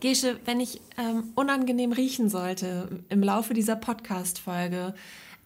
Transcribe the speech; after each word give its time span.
Gesche, 0.00 0.38
wenn 0.44 0.60
ich 0.60 0.80
ähm, 0.98 1.30
unangenehm 1.34 1.92
riechen 1.92 2.28
sollte 2.28 3.02
im 3.08 3.22
Laufe 3.22 3.54
dieser 3.54 3.76
Podcast-Folge, 3.76 4.94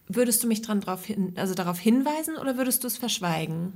würdest 0.07 0.43
du 0.43 0.47
mich 0.47 0.61
dran 0.61 0.81
drauf 0.81 1.05
hin, 1.05 1.33
also 1.35 1.53
darauf 1.53 1.79
hinweisen 1.79 2.37
oder 2.37 2.57
würdest 2.57 2.83
du 2.83 2.87
es 2.87 2.97
verschweigen? 2.97 3.73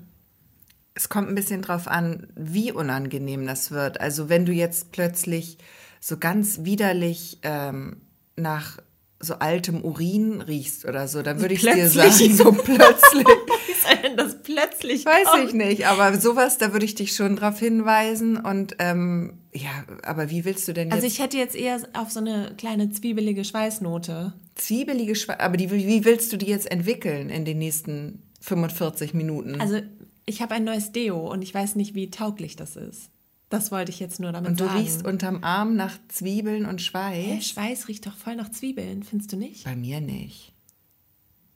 Es 0.94 1.10
kommt 1.10 1.30
ein 1.30 1.36
bisschen 1.36 1.62
drauf 1.62 1.88
an, 1.88 2.28
wie 2.36 2.72
unangenehm 2.72 3.46
das 3.46 3.72
wird. 3.72 4.02
Also 4.02 4.30
wenn 4.30 4.46
du 4.46 4.52
jetzt 4.52 4.92
plötzlich 4.92 5.58
so 6.00 6.18
ganz 6.18 6.64
widerlich 6.64 7.40
ähm, 7.44 8.02
nach 8.36 8.80
so 9.20 9.36
altem 9.36 9.84
Urin 9.84 10.42
riechst 10.42 10.86
oder 10.86 11.08
so, 11.08 11.22
dann 11.22 11.42
würde 11.42 11.54
ich 11.54 11.62
dir 11.62 11.90
sagen, 11.90 12.36
so 12.36 12.52
plötzlich. 12.52 13.28
Wie 13.68 13.88
soll 13.88 14.02
denn 14.04 14.18
das 14.18 14.42
plötzlich 14.42 15.06
Weiß 15.06 15.28
kommen? 15.28 15.48
ich 15.48 15.54
nicht, 15.54 15.88
aber 15.88 16.18
sowas, 16.18 16.58
da 16.58 16.72
würde 16.72 16.86
ich 16.86 16.96
dich 16.96 17.16
schon 17.16 17.36
drauf 17.36 17.60
hinweisen. 17.60 18.38
Und 18.38 18.76
ähm, 18.80 19.39
ja, 19.54 19.84
aber 20.04 20.30
wie 20.30 20.46
willst 20.46 20.68
du 20.68 20.74
denn 20.74 20.90
jetzt 20.90 20.96
Also 20.96 21.08
ich 21.08 21.20
hätte 21.20 21.38
jetzt 21.38 21.56
eher 21.56 21.80
auf 21.94 22.12
so 22.12 22.20
eine 22.20 22.54
kleine 22.58 22.92
zwiebelige 22.92 23.44
Schweißnote. 23.44 24.34
zwiebelige 24.56 25.16
Schwe 25.16 25.40
aber 25.40 25.58
die, 25.58 25.72
wie 25.72 26.06
willst 26.06 26.32
du 26.32 26.38
die 26.38 26.48
jetzt 26.48 26.70
entwickeln 26.70 27.30
in 27.30 27.46
den 27.46 27.58
nächsten 27.58 28.24
45 28.42 29.14
Minuten? 29.14 29.60
Also 29.60 29.82
ich 30.26 30.42
habe 30.42 30.54
ein 30.56 30.64
neues 30.64 30.92
Deo 30.92 31.32
und 31.32 31.42
ich 31.42 31.54
weiß 31.54 31.76
nicht, 31.76 31.96
wie 31.96 32.12
tauglich 32.12 32.56
das 32.56 32.76
ist. 32.76 33.10
Das 33.50 33.72
wollte 33.72 33.92
ich 33.92 34.00
jetzt 34.00 34.20
nur 34.20 34.32
damit 34.32 34.52
und 34.52 34.60
du 34.60 34.66
sagen. 34.66 34.80
riechst 34.80 35.06
unterm 35.06 35.44
Arm 35.44 35.76
nach 35.76 35.98
Zwiebeln 36.08 36.68
und 36.68 36.80
Hä, 36.80 36.84
Schweiß? 36.84 37.48
Schweiß 37.48 37.88
riecht 37.88 38.06
doch 38.06 38.16
voll 38.16 38.36
nach 38.36 38.52
Zwiebeln, 38.52 39.02
findest 39.02 39.34
du 39.34 39.38
nicht? 39.38 39.64
Bei 39.64 39.76
mir 39.76 40.02
nicht. 40.02 40.54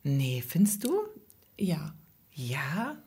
Nee, 0.01 0.43
findest 0.45 0.83
du? 0.83 0.99
Ja. 1.59 1.93
Ja? 2.31 2.97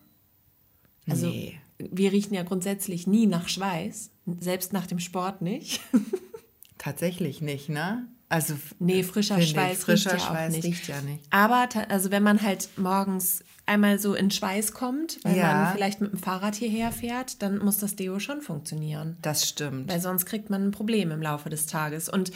Also 1.08 1.26
nee. 1.26 1.58
Wir 1.78 2.12
riechen 2.12 2.34
ja 2.34 2.42
grundsätzlich 2.42 3.06
nie 3.06 3.26
nach 3.26 3.48
Schweiß, 3.48 4.10
selbst 4.40 4.72
nach 4.72 4.86
dem 4.86 4.98
Sport 4.98 5.42
nicht. 5.42 5.80
Tatsächlich 6.78 7.40
nicht, 7.40 7.68
ne? 7.68 8.06
Also 8.28 8.54
Nee, 8.80 9.02
frischer 9.04 9.40
Schweiß 9.40 9.78
frischer 9.84 10.12
riecht 10.14 10.22
ja 10.22 10.28
auch 10.28 10.32
Schweiß 10.34 10.52
nicht. 10.52 10.64
riecht 10.64 10.88
ja 10.88 11.00
nicht. 11.02 11.24
Aber 11.30 11.68
also 11.88 12.10
wenn 12.10 12.22
man 12.24 12.42
halt 12.42 12.68
morgens 12.76 13.44
einmal 13.66 13.98
so 14.00 14.14
in 14.14 14.30
Schweiß 14.32 14.72
kommt, 14.72 15.18
weil 15.24 15.36
Ja. 15.36 15.52
man 15.54 15.74
vielleicht 15.74 16.00
mit 16.00 16.12
dem 16.12 16.18
Fahrrad 16.18 16.56
hierher 16.56 16.90
fährt, 16.92 17.40
dann 17.42 17.58
muss 17.58 17.78
das 17.78 17.94
Deo 17.96 18.18
schon 18.18 18.40
funktionieren. 18.42 19.16
Das 19.22 19.48
stimmt. 19.48 19.88
Weil 19.90 20.00
sonst 20.00 20.26
kriegt 20.26 20.50
man 20.50 20.64
ein 20.64 20.70
Problem 20.72 21.10
im 21.12 21.22
Laufe 21.22 21.50
des 21.50 21.66
Tages. 21.66 22.08
Und 22.08 22.32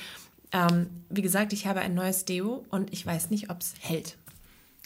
ähm, 0.53 0.87
wie 1.09 1.23
gesagt, 1.23 1.53
ich 1.53 1.67
habe 1.67 1.81
ein 1.81 1.95
neues 1.95 2.25
Deo 2.25 2.65
und 2.71 2.93
ich 2.93 3.05
weiß 3.05 3.31
nicht, 3.31 3.51
ob 3.51 3.61
es 3.61 3.75
hält. 3.81 4.17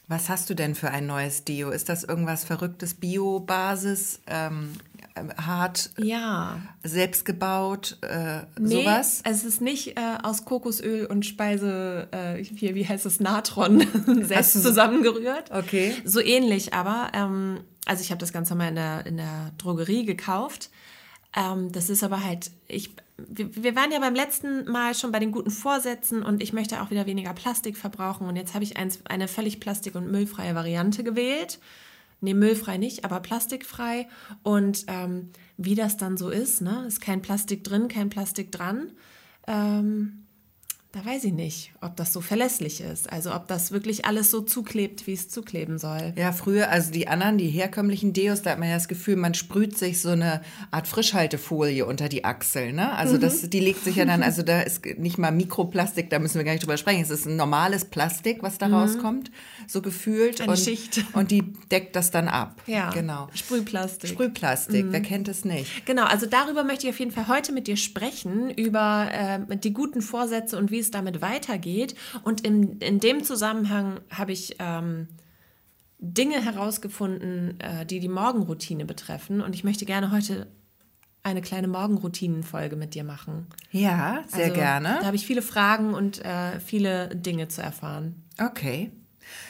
Was 0.09 0.29
hast 0.29 0.51
du 0.51 0.55
denn 0.55 0.75
für 0.75 0.91
ein 0.91 1.07
neues 1.07 1.45
Deo? 1.45 1.71
Ist 1.71 1.89
das 1.89 2.05
irgendwas 2.05 2.45
Verrücktes, 2.45 2.95
Bio-Basis, 2.95 4.21
ähm, 4.27 4.73
äh, 5.15 5.23
hart, 5.41 5.91
Ja. 5.97 6.61
selbstgebaut, 6.83 7.99
äh, 8.03 8.41
Nee, 8.59 8.83
sowas? 8.83 9.21
es 9.25 9.45
ist 9.45 9.61
nicht 9.61 9.97
äh, 9.99 10.19
aus 10.23 10.45
Kokosöl 10.45 11.07
und 11.07 11.25
Speise, 11.25 12.09
äh, 12.11 12.43
hier, 12.43 12.75
wie 12.75 12.87
heißt 12.87 13.07
es, 13.07 13.21
Natron 13.21 13.87
selbst 14.25 14.63
zusammengerührt. 14.63 15.51
Okay. 15.51 15.95
So 16.05 16.21
ähnlich, 16.21 16.75
aber 16.75 17.09
ähm, 17.15 17.61
also 17.87 18.03
ich 18.03 18.11
habe 18.11 18.19
das 18.19 18.33
Ganze 18.33 18.55
mal 18.55 18.69
in 18.69 18.75
der, 18.77 19.07
in 19.07 19.17
der 19.17 19.53
Drogerie 19.59 20.05
gekauft. 20.05 20.71
Ähm, 21.37 21.73
das 21.73 21.91
ist 21.91 22.05
aber 22.05 22.25
halt, 22.25 22.51
ich, 22.69 22.95
wir, 23.17 23.55
wir 23.55 23.77
waren 23.77 23.91
ja 23.91 23.99
beim 23.99 24.15
letzten 24.15 24.71
Mal 24.71 24.95
schon 24.95 25.13
bei 25.13 25.19
den 25.19 25.33
guten 25.33 25.51
Vorsätzen 25.51 26.23
und 26.23 26.43
ich 26.43 26.53
möchte 26.53 26.81
auch 26.81 26.91
wieder 26.91 27.07
weniger 27.07 27.33
Plastik 27.33 27.77
verbrauchen 27.77 28.27
und 28.29 28.37
jetzt 28.37 28.55
habe 28.55 28.65
ich 28.65 28.77
eins, 28.77 29.01
eine 29.05 29.29
völlig 29.29 29.61
plastik- 29.61 29.97
und 29.97 30.11
müllfreie 30.11 30.55
Variante 30.55 31.03
gewählt. 31.03 31.59
Nee, 32.21 32.35
müllfrei 32.35 32.79
nicht, 32.79 33.05
aber 33.05 33.21
plastikfrei. 33.21 34.09
Und 34.43 34.85
ähm, 34.87 35.31
wie 35.59 35.75
das 35.75 35.99
dann 35.99 36.17
so 36.17 36.31
ist, 36.31 36.63
ne? 36.63 36.85
Ist 36.87 37.03
kein 37.03 37.21
Plastik 37.21 37.65
drin, 37.65 37.89
kein 37.89 38.09
Plastik 38.09 38.51
dran. 38.51 38.93
Ähm, 39.47 40.24
da 40.95 41.05
weiß 41.05 41.25
ich 41.25 41.33
nicht, 41.33 41.73
ob 41.81 41.97
das 41.97 42.13
so 42.13 42.21
verlässlich 42.21 42.81
ist. 42.81 43.13
Also 43.13 43.35
ob 43.35 43.49
das 43.49 43.73
wirklich 43.73 44.05
alles 44.05 44.31
so 44.31 44.43
zuklebt, 44.43 45.09
wie 45.09 45.15
es 45.15 45.29
zukleben 45.29 45.77
soll. 45.79 46.13
Ja, 46.17 46.31
früher, 46.31 46.71
also 46.71 46.93
die 46.93 47.09
anderen, 47.09 47.37
die 47.37 47.49
herkömmlichen 47.49 48.13
Deos, 48.13 48.43
da 48.43 48.51
hat 48.51 48.61
man 48.61 48.69
ja 48.69 48.77
das 48.77 48.87
Gefühl, 48.87 49.17
man 49.17 49.35
sprüht 49.35 49.77
sich 49.77 50.01
so 50.01 50.11
eine 50.11 50.41
Art 50.71 50.87
Frischhaltefolie 50.87 51.85
unter 51.85 52.09
die 52.09 52.25
Achsel, 52.25 52.73
ne? 52.73 52.85
Mhm. 52.85 52.97
Also 52.97 53.19
das, 53.19 53.51
die 53.51 53.59
legt 53.59 53.83
sich 53.83 53.97
ja 53.97 54.05
dann, 54.05 54.23
also 54.23 54.43
da 54.43 54.61
ist 54.61 54.87
nicht 54.97 55.19
mal 55.19 55.33
Mikroplastik, 55.33 56.11
da 56.11 56.21
müssen 56.21 56.37
wir 56.37 56.45
gar 56.45 56.53
nicht 56.53 56.63
drüber 56.63 56.77
sprechen. 56.77 57.03
Es 57.03 57.11
ist 57.11 57.27
ein 57.27 57.35
normales 57.35 57.87
Plastik, 57.87 58.45
was 58.45 58.59
da 58.59 58.69
rauskommt, 58.69 59.33
so 59.67 59.83
gefühlt. 59.83 60.39
Mhm. 60.39 60.45
Eine 60.45 60.53
und, 60.53 60.59
Schicht. 60.59 61.05
Und 61.13 61.33
die 61.33 61.43
deckt 61.73 61.97
das 61.97 62.13
dann 62.13 62.29
ab. 62.29 62.63
Ja, 62.69 62.91
Genau. 62.91 63.29
Sprühplastik. 63.35 64.11
Sprühplastik, 64.11 64.87
wer 64.91 65.03
kennt 65.03 65.27
es 65.27 65.45
nicht? 65.45 65.87
Genau, 65.87 66.05
also 66.05 66.27
darüber 66.27 66.63
möchte 66.63 66.87
ich 66.87 66.93
auf 66.93 67.01
jeden 67.01 67.11
Fall 67.11 67.27
heute 67.27 67.51
mit 67.51 67.67
dir 67.67 67.77
sprechen, 67.77 68.51
über 68.51 69.09
äh, 69.13 69.57
die 69.57 69.73
guten 69.73 70.01
Vorsätze 70.01 70.57
und 70.57 70.71
wie 70.71 70.84
es 70.85 70.91
damit 70.91 71.21
weitergeht. 71.21 71.95
Und 72.23 72.41
in, 72.43 72.79
in 72.79 73.01
dem 73.01 73.25
Zusammenhang 73.25 74.01
habe 74.11 74.33
ich 74.33 74.57
ähm, 74.59 75.09
Dinge 75.99 76.43
herausgefunden, 76.45 77.59
äh, 77.61 77.87
die 77.87 78.01
die 78.01 78.09
Morgenroutine 78.09 78.85
betreffen. 78.85 79.41
Und 79.41 79.55
ich 79.55 79.65
möchte 79.65 79.85
gerne 79.85 80.11
heute 80.13 80.47
eine 81.23 81.41
kleine 81.41 81.69
Morgenroutinenfolge 81.69 82.77
mit 82.77 82.95
dir 82.95 83.03
machen. 83.05 83.47
Ja, 83.71 84.23
sehr 84.29 84.45
Also, 84.45 84.55
gerne. 84.57 84.97
Da 85.01 85.07
habe 85.07 85.17
ich 85.17 85.27
viele 85.27 85.43
Fragen 85.43 85.95
und 85.95 86.23
äh, 86.25 86.61
viele 86.61 87.09
Dinge 87.17 87.49
zu 87.49 87.63
erfahren. 87.63 88.23
Okay. 88.39 88.91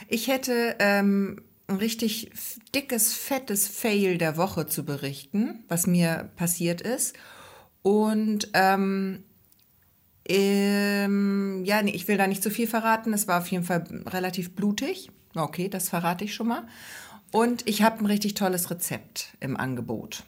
Ich 0.08 0.28
hätte 0.28 0.76
ähm, 0.78 1.42
ein 1.66 1.76
richtig 1.76 2.30
dickes, 2.74 3.12
fettes 3.12 3.66
Fail 3.66 4.18
der 4.18 4.36
Woche 4.36 4.66
zu 4.66 4.84
berichten, 4.84 5.64
was 5.66 5.88
mir 5.88 6.30
passiert 6.36 6.80
ist. 6.80 7.16
Und 7.82 8.48
ähm, 8.54 9.24
ähm, 10.26 11.62
ja, 11.64 11.82
nee, 11.82 11.90
ich 11.90 12.08
will 12.08 12.16
da 12.16 12.26
nicht 12.26 12.42
zu 12.42 12.50
viel 12.50 12.66
verraten. 12.66 13.12
Es 13.12 13.28
war 13.28 13.40
auf 13.40 13.48
jeden 13.48 13.64
Fall 13.64 13.84
relativ 14.06 14.54
blutig. 14.54 15.10
Okay, 15.34 15.68
das 15.68 15.88
verrate 15.88 16.24
ich 16.24 16.34
schon 16.34 16.48
mal. 16.48 16.66
Und 17.32 17.66
ich 17.66 17.82
habe 17.82 17.98
ein 17.98 18.06
richtig 18.06 18.34
tolles 18.34 18.70
Rezept 18.70 19.36
im 19.40 19.56
Angebot. 19.56 20.22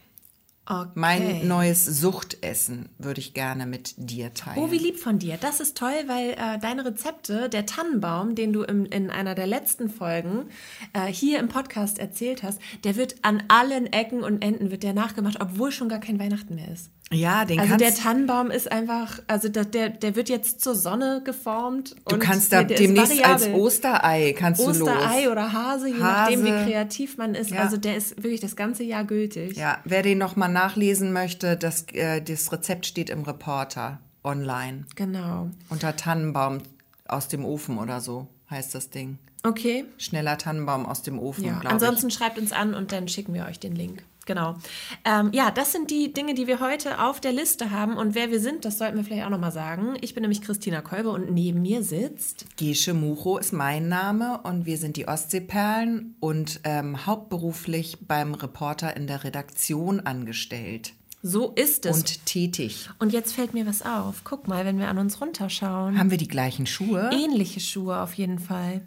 Okay. 0.69 0.91
Mein 0.95 1.47
neues 1.47 1.85
Suchtessen 1.85 2.89
würde 2.99 3.21
ich 3.21 3.35
gerne 3.35 3.67
mit 3.67 3.95
dir 3.97 4.35
teilen. 4.35 4.59
Oh, 4.59 4.73
wie 4.73 4.79
lieb 4.79 4.99
von 4.99 5.21
dir. 5.21 5.37
Das 5.41 5.61
ist 5.61 5.77
toll, 5.77 5.95
weil 6.09 6.31
äh, 6.31 6.59
deine 6.59 6.85
Rezepte, 6.85 7.49
der 7.49 7.67
Tannenbaum, 7.67 8.35
den 8.35 8.53
du 8.53 8.65
im, 8.65 8.85
in 8.85 9.11
einer 9.11 9.37
der 9.37 9.47
letzten 9.47 9.89
Folgen 9.89 10.51
äh, 10.93 11.07
hier 11.07 11.39
im 11.39 11.47
Podcast 11.47 12.01
erzählt 12.01 12.43
hast, 12.43 12.61
der 12.83 12.97
wird 12.97 13.15
an 13.23 13.45
allen 13.47 13.87
Ecken 13.93 14.25
und 14.25 14.43
Enden 14.43 14.73
wird 14.73 14.83
der 14.83 14.93
nachgemacht, 14.93 15.41
obwohl 15.41 15.71
schon 15.71 15.89
gar 15.89 16.01
kein 16.01 16.19
Weihnachten 16.19 16.57
mehr 16.57 16.73
ist. 16.73 16.91
Ja, 17.13 17.45
den 17.45 17.61
Also 17.61 17.71
kannst 17.77 17.85
der 17.85 17.95
Tannenbaum 17.95 18.51
ist 18.51 18.71
einfach, 18.71 19.21
also 19.29 19.49
der, 19.49 19.65
der, 19.65 19.91
der 19.91 20.17
wird 20.17 20.29
jetzt 20.29 20.61
zur 20.61 20.75
Sonne 20.75 21.23
geformt. 21.25 21.95
Du 22.09 22.19
kannst 22.19 22.51
der, 22.51 22.63
da 22.63 22.69
der 22.69 22.77
ist 22.79 22.83
demnächst 22.85 23.25
als. 23.25 23.47
Osterei 23.49 24.35
kannst 24.37 24.61
du 24.61 24.67
los. 24.67 24.81
Osterei 24.81 25.31
oder 25.31 25.53
Hase, 25.53 25.89
je 25.89 25.95
nachdem, 25.99 26.45
wie 26.45 26.51
Hase. 26.51 26.65
kreativ 26.65 27.17
man 27.17 27.35
ist. 27.37 27.51
Ja. 27.51 27.61
Also 27.61 27.77
der 27.77 27.97
ist 27.97 28.17
wirklich 28.23 28.41
das 28.41 28.57
ganze 28.57 28.83
Jahr 28.83 29.05
gültig. 29.05 29.57
Ja, 29.57 29.79
wer 29.85 30.03
den 30.03 30.19
noch 30.19 30.35
mal 30.37 30.49
nachlesen 30.49 31.13
möchte, 31.13 31.57
das, 31.57 31.87
äh, 31.93 32.21
das 32.23 32.51
Rezept 32.51 32.87
steht 32.87 33.09
im 33.11 33.23
Reporter 33.23 34.01
online 34.25 34.85
Genau. 34.97 35.51
unter 35.69 35.95
Tannenbaum 35.95 36.59
aus 37.07 37.29
dem 37.29 37.45
Ofen 37.45 37.79
oder 37.79 38.01
so 38.01 38.27
heißt 38.51 38.75
das 38.75 38.91
Ding. 38.91 39.19
Okay. 39.45 39.85
Schneller 39.97 40.39
Tannenbaum 40.39 40.85
aus 40.87 41.03
dem 41.03 41.21
Ofen, 41.21 41.45
Ja, 41.45 41.61
ansonsten 41.67 42.11
schreibt 42.11 42.37
uns 42.37 42.51
an 42.51 42.75
und 42.75 42.91
dann 42.91 43.07
schicken 43.07 43.33
wir 43.33 43.47
euch 43.47 43.61
den 43.61 43.77
Link. 43.77 44.03
Genau. 44.27 44.57
Ähm, 45.05 45.31
ja, 45.33 45.51
das 45.53 45.73
sind 45.73 45.91
die 45.91 46.13
Dinge, 46.13 46.35
die 46.35 46.47
wir 46.49 46.61
heute 46.61 47.01
auf 47.01 47.21
der 47.21 47.33
Liste 47.33 47.71
haben. 47.71 47.97
Und 47.97 48.15
wer 48.15 48.31
wir 48.31 48.41
sind, 48.41 48.65
das 48.65 48.77
sollten 48.79 48.97
wir 48.97 49.05
vielleicht 49.05 49.25
auch 49.25 49.31
nochmal 49.31 49.53
sagen. 49.53 49.97
Ich 50.01 50.15
bin 50.15 50.23
nämlich 50.23 50.43
Christina 50.43 50.81
Kolbe 50.83 51.11
und 51.11 51.31
neben 51.33 51.63
mir 51.63 51.83
sitzt. 51.85 52.45
Gesche 52.57 52.93
Mucho 52.93 53.39
ist 53.39 53.53
mein 53.53 53.89
Name 53.89 54.41
und 54.43 54.67
wir 54.67 54.79
sind 54.79 54.97
die 54.97 55.07
Ostseeperlen 55.09 56.17
und 56.21 56.61
ähm, 56.65 57.07
hauptberuflich 57.07 57.99
beim 58.07 58.35
Reporter 58.35 58.97
in 58.97 59.07
der 59.07 59.23
Redaktion 59.23 60.01
angestellt 60.01 60.93
So 61.23 61.53
ist 61.53 61.87
es. 61.87 61.97
Und, 61.97 62.03
und 62.03 62.27
tätig. 62.27 62.91
jetzt 63.11 63.33
fällt 63.33 63.55
mir 63.55 63.65
was 63.67 63.83
auf. 63.83 64.23
Guck 64.25 64.49
mal, 64.49 64.65
wenn 64.65 64.81
wir 64.81 64.89
an 64.89 64.99
uns 64.99 65.21
runterschauen. 65.21 65.99
Haben 65.99 66.11
wir 66.11 66.19
die 66.19 66.29
gleichen 66.29 66.67
Schuhe? 66.67 67.11
Ähnliche 67.13 67.61
Schuhe 67.61 68.01
auf 68.01 68.15
jeden 68.15 68.41
Fall. 68.41 68.83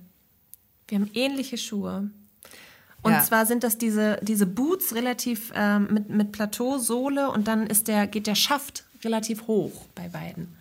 Wir 0.89 0.99
haben 0.99 1.09
ähnliche 1.13 1.57
Schuhe. 1.57 2.09
Und 3.01 3.13
Ja. 3.13 3.23
zwar 3.23 3.45
sind 3.45 3.63
das 3.63 3.77
diese, 3.77 4.19
diese 4.21 4.45
Boots 4.45 4.93
relativ 4.93 5.51
ähm, 5.55 5.87
mit, 5.91 6.09
mit 6.09 6.31
Plateausohle 6.31 7.31
und 7.31 7.47
dann 7.47 7.67
ist 7.67 7.87
der, 7.87 8.07
geht 8.07 8.27
der 8.27 8.35
Schaft 8.35 8.83
relativ 9.03 9.47
hoch 9.47 9.85
bei 9.95 10.07
beiden. 10.09 10.57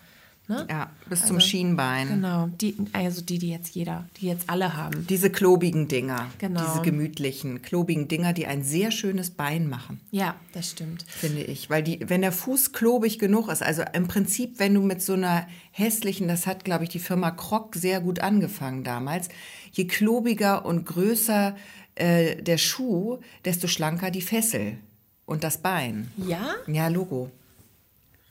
Ne? 0.51 0.67
Ja, 0.71 0.89
bis 1.11 1.27
zum 1.27 1.37
Also, 1.37 1.47
Schienbein. 1.49 2.09
Genau, 2.09 2.49
die, 2.59 2.75
also 2.95 3.21
die, 3.21 3.39
die 3.39 3.51
jetzt 3.51 3.75
jeder, 3.75 4.07
die 4.19 4.29
jetzt 4.29 4.49
alle 4.49 4.75
haben. 4.79 5.07
Diese 5.07 5.29
klobigen 5.29 5.89
Dinger. 5.89 6.27
Genau. 6.39 6.63
Diese 6.65 6.81
gemütlichen, 6.81 7.61
klobigen 7.61 8.09
Dinger, 8.09 8.33
die 8.33 8.47
ein 8.47 8.63
sehr 8.65 8.91
schönes 8.91 9.29
Bein 9.29 9.69
machen. 9.69 10.01
Ja, 10.11 10.37
das 10.55 10.71
stimmt. 10.71 11.05
finde 11.07 11.43
ich. 11.43 11.69
Weil 11.69 11.83
die, 11.83 12.01
wenn 12.09 12.23
der 12.23 12.33
Fuß 12.33 12.73
klobig 12.73 13.19
genug 13.19 13.49
ist, 13.51 13.63
also 13.63 13.83
im 13.93 14.09
Prinzip, 14.09 14.59
wenn 14.59 14.73
du 14.73 14.81
mit 14.81 15.03
so 15.03 15.13
einer 15.13 15.47
hässlichen, 15.71 16.29
das 16.29 16.47
hat, 16.47 16.65
glaube 16.65 16.85
ich, 16.85 16.89
die 16.91 16.99
Firma 16.99 17.31
Krock 17.31 17.75
sehr 17.75 18.01
gut 18.01 18.21
angefangen 18.21 18.85
damals, 18.85 19.29
je 19.73 19.87
klobiger 19.87 20.65
und 20.65 20.87
größer 20.87 21.57
äh, 21.99 22.43
der 22.43 22.59
Schuh, 22.59 23.19
desto 23.45 23.67
schlanker 23.67 24.11
die 24.11 24.23
Fessel 24.23 24.79
und 25.27 25.45
das 25.45 25.59
Bein. 25.59 26.11
Ja? 26.17 26.55
Ja, 26.67 26.89
Logo. 26.89 27.31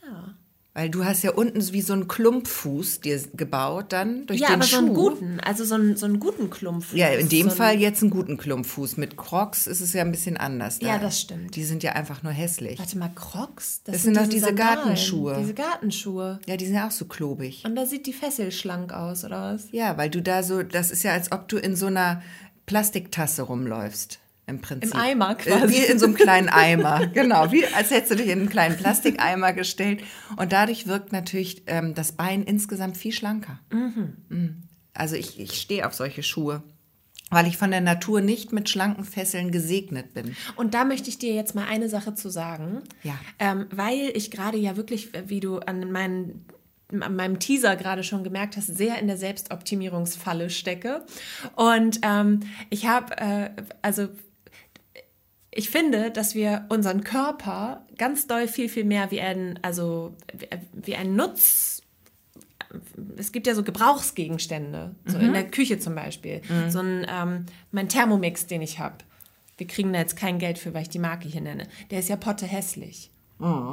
Ja. 0.04 0.34
Weil 0.74 0.92
du 0.92 1.04
hast 1.04 1.24
ja 1.24 1.32
unten 1.32 1.74
wie 1.74 1.82
so 1.82 1.94
einen 1.94 2.08
Klumpfuß 2.08 3.02
dir 3.02 3.20
gebaut 3.34 3.86
dann 3.90 4.28
durch 4.28 4.40
Ja, 4.42 4.50
den 4.50 4.54
aber 4.58 4.64
Schuh. 4.64 4.76
so 4.76 4.78
einen 4.86 4.94
guten, 4.94 5.40
also 5.40 5.66
so 5.66 5.74
einen, 5.74 5.98
so 5.98 6.06
einen 6.06 6.20
guten 6.20 6.52
Klumpf. 6.52 6.94
Ja, 6.94 7.08
in 7.08 7.30
dem 7.30 7.50
so 7.50 7.56
Fall 7.56 7.80
jetzt 7.80 8.04
einen 8.04 8.12
guten 8.12 8.38
Klumpfuß. 8.38 8.98
Mit 8.98 9.18
Crocs 9.18 9.66
ist 9.66 9.82
es 9.82 9.94
ja 9.94 10.04
ein 10.04 10.12
bisschen 10.12 10.38
anders. 10.38 10.78
Ja, 10.80 11.00
das 11.00 11.20
stimmt. 11.20 11.56
Die 11.56 11.64
sind 11.64 11.82
ja 11.82 11.94
einfach 11.94 12.22
nur 12.22 12.32
hässlich. 12.32 12.78
Warte 12.78 12.96
mal, 13.00 13.10
Crocs? 13.16 13.82
Das 13.86 14.04
sind 14.04 14.16
doch 14.18 14.28
diese 14.28 14.46
Sandalen, 14.46 14.76
Gartenschuhe. 14.76 15.38
Diese 15.40 15.56
Gartenschuhe. 15.56 16.40
Ja, 16.46 16.58
die 16.58 16.66
sind 16.68 16.76
ja 16.76 16.86
auch 16.86 16.92
so 16.92 17.06
klobig. 17.06 17.64
Und 17.66 17.76
da 17.76 17.88
sieht 17.88 18.06
die 18.06 18.14
Fessel 18.14 18.52
schlank 18.52 18.94
aus, 18.94 19.26
oder 19.26 19.56
was? 19.56 19.70
Ja, 19.72 19.98
weil 19.98 20.12
du 20.12 20.22
da 20.22 20.44
so, 20.44 20.62
das 20.62 20.92
ist 20.92 21.02
ja, 21.02 21.14
als 21.14 21.32
ob 21.32 21.48
du 21.48 21.58
in 21.58 21.76
so 21.76 21.88
einer 21.88 22.22
Plastiktasse 22.68 23.42
rumläufst. 23.42 24.20
Im 24.46 24.62
Prinzip. 24.62 24.94
Im 24.94 25.00
Eimer 25.00 25.32
Äh, 25.32 25.36
quasi. 25.36 25.74
Wie 25.74 25.92
in 25.92 26.00
so 26.00 26.06
einem 26.06 26.16
kleinen 26.16 26.48
Eimer. 26.48 27.08
genau, 27.14 27.52
wie 27.52 27.66
als 27.66 27.92
hättest 27.92 28.12
du 28.12 28.16
dich 28.16 28.28
in 28.28 28.40
einen 28.40 28.50
kleinen 28.50 28.78
Plastikeimer 28.78 29.52
gestellt. 29.52 30.04
Und 30.38 30.54
dadurch 30.54 30.88
wirkt 30.88 31.12
natürlich 31.12 31.64
ähm, 31.68 31.96
das 31.96 32.14
Bein 32.14 32.44
insgesamt 32.44 32.96
viel 32.96 33.12
schlanker. 33.12 33.60
Mhm. 33.72 34.64
Also 34.94 35.16
ich, 35.16 35.40
ich 35.40 35.60
stehe 35.60 35.86
auf 35.86 35.94
solche 35.94 36.24
Schuhe, 36.24 36.64
weil 37.30 37.46
ich 37.46 37.58
von 37.58 37.72
der 37.72 37.82
Natur 37.82 38.22
nicht 38.22 38.54
mit 38.54 38.70
schlanken 38.70 39.04
Fesseln 39.04 39.52
gesegnet 39.52 40.14
bin. 40.14 40.36
Und 40.56 40.74
da 40.74 40.86
möchte 40.86 41.10
ich 41.10 41.18
dir 41.20 41.34
jetzt 41.34 41.54
mal 41.54 41.68
eine 41.68 41.90
Sache 41.90 42.16
zu 42.16 42.30
sagen. 42.30 42.84
Ja. 43.04 43.20
Ähm, 43.40 43.68
weil 43.70 44.12
ich 44.14 44.32
gerade 44.32 44.58
ja 44.58 44.78
wirklich, 44.78 45.10
wie 45.28 45.42
du 45.42 45.60
an 45.60 45.92
meinen 45.92 46.46
an 46.92 47.16
meinem 47.16 47.40
Teaser 47.40 47.76
gerade 47.76 48.04
schon 48.04 48.24
gemerkt 48.24 48.58
hast, 48.58 48.68
sehr 48.68 49.00
in 49.00 49.08
der 49.08 49.18
Selbstoptimierungsfalle 49.18 50.50
stecke. 50.50 51.06
Und 51.56 52.00
ähm, 52.04 52.42
ich 52.70 52.88
habe, 52.88 53.18
äh, 53.18 53.50
also 53.82 54.08
ich 55.52 55.70
finde, 55.70 56.12
dass 56.12 56.36
wir 56.36 56.66
unseren 56.70 57.04
Körper 57.04 57.86
ganz 57.98 58.28
doll 58.28 58.48
viel, 58.48 58.70
viel 58.70 58.86
mehr 58.86 59.12
wie 59.12 59.22
ein, 59.22 59.60
also 59.64 60.16
wie 60.74 60.96
ein 60.96 61.16
Nutz. 61.16 61.82
Es 63.18 63.32
gibt 63.32 63.48
ja 63.48 63.56
so 63.56 63.64
Gebrauchsgegenstände, 63.64 64.96
so 65.06 65.18
in 65.18 65.34
der 65.34 65.50
Küche 65.50 65.80
zum 65.80 65.96
Beispiel. 65.96 66.42
So 66.70 66.80
ein, 66.80 67.08
ähm, 67.10 67.46
mein 67.72 67.90
Thermomix, 67.90 68.46
den 68.46 68.62
ich 68.62 68.78
habe. 68.78 68.98
Wir 69.58 69.66
kriegen 69.66 69.94
da 69.94 70.00
jetzt 70.00 70.16
kein 70.16 70.38
Geld 70.38 70.60
für, 70.60 70.74
weil 70.74 70.84
ich 70.84 70.90
die 70.90 71.00
Marke 71.00 71.28
hier 71.28 71.42
nenne. 71.42 71.68
Der 71.90 72.00
ist 72.00 72.10
ja 72.10 72.18
potte 72.18 72.46
hässlich. 72.46 73.10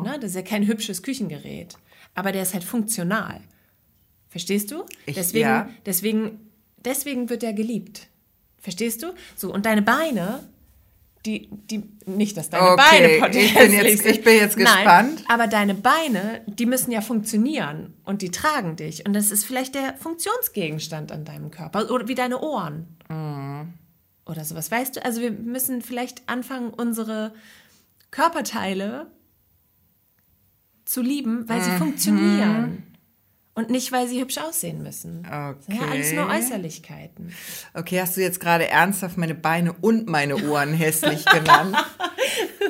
Ne? 0.02 0.18
Das 0.20 0.30
ist 0.30 0.36
ja 0.36 0.42
kein 0.42 0.66
hübsches 0.66 1.02
Küchengerät. 1.02 1.76
Aber 2.14 2.32
der 2.32 2.42
ist 2.42 2.54
halt 2.54 2.64
funktional. 2.64 3.40
Verstehst 4.28 4.70
du? 4.70 4.84
Ich- 5.06 5.14
deswegen, 5.14 5.48
ja. 5.48 5.68
deswegen, 5.86 6.50
deswegen 6.84 7.28
wird 7.30 7.42
er 7.42 7.52
geliebt. 7.52 8.08
Verstehst 8.58 9.02
du? 9.02 9.12
So, 9.36 9.52
und 9.52 9.66
deine 9.66 9.82
Beine, 9.82 10.48
die, 11.26 11.48
die, 11.70 11.82
nicht, 12.06 12.36
dass 12.36 12.50
deine 12.50 12.72
Okay, 12.72 12.76
Beine 12.90 13.18
potte 13.20 13.38
ich 13.38 13.54
bin 13.54 13.72
jetzt- 13.72 14.06
ich 14.06 14.22
bin 14.24 14.34
jetzt 14.36 14.56
Nein, 14.58 14.64
gespannt. 14.84 15.24
aber 15.28 15.46
deine 15.46 15.74
Beine, 15.74 16.42
die 16.46 16.66
müssen 16.66 16.90
ja 16.90 17.00
funktionieren 17.00 17.94
und 18.04 18.22
die 18.22 18.30
tragen 18.30 18.76
dich. 18.76 19.06
Und 19.06 19.12
das 19.14 19.30
ist 19.30 19.44
vielleicht 19.44 19.74
der 19.74 19.94
Funktionsgegenstand 19.98 21.12
an 21.12 21.24
deinem 21.24 21.50
Körper. 21.50 21.90
Oder 21.90 22.08
wie 22.08 22.14
deine 22.14 22.40
Ohren. 22.40 22.86
Mhm. 23.08 23.72
Oder 24.26 24.44
sowas. 24.44 24.70
Weißt 24.70 24.96
du, 24.96 25.04
also 25.04 25.20
wir 25.20 25.30
müssen 25.30 25.82
vielleicht 25.82 26.28
anfangen, 26.28 26.70
unsere 26.70 27.34
Körperteile 28.10 29.06
zu 30.84 31.02
lieben, 31.02 31.48
weil 31.48 31.62
sie 31.62 31.70
Mhm. 31.70 31.78
funktionieren. 31.78 32.82
Und 33.56 33.70
nicht, 33.70 33.92
weil 33.92 34.08
sie 34.08 34.20
hübsch 34.20 34.38
aussehen 34.38 34.82
müssen. 34.82 35.22
Das 35.22 35.64
sind 35.66 35.80
ja 35.80 35.86
alles 35.88 36.12
nur 36.12 36.24
Okay. 36.24 36.38
Äußerlichkeiten. 36.38 37.32
Okay, 37.72 38.00
hast 38.00 38.16
du 38.16 38.20
jetzt 38.20 38.40
gerade 38.40 38.66
ernsthaft 38.68 39.16
meine 39.16 39.36
Beine 39.36 39.72
und 39.74 40.08
meine 40.08 40.48
Ohren 40.48 40.72
hässlich 40.74 41.24
genannt? 41.24 41.76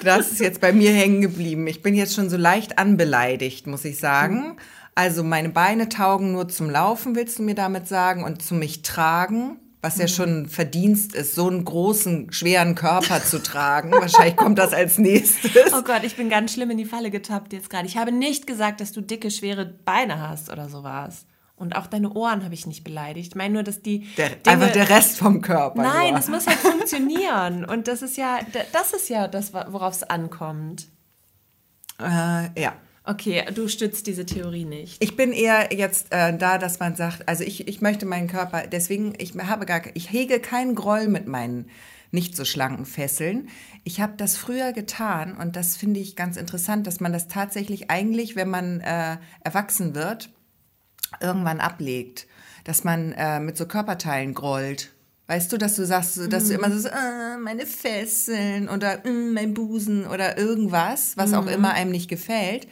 Das 0.03 0.31
ist 0.31 0.41
jetzt 0.41 0.61
bei 0.61 0.73
mir 0.75 0.93
hängen 0.93 1.23
geblieben. 1.23 1.67
Ich 1.69 1.81
bin 1.83 1.95
jetzt 1.95 2.15
schon 2.15 2.29
so 2.29 2.37
leicht 2.37 2.79
anbeleidigt, 2.79 3.67
muss 3.67 3.87
ich 3.87 3.99
sagen. 3.99 4.59
Also 4.95 5.25
meine 5.25 5.49
Beine 5.49 5.89
taugen 5.89 6.33
nur 6.33 6.49
zum 6.49 6.69
Laufen, 6.69 7.17
willst 7.17 7.39
du 7.39 7.43
mir 7.45 7.55
damit 7.55 7.89
sagen, 7.89 8.23
und 8.23 8.43
zum 8.43 8.59
mich 8.59 8.83
tragen, 8.83 9.57
was 9.85 9.99
ja 9.99 10.09
schon 10.09 10.49
Verdienst 10.49 11.15
ist, 11.15 11.35
so 11.35 11.47
einen 11.47 11.63
großen, 11.63 12.33
schweren 12.33 12.75
Körper 12.75 13.23
zu 13.23 13.43
tragen. 13.43 13.93
Wahrscheinlich 13.93 14.35
kommt 14.35 14.59
das 14.59 14.73
als 14.73 14.97
nächstes. 14.97 15.75
Oh 15.75 15.83
Gott, 15.83 16.05
ich 16.05 16.17
bin 16.17 16.31
ganz 16.31 16.55
schlimm 16.55 16.71
in 16.71 16.79
die 16.79 16.87
Falle 16.87 17.11
getappt 17.11 17.53
jetzt 17.53 17.69
gerade. 17.69 17.87
Ich 17.87 17.99
habe 17.99 18.11
nicht 18.11 18.47
gesagt, 18.47 18.81
dass 18.81 18.93
du 18.93 19.03
dicke, 19.03 19.31
schwere 19.31 19.67
Beine 19.67 20.27
hast 20.27 20.51
oder 20.51 20.71
sowas. 20.71 21.27
Und 21.55 21.77
auch 21.77 21.87
deine 21.87 22.11
Ohren 22.15 22.45
habe 22.45 22.55
ich 22.55 22.67
nicht 22.67 22.83
beleidigt. 22.83 23.33
Ich 23.33 23.37
meine 23.37 23.53
nur, 23.53 23.63
dass 23.63 23.83
die 23.83 24.09
Der, 24.17 24.31
Dinge, 24.31 24.41
einfach 24.47 24.73
der 24.73 24.89
Rest 24.89 25.19
vom 25.19 25.43
Körper. 25.43 25.83
Nein, 25.83 26.13
nur. 26.13 26.19
es 26.19 26.29
muss 26.29 26.47
halt 26.47 26.59
funktionieren. 26.59 27.67
Und 27.67 27.87
das 27.87 28.01
ist 28.01 28.17
ja, 28.17 28.39
das 28.73 28.95
ist 28.95 29.11
ja 29.11 29.29
das, 29.29 29.53
worauf 29.53 29.95
es 29.95 30.03
ankommt. 30.03 30.89
Äh, 32.01 32.59
ja. 32.59 32.73
Okay, 33.07 33.45
du 33.55 33.69
stützt 33.69 34.07
diese 34.07 34.25
Theorie 34.25 34.65
nicht. 34.65 35.03
Ich 35.03 35.15
bin 35.15 35.33
eher 35.33 35.75
jetzt 35.75 36.07
äh, 36.11 36.37
da, 36.37 36.57
dass 36.57 36.81
man 36.81 36.97
sagt, 36.97 37.29
also 37.29 37.45
ich, 37.45 37.69
ich 37.69 37.83
möchte 37.83 38.07
meinen 38.07 38.29
Körper, 38.29 38.67
deswegen, 38.67 39.13
ich 39.19 39.35
habe 39.37 39.67
gar, 39.67 39.83
ich 39.93 40.11
hege 40.11 40.41
keinen 40.41 40.75
Groll 40.75 41.09
mit 41.09 41.27
meinen 41.27 41.69
nicht 42.13 42.35
so 42.37 42.45
schlanken 42.47 42.87
Fesseln. 42.87 43.49
Ich 43.83 44.01
habe 44.01 44.15
das 44.17 44.37
früher 44.37 44.73
getan 44.73 45.37
und 45.37 45.57
das 45.57 45.77
finde 45.77 46.01
ich 46.01 46.17
ganz 46.17 46.37
interessant, 46.39 46.87
dass 46.87 47.01
man 47.01 47.13
das 47.13 47.29
tatsächlich 47.29 47.91
eigentlich, 47.91 48.37
wenn 48.37 48.49
man 48.49 48.81
äh, 48.81 49.19
erwachsen 49.43 49.95
wird, 49.95 50.31
irgendwann 51.21 51.61
ablegt, 51.61 52.27
dass 52.63 52.85
man 52.85 53.13
äh, 53.13 53.41
mit 53.41 53.59
so 53.59 53.67
Körperteilen 53.67 54.33
grollt. 54.33 54.93
Weißt 55.27 55.53
du, 55.53 55.59
dass 55.59 55.75
du 55.77 55.85
sagst, 55.85 56.33
dass 56.33 56.49
du 56.49 56.55
immer 56.55 56.71
so, 56.71 56.89
äh, 56.89 57.37
meine 57.39 57.67
Fesseln 57.67 58.69
oder 58.69 59.05
äh, 59.05 59.11
mein 59.11 59.53
Busen 59.53 60.07
oder 60.07 60.39
irgendwas, 60.39 61.17
was 61.17 61.35
auch 61.35 61.47
immer 61.47 61.73
einem 61.73 61.91
nicht 61.91 62.09
gefällt. 62.09 62.67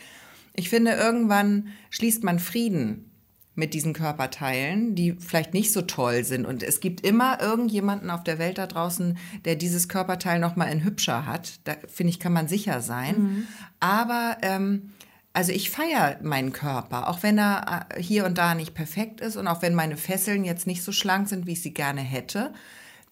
Ich 0.54 0.68
finde, 0.68 0.92
irgendwann 0.92 1.68
schließt 1.90 2.24
man 2.24 2.38
Frieden 2.38 3.10
mit 3.54 3.74
diesen 3.74 3.92
Körperteilen, 3.92 4.94
die 4.94 5.12
vielleicht 5.12 5.52
nicht 5.52 5.72
so 5.72 5.82
toll 5.82 6.24
sind. 6.24 6.46
Und 6.46 6.62
es 6.62 6.80
gibt 6.80 7.06
immer 7.06 7.40
irgendjemanden 7.40 8.10
auf 8.10 8.24
der 8.24 8.38
Welt 8.38 8.58
da 8.58 8.66
draußen, 8.66 9.18
der 9.44 9.56
dieses 9.56 9.88
Körperteil 9.88 10.38
noch 10.38 10.56
mal 10.56 10.66
in 10.66 10.84
hübscher 10.84 11.26
hat. 11.26 11.60
Da 11.64 11.74
finde 11.86 12.10
ich, 12.10 12.20
kann 12.20 12.32
man 12.32 12.48
sicher 12.48 12.80
sein. 12.80 13.46
Aber 13.78 14.38
ähm, 14.40 14.92
also 15.34 15.52
ich 15.52 15.70
feiere 15.70 16.18
meinen 16.22 16.52
Körper, 16.52 17.08
auch 17.08 17.22
wenn 17.22 17.38
er 17.38 17.86
äh, 17.90 18.02
hier 18.02 18.26
und 18.26 18.38
da 18.38 18.54
nicht 18.54 18.74
perfekt 18.74 19.20
ist 19.20 19.36
und 19.36 19.48
auch 19.48 19.62
wenn 19.62 19.74
meine 19.74 19.96
Fesseln 19.96 20.44
jetzt 20.44 20.66
nicht 20.66 20.82
so 20.82 20.92
schlank 20.92 21.28
sind, 21.28 21.46
wie 21.46 21.52
ich 21.52 21.62
sie 21.62 21.74
gerne 21.74 22.00
hätte. 22.00 22.52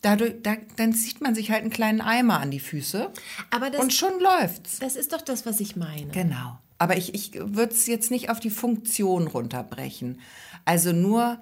Dadurch, 0.02 0.34
da, 0.42 0.56
dann 0.76 0.94
zieht 0.94 1.20
man 1.20 1.34
sich 1.34 1.50
halt 1.50 1.62
einen 1.62 1.70
kleinen 1.70 2.00
Eimer 2.00 2.40
an 2.40 2.50
die 2.50 2.60
Füße 2.60 3.10
Aber 3.50 3.68
das, 3.68 3.80
und 3.80 3.92
schon 3.92 4.18
läuft's. 4.20 4.78
das 4.78 4.96
ist 4.96 5.12
doch 5.12 5.20
das, 5.20 5.44
was 5.44 5.60
ich 5.60 5.76
meine. 5.76 6.10
Genau. 6.12 6.58
Aber 6.80 6.96
ich, 6.96 7.14
ich 7.14 7.34
würde 7.34 7.72
es 7.74 7.86
jetzt 7.86 8.10
nicht 8.10 8.30
auf 8.30 8.40
die 8.40 8.48
Funktion 8.48 9.26
runterbrechen. 9.26 10.18
Also 10.64 10.92
nur, 10.92 11.38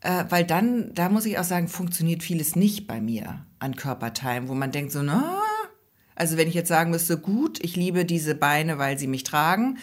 äh, 0.00 0.24
weil 0.30 0.44
dann, 0.44 0.92
da 0.94 1.10
muss 1.10 1.26
ich 1.26 1.38
auch 1.38 1.44
sagen, 1.44 1.68
funktioniert 1.68 2.22
vieles 2.22 2.56
nicht 2.56 2.86
bei 2.86 2.98
mir 3.00 3.44
an 3.58 3.76
Körperteilen, 3.76 4.48
wo 4.48 4.54
man 4.54 4.72
denkt 4.72 4.90
so, 4.92 5.02
na, 5.02 5.42
also 6.16 6.38
wenn 6.38 6.48
ich 6.48 6.54
jetzt 6.54 6.68
sagen 6.68 6.90
müsste, 6.90 7.18
gut, 7.18 7.62
ich 7.62 7.76
liebe 7.76 8.06
diese 8.06 8.34
Beine, 8.34 8.78
weil 8.78 8.98
sie 8.98 9.08
mich 9.08 9.24
tragen, 9.24 9.76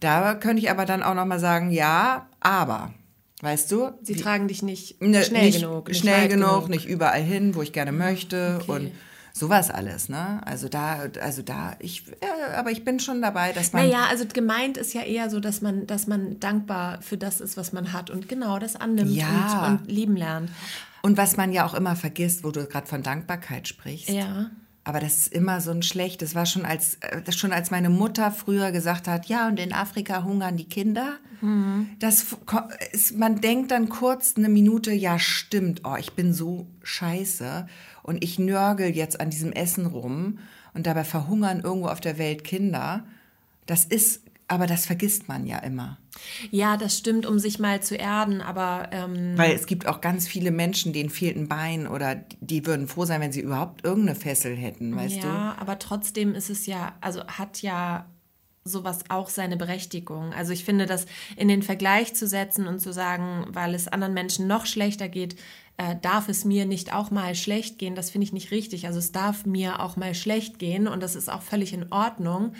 da 0.00 0.34
könnte 0.34 0.60
ich 0.60 0.70
aber 0.70 0.84
dann 0.86 1.04
auch 1.04 1.14
noch 1.14 1.24
mal 1.24 1.38
sagen, 1.38 1.70
ja, 1.70 2.28
aber, 2.40 2.92
weißt 3.42 3.70
du? 3.70 3.92
Sie 4.02 4.16
tragen 4.16 4.48
dich 4.48 4.62
nicht 4.62 5.00
Ne, 5.00 5.22
schnell 5.22 5.44
nicht 5.46 5.60
genug. 5.60 5.86
nicht 5.88 5.98
schnell 6.00 6.22
weit 6.24 6.30
genug, 6.30 6.68
nicht 6.68 6.86
überall 6.86 7.22
hin, 7.22 7.54
wo 7.54 7.62
ich 7.62 7.72
gerne 7.72 7.92
möchte 7.92 8.58
Okay. 8.62 8.72
und 8.72 8.90
sowas 9.38 9.70
alles, 9.70 10.08
ne? 10.08 10.40
Also 10.44 10.68
da, 10.68 11.08
also 11.20 11.42
da, 11.42 11.76
ich, 11.78 12.08
äh, 12.20 12.54
aber 12.56 12.70
ich 12.70 12.84
bin 12.84 13.00
schon 13.00 13.22
dabei, 13.22 13.52
dass 13.52 13.72
man 13.72 13.82
Naja, 13.86 14.06
also 14.10 14.24
gemeint 14.26 14.76
ist 14.76 14.94
ja 14.94 15.02
eher 15.02 15.30
so, 15.30 15.40
dass 15.40 15.60
man, 15.60 15.86
dass 15.86 16.06
man 16.06 16.40
dankbar 16.40 17.00
für 17.02 17.16
das 17.16 17.40
ist, 17.40 17.56
was 17.56 17.72
man 17.72 17.92
hat 17.92 18.10
und 18.10 18.28
genau 18.28 18.58
das 18.58 18.76
annimmt 18.76 19.12
Ja. 19.12 19.66
und, 19.68 19.80
und 19.82 19.90
lieben 19.90 20.16
lernt. 20.16 20.50
Und 21.02 21.16
was 21.16 21.36
man 21.36 21.52
ja 21.52 21.64
auch 21.64 21.74
immer 21.74 21.96
vergisst, 21.96 22.44
wo 22.44 22.50
du 22.50 22.66
gerade 22.66 22.86
von 22.86 23.02
Dankbarkeit 23.02 23.68
sprichst. 23.68 24.08
Ja. 24.08 24.50
Aber 24.88 25.00
das 25.00 25.18
ist 25.18 25.32
immer 25.34 25.60
so 25.60 25.70
ein 25.70 25.82
schlecht. 25.82 26.22
Das 26.22 26.34
war 26.34 26.46
schon 26.46 26.64
als, 26.64 26.94
äh, 27.02 27.20
das 27.22 27.36
schon 27.36 27.52
als 27.52 27.70
meine 27.70 27.90
Mutter 27.90 28.30
früher 28.32 28.72
gesagt 28.72 29.06
hat, 29.06 29.26
ja, 29.26 29.46
und 29.46 29.60
in 29.60 29.74
Afrika 29.74 30.24
hungern 30.24 30.56
die 30.56 30.64
Kinder. 30.68 31.16
Das 31.98 32.22
f- 32.22 32.38
ko- 32.46 32.62
ist, 32.92 33.14
man 33.18 33.42
denkt 33.42 33.70
dann 33.70 33.90
kurz 33.90 34.34
eine 34.38 34.48
Minute, 34.48 34.90
ja, 34.92 35.18
stimmt, 35.18 35.82
oh, 35.84 35.96
ich 35.98 36.14
bin 36.14 36.32
so 36.32 36.66
scheiße 36.82 37.66
und 38.02 38.24
ich 38.24 38.38
nörgel 38.38 38.88
jetzt 38.96 39.20
an 39.20 39.28
diesem 39.28 39.52
Essen 39.52 39.84
rum 39.84 40.38
und 40.72 40.86
dabei 40.86 41.04
verhungern 41.04 41.60
irgendwo 41.60 41.88
auf 41.88 42.00
der 42.00 42.16
Welt 42.16 42.42
Kinder. 42.42 43.04
Das 43.66 43.84
ist, 43.84 44.22
aber 44.48 44.66
das 44.66 44.86
vergisst 44.86 45.28
man 45.28 45.46
ja 45.46 45.58
immer. 45.58 45.98
Ja, 46.50 46.76
das 46.76 46.96
stimmt, 46.98 47.26
um 47.26 47.38
sich 47.38 47.58
mal 47.58 47.82
zu 47.82 47.94
erden, 47.94 48.40
aber 48.40 48.88
ähm, 48.92 49.36
Weil 49.36 49.52
es 49.52 49.66
gibt 49.66 49.86
auch 49.86 50.00
ganz 50.00 50.26
viele 50.26 50.50
Menschen, 50.50 50.92
denen 50.92 51.10
fehlt 51.10 51.36
ein 51.36 51.48
Bein 51.48 51.86
oder 51.86 52.16
die 52.40 52.66
würden 52.66 52.88
froh 52.88 53.04
sein, 53.04 53.20
wenn 53.20 53.30
sie 53.30 53.42
überhaupt 53.42 53.84
irgendeine 53.84 54.18
Fessel 54.18 54.56
hätten, 54.56 54.96
weißt 54.96 55.22
du? 55.22 55.26
ja, 55.26 55.56
aber 55.60 55.78
trotzdem 55.78 56.34
ist 56.34 56.50
es 56.50 56.66
ja, 56.66 56.96
also 57.00 57.24
hat 57.26 57.62
ja 57.62 58.06
sowas 58.64 59.04
auch 59.08 59.28
seine 59.28 59.56
Berechtigung. 59.56 60.32
Also 60.32 60.52
ich 60.52 60.64
finde, 60.64 60.86
das 60.86 61.06
in 61.36 61.48
den 61.48 61.62
Vergleich 61.62 62.14
zu 62.14 62.26
setzen 62.26 62.66
und 62.66 62.80
zu 62.80 62.92
sagen, 62.92 63.46
weil 63.48 63.74
es 63.74 63.88
anderen 63.88 64.14
Menschen 64.14 64.46
noch 64.46 64.66
schlechter 64.66 65.08
geht, 65.08 65.36
äh, 65.78 65.96
darf 66.02 66.28
es 66.28 66.44
mir 66.44 66.66
nicht 66.66 66.92
auch 66.92 67.10
mal 67.10 67.34
schlecht 67.34 67.78
gehen, 67.78 67.94
das 67.94 68.10
finde 68.10 68.24
ich 68.24 68.32
nicht 68.32 68.50
richtig. 68.50 68.86
Also 68.86 68.98
es 68.98 69.12
darf 69.12 69.46
mir 69.46 69.80
auch 69.80 69.96
mal 69.96 70.14
schlecht 70.14 70.58
gehen 70.58 70.88
und 70.88 71.02
das 71.02 71.14
ist 71.14 71.30
auch 71.30 71.42
völlig 71.42 71.72
in 71.72 71.92
Ordnung, 71.92 72.52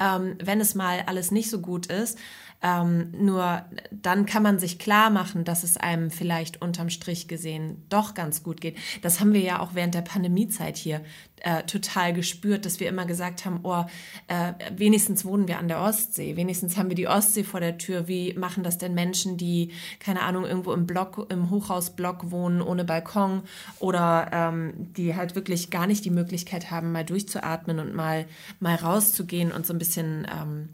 ähm, 0.00 0.36
wenn 0.42 0.60
es 0.60 0.74
mal 0.74 1.04
alles 1.06 1.30
nicht 1.30 1.50
so 1.50 1.60
gut 1.60 1.86
ist. 1.86 2.18
Ähm, 2.62 3.12
nur 3.18 3.64
dann 3.90 4.26
kann 4.26 4.42
man 4.42 4.58
sich 4.58 4.78
klar 4.78 5.10
machen, 5.10 5.44
dass 5.44 5.64
es 5.64 5.76
einem 5.76 6.10
vielleicht 6.10 6.60
unterm 6.60 6.90
Strich 6.90 7.26
gesehen 7.26 7.84
doch 7.88 8.14
ganz 8.14 8.42
gut 8.42 8.60
geht. 8.60 8.76
Das 9.02 9.20
haben 9.20 9.32
wir 9.32 9.40
ja 9.40 9.60
auch 9.60 9.74
während 9.74 9.94
der 9.94 10.02
Pandemiezeit 10.02 10.76
hier 10.76 11.00
äh, 11.42 11.62
total 11.62 12.12
gespürt, 12.12 12.66
dass 12.66 12.80
wir 12.80 12.88
immer 12.88 13.06
gesagt 13.06 13.46
haben, 13.46 13.60
oh, 13.62 13.84
äh, 14.28 14.52
wenigstens 14.76 15.24
wohnen 15.24 15.48
wir 15.48 15.58
an 15.58 15.68
der 15.68 15.80
Ostsee, 15.80 16.36
wenigstens 16.36 16.76
haben 16.76 16.90
wir 16.90 16.96
die 16.96 17.08
Ostsee 17.08 17.44
vor 17.44 17.60
der 17.60 17.78
Tür. 17.78 18.08
Wie 18.08 18.34
machen 18.34 18.62
das 18.62 18.76
denn 18.76 18.92
Menschen, 18.92 19.38
die, 19.38 19.72
keine 19.98 20.22
Ahnung, 20.22 20.44
irgendwo 20.44 20.72
im 20.74 20.86
Block, 20.86 21.26
im 21.30 21.48
Hochhausblock 21.48 22.30
wohnen, 22.30 22.60
ohne 22.60 22.84
Balkon 22.84 23.42
oder 23.78 24.28
ähm, 24.32 24.74
die 24.96 25.16
halt 25.16 25.34
wirklich 25.34 25.70
gar 25.70 25.86
nicht 25.86 26.04
die 26.04 26.10
Möglichkeit 26.10 26.70
haben, 26.70 26.92
mal 26.92 27.04
durchzuatmen 27.04 27.78
und 27.78 27.94
mal, 27.94 28.26
mal 28.58 28.74
rauszugehen 28.74 29.50
und 29.50 29.66
so 29.66 29.72
ein 29.72 29.78
bisschen 29.78 30.26
ähm, 30.30 30.68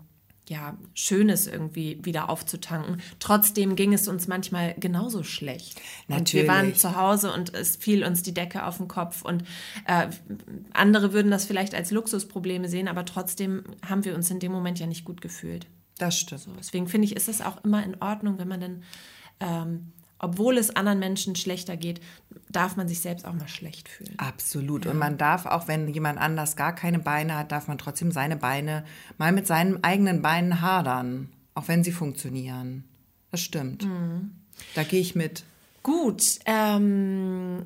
ja, 0.49 0.76
Schönes 0.95 1.47
irgendwie 1.47 1.99
wieder 2.05 2.31
aufzutanken. 2.31 3.03
Trotzdem 3.19 3.75
ging 3.75 3.93
es 3.93 4.07
uns 4.07 4.29
manchmal 4.29 4.75
genauso 4.75 5.23
schlecht. 5.23 5.81
Natürlich. 6.09 6.49
Und 6.49 6.55
wir 6.55 6.55
waren 6.55 6.75
zu 6.75 6.97
Hause 6.97 7.33
und 7.33 7.55
es 7.55 7.76
fiel 7.76 8.05
uns 8.05 8.23
die 8.23 8.35
Decke 8.35 8.65
auf 8.65 8.76
den 8.76 8.88
Kopf. 8.88 9.23
Und 9.23 9.45
äh, 9.87 10.09
andere 10.73 11.12
würden 11.12 11.31
das 11.31 11.47
vielleicht 11.47 11.75
als 11.75 11.91
Luxusprobleme 11.91 12.69
sehen, 12.69 12.88
aber 12.88 13.05
trotzdem 13.05 13.65
haben 13.87 14.05
wir 14.05 14.15
uns 14.15 14.31
in 14.31 14.38
dem 14.38 14.53
Moment 14.53 14.79
ja 14.79 14.87
nicht 14.87 15.05
gut 15.05 15.21
gefühlt. 15.21 15.67
Das 15.99 16.19
stimmt. 16.19 16.43
So, 16.43 16.50
deswegen 16.57 16.88
finde 16.88 17.07
ich, 17.07 17.17
ist 17.17 17.29
es 17.29 17.41
auch 17.41 17.65
immer 17.65 17.83
in 17.83 18.00
Ordnung, 18.00 18.38
wenn 18.38 18.49
man 18.49 18.61
dann 18.61 18.83
ähm, 19.41 19.93
obwohl 20.18 20.58
es 20.58 20.75
anderen 20.75 20.99
Menschen 20.99 21.37
schlechter 21.37 21.76
geht, 21.76 22.00
darf 22.49 22.76
man 22.76 22.88
sich 22.88 23.00
selbst 23.00 23.26
auch 23.26 23.35
mal 23.35 23.49
schlecht 23.49 23.88
fühlen. 23.88 24.14
Absolut. 24.18 24.85
Ja. 24.85 24.92
Und 24.92 24.99
man 24.99 25.18
darf 25.18 25.46
auch, 25.46 25.68
wenn 25.68 25.88
jemand 25.88 26.18
anders 26.18 26.56
gar 26.56 26.75
keine 26.75 26.99
Beine 26.99 27.37
hat, 27.37 27.52
darf 27.52 27.68
man 27.68 27.78
trotzdem 27.78 28.11
seine 28.11 28.37
Beine 28.37 28.85
mal 29.18 29.32
mit 29.32 29.46
seinen 29.46 29.85
eigenen 29.85 30.23
Beinen 30.23 30.61
hadern, 30.62 31.28
auch 31.54 31.68
wenn 31.68 31.85
sie 31.85 31.92
funktionieren. 31.92 32.85
Das 33.30 33.40
stimmt. 33.40 33.85
Mhm. 33.85 34.32
Da 34.75 34.85
gehe 34.85 35.00
ich 35.00 35.14
mit. 35.14 35.44
Gut. 35.82 36.38
Ähm, 36.46 37.62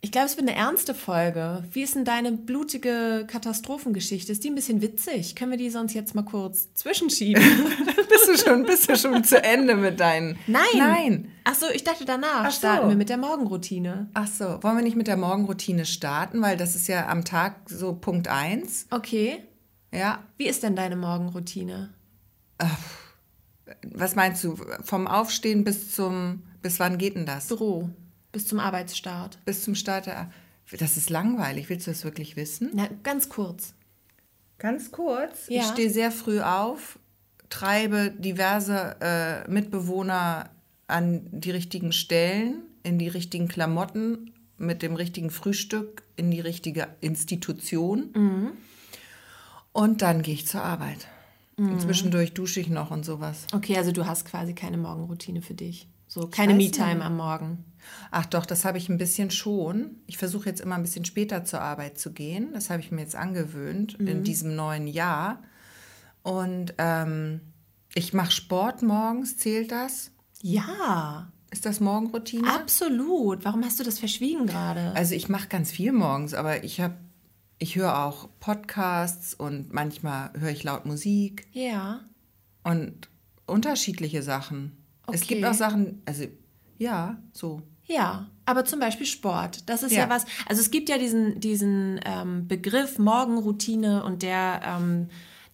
ich 0.00 0.12
glaube, 0.12 0.26
es 0.26 0.36
wird 0.36 0.48
eine 0.48 0.56
ernste 0.56 0.94
Folge. 0.94 1.64
Wie 1.72 1.82
ist 1.82 1.94
denn 1.94 2.04
deine 2.04 2.32
blutige 2.32 3.24
Katastrophengeschichte? 3.28 4.30
Ist 4.30 4.44
die 4.44 4.50
ein 4.50 4.54
bisschen 4.54 4.80
witzig? 4.80 5.34
Können 5.34 5.52
wir 5.52 5.58
die 5.58 5.70
sonst 5.70 5.92
jetzt 5.92 6.14
mal 6.14 6.24
kurz 6.24 6.72
zwischenschieben? 6.74 7.42
bist, 8.08 8.28
du 8.28 8.38
schon, 8.38 8.64
bist 8.64 8.88
du 8.88 8.96
schon 8.96 9.24
zu 9.24 9.42
Ende 9.42 9.74
mit 9.74 9.98
deinen? 9.98 10.38
Nein. 10.46 10.64
Nein. 10.76 11.32
Ach 11.50 11.54
so, 11.54 11.70
ich 11.70 11.82
dachte 11.82 12.04
danach 12.04 12.44
Ach 12.44 12.50
so. 12.50 12.58
starten 12.58 12.90
wir 12.90 12.96
mit 12.96 13.08
der 13.08 13.16
Morgenroutine. 13.16 14.10
Ach 14.12 14.26
so, 14.26 14.62
wollen 14.62 14.76
wir 14.76 14.82
nicht 14.82 14.96
mit 14.96 15.06
der 15.06 15.16
Morgenroutine 15.16 15.86
starten? 15.86 16.42
Weil 16.42 16.58
das 16.58 16.74
ist 16.74 16.88
ja 16.88 17.08
am 17.08 17.24
Tag 17.24 17.70
so 17.70 17.94
Punkt 17.94 18.28
1. 18.28 18.88
Okay. 18.90 19.42
Ja. 19.90 20.22
Wie 20.36 20.46
ist 20.46 20.62
denn 20.62 20.76
deine 20.76 20.94
Morgenroutine? 20.96 21.94
Was 23.82 24.14
meinst 24.14 24.44
du? 24.44 24.56
Vom 24.82 25.06
Aufstehen 25.06 25.64
bis 25.64 25.92
zum, 25.92 26.42
bis 26.60 26.80
wann 26.80 26.98
geht 26.98 27.14
denn 27.14 27.24
das? 27.24 27.46
Büro. 27.46 27.88
Bis 28.30 28.46
zum 28.46 28.60
Arbeitsstart. 28.60 29.38
Bis 29.46 29.62
zum 29.62 29.74
Start 29.74 30.04
der. 30.04 30.30
Das 30.78 30.98
ist 30.98 31.08
langweilig. 31.08 31.70
Willst 31.70 31.86
du 31.86 31.92
das 31.92 32.04
wirklich 32.04 32.36
wissen? 32.36 32.72
Na, 32.74 32.88
ganz 33.02 33.30
kurz. 33.30 33.72
Ganz 34.58 34.92
kurz? 34.92 35.46
Ja. 35.48 35.62
Ich 35.62 35.68
stehe 35.68 35.88
sehr 35.88 36.12
früh 36.12 36.42
auf, 36.42 36.98
treibe 37.48 38.10
diverse 38.10 38.96
äh, 39.00 39.50
Mitbewohner 39.50 40.50
an 40.88 41.28
die 41.30 41.50
richtigen 41.50 41.92
Stellen, 41.92 42.62
in 42.82 42.98
die 42.98 43.08
richtigen 43.08 43.46
Klamotten, 43.46 44.32
mit 44.56 44.82
dem 44.82 44.96
richtigen 44.96 45.30
Frühstück, 45.30 46.02
in 46.16 46.30
die 46.30 46.40
richtige 46.40 46.88
Institution. 47.00 48.10
Mhm. 48.14 48.50
Und 49.72 50.02
dann 50.02 50.22
gehe 50.22 50.34
ich 50.34 50.46
zur 50.46 50.62
Arbeit. 50.62 51.06
Mhm. 51.56 51.78
Zwischendurch 51.78 52.34
dusche 52.34 52.60
ich 52.60 52.68
noch 52.68 52.90
und 52.90 53.04
sowas. 53.04 53.46
Okay, 53.52 53.76
also 53.76 53.92
du 53.92 54.06
hast 54.06 54.24
quasi 54.24 54.54
keine 54.54 54.78
Morgenroutine 54.78 55.42
für 55.42 55.54
dich. 55.54 55.88
So 56.08 56.26
keine 56.26 56.54
Me-Time 56.54 57.04
am 57.04 57.16
Morgen. 57.16 57.64
Ach 58.10 58.26
doch, 58.26 58.46
das 58.46 58.64
habe 58.64 58.78
ich 58.78 58.88
ein 58.88 58.98
bisschen 58.98 59.30
schon. 59.30 59.96
Ich 60.06 60.16
versuche 60.16 60.48
jetzt 60.48 60.60
immer 60.60 60.74
ein 60.74 60.82
bisschen 60.82 61.04
später 61.04 61.44
zur 61.44 61.60
Arbeit 61.60 61.98
zu 61.98 62.12
gehen. 62.12 62.52
Das 62.54 62.70
habe 62.70 62.80
ich 62.80 62.90
mir 62.90 63.02
jetzt 63.02 63.14
angewöhnt 63.14 64.00
mhm. 64.00 64.06
in 64.06 64.24
diesem 64.24 64.56
neuen 64.56 64.86
Jahr. 64.86 65.42
Und 66.22 66.74
ähm, 66.78 67.40
ich 67.94 68.14
mache 68.14 68.32
Sport 68.32 68.82
morgens, 68.82 69.36
zählt 69.36 69.70
das? 69.70 70.10
Ja. 70.42 71.30
Ist 71.50 71.64
das 71.64 71.80
Morgenroutine? 71.80 72.52
Absolut. 72.52 73.44
Warum 73.44 73.64
hast 73.64 73.80
du 73.80 73.84
das 73.84 73.98
verschwiegen 73.98 74.46
gerade? 74.46 74.92
Also 74.94 75.14
ich 75.14 75.28
mache 75.28 75.48
ganz 75.48 75.70
viel 75.70 75.92
morgens, 75.92 76.34
aber 76.34 76.62
ich 76.62 76.80
habe, 76.80 76.94
ich 77.58 77.76
höre 77.76 77.98
auch 78.04 78.28
Podcasts 78.38 79.34
und 79.34 79.72
manchmal 79.72 80.30
höre 80.38 80.50
ich 80.50 80.62
laut 80.62 80.84
Musik. 80.84 81.46
Ja. 81.52 82.00
Und 82.64 83.08
unterschiedliche 83.46 84.22
Sachen. 84.22 84.76
Okay. 85.06 85.16
Es 85.16 85.26
gibt 85.26 85.44
auch 85.44 85.54
Sachen, 85.54 86.02
also 86.04 86.24
ja, 86.76 87.16
so. 87.32 87.62
Ja, 87.86 88.28
aber 88.44 88.66
zum 88.66 88.80
Beispiel 88.80 89.06
Sport. 89.06 89.68
Das 89.70 89.82
ist 89.82 89.92
ja, 89.92 90.00
ja 90.00 90.10
was. 90.10 90.26
Also 90.46 90.60
es 90.60 90.70
gibt 90.70 90.90
ja 90.90 90.98
diesen, 90.98 91.40
diesen 91.40 91.98
ähm, 92.04 92.46
Begriff 92.46 92.98
Morgenroutine 92.98 94.04
und 94.04 94.22
der, 94.22 94.60
ähm, 94.64 95.08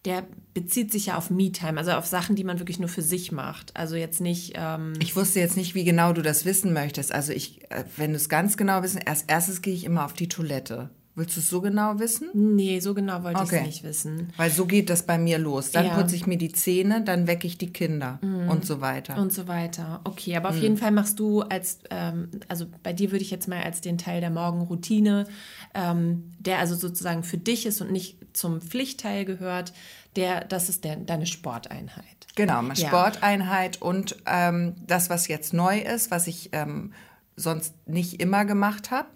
der 0.05 0.25
bezieht 0.53 0.91
sich 0.91 1.07
ja 1.07 1.17
auf 1.17 1.29
Me-Time, 1.29 1.77
also 1.77 1.91
auf 1.91 2.05
Sachen, 2.05 2.35
die 2.35 2.43
man 2.43 2.59
wirklich 2.59 2.79
nur 2.79 2.87
für 2.87 3.01
sich 3.01 3.31
macht. 3.31 3.75
Also 3.75 3.95
jetzt 3.95 4.21
nicht. 4.21 4.53
Ähm 4.55 4.93
ich 4.99 5.15
wusste 5.15 5.39
jetzt 5.39 5.57
nicht, 5.57 5.75
wie 5.75 5.83
genau 5.83 6.13
du 6.13 6.21
das 6.21 6.45
wissen 6.45 6.71
möchtest. 6.73 7.11
Also 7.11 7.33
ich, 7.33 7.69
äh, 7.71 7.83
wenn 7.97 8.11
du 8.11 8.17
es 8.17 8.29
ganz 8.29 8.55
genau 8.55 8.81
wissen, 8.83 9.01
erst 9.05 9.29
erstes 9.29 9.61
gehe 9.61 9.73
ich 9.73 9.83
immer 9.83 10.05
auf 10.05 10.13
die 10.13 10.29
Toilette. 10.29 10.89
Willst 11.17 11.37
du 11.37 11.39
es 11.39 11.49
so 11.49 11.61
genau 11.61 11.97
wissen? 11.97 12.29
Nee, 12.33 12.81
so 12.81 12.93
genau 12.93 13.23
wollte 13.23 13.39
okay. 13.39 13.55
ich 13.55 13.61
es 13.61 13.67
nicht 13.67 13.83
wissen. 13.83 14.33
Weil 14.35 14.51
so 14.51 14.65
geht 14.65 14.89
das 14.89 15.03
bei 15.03 15.17
mir 15.17 15.37
los. 15.37 15.71
Dann 15.71 15.85
ja. 15.85 15.95
putze 15.95 16.13
ich 16.13 16.27
mir 16.27 16.37
die 16.37 16.51
Zähne, 16.51 17.03
dann 17.05 17.25
wecke 17.25 17.47
ich 17.47 17.57
die 17.57 17.71
Kinder 17.71 18.19
mhm. 18.21 18.49
und 18.49 18.65
so 18.65 18.81
weiter. 18.81 19.17
Und 19.17 19.31
so 19.31 19.47
weiter. 19.47 20.01
Okay, 20.03 20.35
aber 20.35 20.49
auf 20.49 20.57
mhm. 20.57 20.61
jeden 20.61 20.77
Fall 20.77 20.91
machst 20.91 21.17
du 21.19 21.41
als, 21.41 21.79
ähm, 21.89 22.29
also 22.49 22.65
bei 22.83 22.91
dir 22.91 23.11
würde 23.11 23.23
ich 23.23 23.31
jetzt 23.31 23.47
mal 23.47 23.63
als 23.63 23.79
den 23.79 23.97
Teil 23.97 24.19
der 24.19 24.29
Morgenroutine, 24.29 25.25
ähm, 25.73 26.33
der 26.37 26.59
also 26.59 26.75
sozusagen 26.75 27.23
für 27.23 27.37
dich 27.37 27.65
ist 27.65 27.79
und 27.79 27.93
nicht 27.93 28.17
zum 28.33 28.59
Pflichtteil 28.59 29.23
gehört, 29.23 29.71
der, 30.17 30.43
das 30.43 30.67
ist 30.67 30.83
der, 30.83 30.97
deine 30.97 31.27
Sporteinheit. 31.27 32.03
Genau, 32.35 32.61
meine 32.61 32.77
ja. 32.77 32.89
Sporteinheit 32.89 33.81
und 33.81 34.17
ähm, 34.25 34.75
das, 34.85 35.09
was 35.09 35.29
jetzt 35.29 35.53
neu 35.53 35.79
ist, 35.79 36.11
was 36.11 36.27
ich 36.27 36.49
ähm, 36.51 36.91
sonst 37.37 37.73
nicht 37.87 38.19
immer 38.21 38.43
gemacht 38.43 38.91
habe 38.91 39.07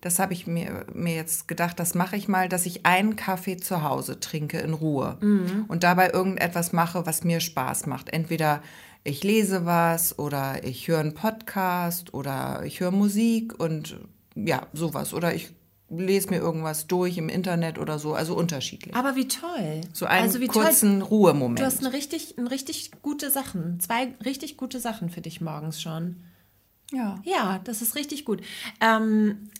das 0.00 0.18
habe 0.18 0.32
ich 0.32 0.46
mir, 0.46 0.86
mir 0.92 1.14
jetzt 1.14 1.48
gedacht, 1.48 1.78
das 1.78 1.94
mache 1.94 2.16
ich 2.16 2.28
mal, 2.28 2.48
dass 2.48 2.66
ich 2.66 2.86
einen 2.86 3.16
Kaffee 3.16 3.56
zu 3.56 3.82
Hause 3.82 4.20
trinke 4.20 4.58
in 4.58 4.74
Ruhe 4.74 5.16
mhm. 5.20 5.64
und 5.68 5.82
dabei 5.82 6.10
irgendetwas 6.10 6.72
mache, 6.72 7.06
was 7.06 7.24
mir 7.24 7.40
Spaß 7.40 7.86
macht. 7.86 8.10
Entweder 8.10 8.62
ich 9.04 9.22
lese 9.22 9.64
was 9.64 10.18
oder 10.18 10.64
ich 10.64 10.88
höre 10.88 11.00
einen 11.00 11.14
Podcast 11.14 12.12
oder 12.12 12.62
ich 12.64 12.80
höre 12.80 12.90
Musik 12.90 13.58
und 13.58 13.98
ja, 14.34 14.66
sowas. 14.72 15.14
Oder 15.14 15.34
ich 15.34 15.50
lese 15.88 16.30
mir 16.30 16.38
irgendwas 16.38 16.86
durch 16.86 17.16
im 17.16 17.28
Internet 17.28 17.78
oder 17.78 17.98
so, 17.98 18.14
also 18.14 18.36
unterschiedlich. 18.36 18.94
Aber 18.94 19.16
wie 19.16 19.28
toll. 19.28 19.80
So 19.92 20.06
einen 20.06 20.24
also 20.24 20.40
kurzen 20.46 21.00
toll. 21.00 21.08
Ruhemoment. 21.08 21.60
Du 21.60 21.64
hast 21.64 21.84
eine 21.84 21.92
richtig, 21.92 22.36
eine 22.38 22.50
richtig 22.50 22.90
gute 23.02 23.30
Sachen, 23.30 23.78
zwei 23.80 24.14
richtig 24.24 24.56
gute 24.56 24.80
Sachen 24.80 25.10
für 25.10 25.20
dich 25.20 25.40
morgens 25.40 25.80
schon. 25.80 26.16
Ja. 26.92 27.20
Ja, 27.24 27.60
das 27.64 27.82
ist 27.82 27.94
richtig 27.94 28.24
gut. 28.24 28.42
Ähm, 28.80 29.50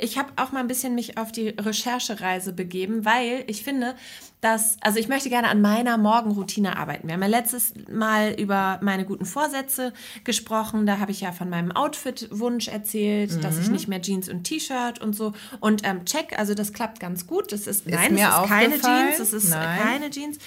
ich 0.00 0.18
habe 0.18 0.32
auch 0.36 0.52
mal 0.52 0.60
ein 0.60 0.66
bisschen 0.66 0.94
mich 0.94 1.18
auf 1.18 1.32
die 1.32 1.48
Recherchereise 1.48 2.52
begeben, 2.52 3.04
weil 3.04 3.44
ich 3.46 3.62
finde, 3.62 3.94
dass, 4.40 4.78
also 4.80 4.98
ich 4.98 5.08
möchte 5.08 5.28
gerne 5.28 5.48
an 5.48 5.60
meiner 5.60 5.98
Morgenroutine 5.98 6.78
arbeiten. 6.78 7.06
Wir 7.08 7.14
haben 7.14 7.22
ja 7.22 7.28
letztes 7.28 7.74
Mal 7.90 8.34
über 8.38 8.78
meine 8.82 9.04
guten 9.04 9.26
Vorsätze 9.26 9.92
gesprochen. 10.24 10.86
Da 10.86 10.98
habe 10.98 11.10
ich 11.10 11.20
ja 11.20 11.32
von 11.32 11.50
meinem 11.50 11.72
Outfit-Wunsch 11.72 12.68
erzählt, 12.68 13.32
mhm. 13.32 13.40
dass 13.42 13.58
ich 13.58 13.66
mhm. 13.66 13.72
nicht 13.72 13.88
mehr 13.88 14.00
Jeans 14.00 14.28
und 14.30 14.44
T-Shirt 14.44 15.00
und 15.00 15.14
so. 15.14 15.32
Und 15.60 15.82
ähm, 15.84 16.06
check, 16.06 16.38
also 16.38 16.54
das 16.54 16.72
klappt 16.72 17.00
ganz 17.00 17.26
gut. 17.26 17.52
Das 17.52 17.66
ist, 17.66 17.86
ist 17.86 17.88
nein, 17.88 18.16
es 18.16 18.22
ist 18.22 18.48
keine 18.48 18.80
Jeans, 18.80 19.18
es 19.18 19.32
ist 19.32 19.50
nein. 19.50 19.78
keine 19.78 20.10
Jeans, 20.10 20.38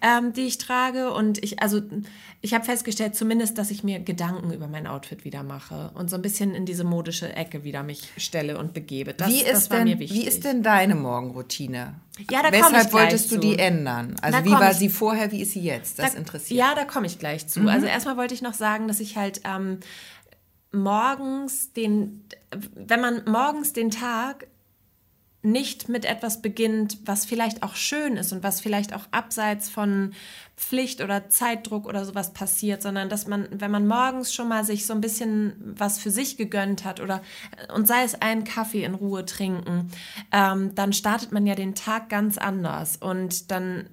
ähm, 0.00 0.32
die 0.32 0.42
ich 0.42 0.56
trage. 0.56 1.12
Und 1.12 1.42
ich, 1.44 1.62
also 1.62 1.82
ich 2.40 2.54
habe 2.54 2.64
festgestellt, 2.64 3.14
zumindest, 3.14 3.58
dass 3.58 3.70
ich 3.70 3.84
mir 3.84 4.00
Gedanken 4.00 4.52
über 4.52 4.66
mein 4.66 4.86
Outfit 4.86 5.24
wieder 5.24 5.42
mache 5.42 5.90
und 5.94 6.08
so 6.08 6.16
ein 6.16 6.22
bisschen 6.22 6.54
in 6.54 6.64
diese 6.64 6.84
modische 6.84 7.34
Ecke 7.36 7.64
wieder 7.64 7.82
mich 7.82 8.08
stelle 8.16 8.58
und 8.58 8.72
begebe. 8.72 9.12
Das, 9.12 9.28
wie 9.28 9.42
ist 9.42 9.52
das 9.52 9.70
war 9.70 9.78
denn, 9.78 9.88
mir 9.88 9.98
wichtig. 9.98 10.22
Wie 10.22 10.26
ist 10.26 10.44
denn 10.44 10.62
deine 10.62 10.94
Morgenroutine? 10.94 11.94
Ja, 12.30 12.42
da 12.42 12.52
Weshalb 12.52 12.92
wolltest 12.92 13.30
du 13.30 13.36
zu. 13.36 13.40
die 13.40 13.58
ändern? 13.58 14.16
Also 14.20 14.38
da 14.38 14.44
wie 14.44 14.50
war 14.50 14.70
ich, 14.70 14.76
sie 14.76 14.88
vorher, 14.90 15.32
wie 15.32 15.42
ist 15.42 15.52
sie 15.52 15.62
jetzt? 15.62 15.98
Das 15.98 16.12
da, 16.12 16.18
interessiert. 16.18 16.58
Ja, 16.58 16.74
da 16.74 16.84
komme 16.84 17.06
ich 17.06 17.18
gleich 17.18 17.48
zu. 17.48 17.60
Mhm. 17.60 17.68
Also 17.68 17.86
erstmal 17.86 18.16
wollte 18.16 18.34
ich 18.34 18.42
noch 18.42 18.54
sagen, 18.54 18.86
dass 18.86 19.00
ich 19.00 19.16
halt 19.16 19.40
ähm, 19.44 19.80
morgens 20.72 21.72
den, 21.72 22.24
wenn 22.74 23.00
man 23.00 23.22
morgens 23.26 23.72
den 23.72 23.90
Tag 23.90 24.46
nicht 25.42 25.88
mit 25.88 26.04
etwas 26.04 26.40
beginnt, 26.40 26.98
was 27.04 27.24
vielleicht 27.24 27.62
auch 27.64 27.74
schön 27.74 28.16
ist 28.16 28.32
und 28.32 28.44
was 28.44 28.60
vielleicht 28.60 28.94
auch 28.94 29.06
abseits 29.10 29.68
von 29.68 30.12
Pflicht 30.56 31.00
oder 31.00 31.28
Zeitdruck 31.28 31.86
oder 31.86 32.04
sowas 32.04 32.32
passiert, 32.32 32.80
sondern 32.80 33.08
dass 33.08 33.26
man, 33.26 33.48
wenn 33.50 33.70
man 33.72 33.86
morgens 33.86 34.32
schon 34.32 34.48
mal 34.48 34.64
sich 34.64 34.86
so 34.86 34.94
ein 34.94 35.00
bisschen 35.00 35.54
was 35.76 35.98
für 35.98 36.10
sich 36.10 36.36
gegönnt 36.36 36.84
hat 36.84 37.00
oder 37.00 37.22
und 37.74 37.88
sei 37.88 38.04
es 38.04 38.14
einen 38.14 38.44
Kaffee 38.44 38.84
in 38.84 38.94
Ruhe 38.94 39.24
trinken, 39.26 39.90
ähm, 40.30 40.74
dann 40.76 40.92
startet 40.92 41.32
man 41.32 41.46
ja 41.46 41.56
den 41.56 41.74
Tag 41.74 42.08
ganz 42.08 42.38
anders 42.38 42.96
und 42.96 43.50
dann 43.50 43.88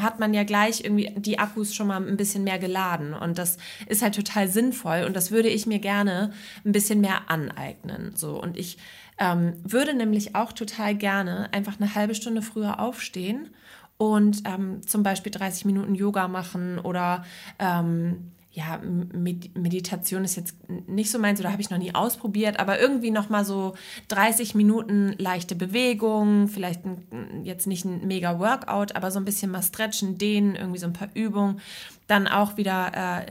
hat 0.00 0.20
man 0.20 0.32
ja 0.32 0.44
gleich 0.44 0.84
irgendwie 0.84 1.12
die 1.16 1.38
Akkus 1.38 1.74
schon 1.74 1.88
mal 1.88 2.00
ein 2.00 2.16
bisschen 2.16 2.44
mehr 2.44 2.58
geladen. 2.58 3.14
Und 3.14 3.36
das 3.36 3.58
ist 3.86 4.02
halt 4.02 4.14
total 4.14 4.48
sinnvoll. 4.48 5.04
Und 5.04 5.16
das 5.16 5.30
würde 5.30 5.48
ich 5.48 5.66
mir 5.66 5.80
gerne 5.80 6.32
ein 6.64 6.72
bisschen 6.72 7.00
mehr 7.00 7.28
aneignen. 7.28 8.12
So. 8.14 8.40
Und 8.40 8.56
ich 8.56 8.78
ähm, 9.18 9.54
würde 9.64 9.94
nämlich 9.94 10.34
auch 10.34 10.52
total 10.52 10.94
gerne 10.94 11.48
einfach 11.52 11.80
eine 11.80 11.94
halbe 11.94 12.14
Stunde 12.14 12.42
früher 12.42 12.78
aufstehen 12.78 13.50
und 13.96 14.42
ähm, 14.44 14.80
zum 14.86 15.02
Beispiel 15.02 15.32
30 15.32 15.64
Minuten 15.64 15.94
Yoga 15.94 16.28
machen 16.28 16.78
oder 16.78 17.24
ähm, 17.58 18.32
ja, 18.58 18.80
Meditation 18.82 20.24
ist 20.24 20.34
jetzt 20.34 20.56
nicht 20.88 21.12
so 21.12 21.20
meins 21.20 21.38
oder 21.38 21.52
habe 21.52 21.62
ich 21.62 21.70
noch 21.70 21.78
nie 21.78 21.94
ausprobiert, 21.94 22.58
aber 22.58 22.80
irgendwie 22.80 23.12
noch 23.12 23.28
mal 23.28 23.44
so 23.44 23.74
30 24.08 24.56
Minuten 24.56 25.14
leichte 25.16 25.54
Bewegung, 25.54 26.48
vielleicht 26.48 26.84
ein, 26.84 27.44
jetzt 27.44 27.68
nicht 27.68 27.84
ein 27.84 28.04
mega 28.08 28.40
Workout, 28.40 28.96
aber 28.96 29.12
so 29.12 29.20
ein 29.20 29.24
bisschen 29.24 29.52
mal 29.52 29.62
stretchen, 29.62 30.18
dehnen, 30.18 30.56
irgendwie 30.56 30.80
so 30.80 30.88
ein 30.88 30.92
paar 30.92 31.10
Übungen, 31.14 31.60
dann 32.08 32.26
auch 32.26 32.56
wieder 32.56 33.20
äh, 33.20 33.26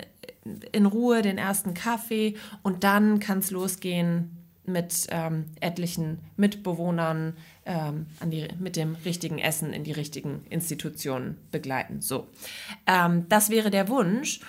in 0.72 0.86
Ruhe 0.86 1.22
den 1.22 1.38
ersten 1.38 1.74
Kaffee 1.74 2.36
und 2.64 2.86
dann 2.86 3.20
kann 3.20 3.40
es 3.40 3.52
losgehen 3.52 4.32
mit 4.64 5.08
ähm, 5.10 5.46
etlichen 5.60 6.20
Mitbewohnern 6.38 7.36
ähm, 7.66 8.06
an 8.22 8.32
die, 8.32 8.48
mit 8.60 8.78
dem 8.78 8.96
richtigen 9.04 9.40
Essen 9.40 9.74
in 9.74 9.84
die 9.84 9.92
richtigen 9.92 10.46
Institutionen 10.50 11.36
begleiten. 11.52 12.00
So, 12.00 12.28
ähm, 12.86 13.26
das 13.28 13.50
wäre 13.50 13.72
der 13.72 13.90
Wunsch. 13.90 14.40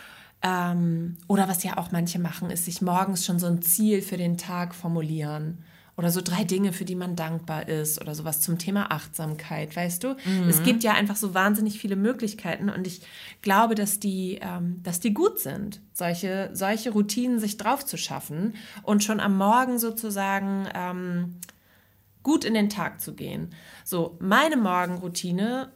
Ähm, 0.43 1.17
oder 1.27 1.49
was 1.49 1.65
ja 1.65 1.79
auch 1.79 1.91
manche 1.91 2.19
machen, 2.19 2.51
ist 2.51 2.65
sich 2.65 2.81
morgens 2.81 3.25
schon 3.25 3.39
so 3.39 3.47
ein 3.47 3.63
Ziel 3.63 4.03
für 4.03 4.17
den 4.17 4.39
Tag 4.39 4.75
formulieren. 4.75 5.65
Oder 5.97 6.13
so 6.13 6.21
drei 6.23 6.45
Dinge, 6.45 6.73
für 6.73 6.85
die 6.85 6.95
man 6.95 7.17
dankbar 7.17 7.67
ist. 7.67 8.01
Oder 8.01 8.15
sowas 8.15 8.41
zum 8.41 8.57
Thema 8.57 8.93
Achtsamkeit, 8.93 9.75
weißt 9.75 10.05
du? 10.05 10.17
Mhm. 10.25 10.49
Es 10.49 10.63
gibt 10.63 10.85
ja 10.85 10.93
einfach 10.93 11.17
so 11.17 11.35
wahnsinnig 11.35 11.81
viele 11.81 11.97
Möglichkeiten. 11.97 12.71
Und 12.71 12.87
ich 12.87 13.03
glaube, 13.43 13.75
dass 13.75 13.99
die, 13.99 14.39
ähm, 14.41 14.81
dass 14.85 15.01
die 15.01 15.13
gut 15.13 15.41
sind, 15.41 15.81
solche, 15.93 16.51
solche 16.53 16.91
Routinen 16.91 17.41
sich 17.41 17.57
drauf 17.57 17.85
zu 17.85 17.97
schaffen 17.97 18.55
und 18.85 19.03
schon 19.03 19.19
am 19.19 19.37
Morgen 19.37 19.81
sozusagen 19.81 20.69
ähm, 20.73 21.41
gut 22.23 22.45
in 22.45 22.55
den 22.55 22.69
Tag 22.69 23.01
zu 23.01 23.15
gehen. 23.15 23.55
So, 23.85 24.17
meine 24.21 24.57
Morgenroutine 24.57 25.73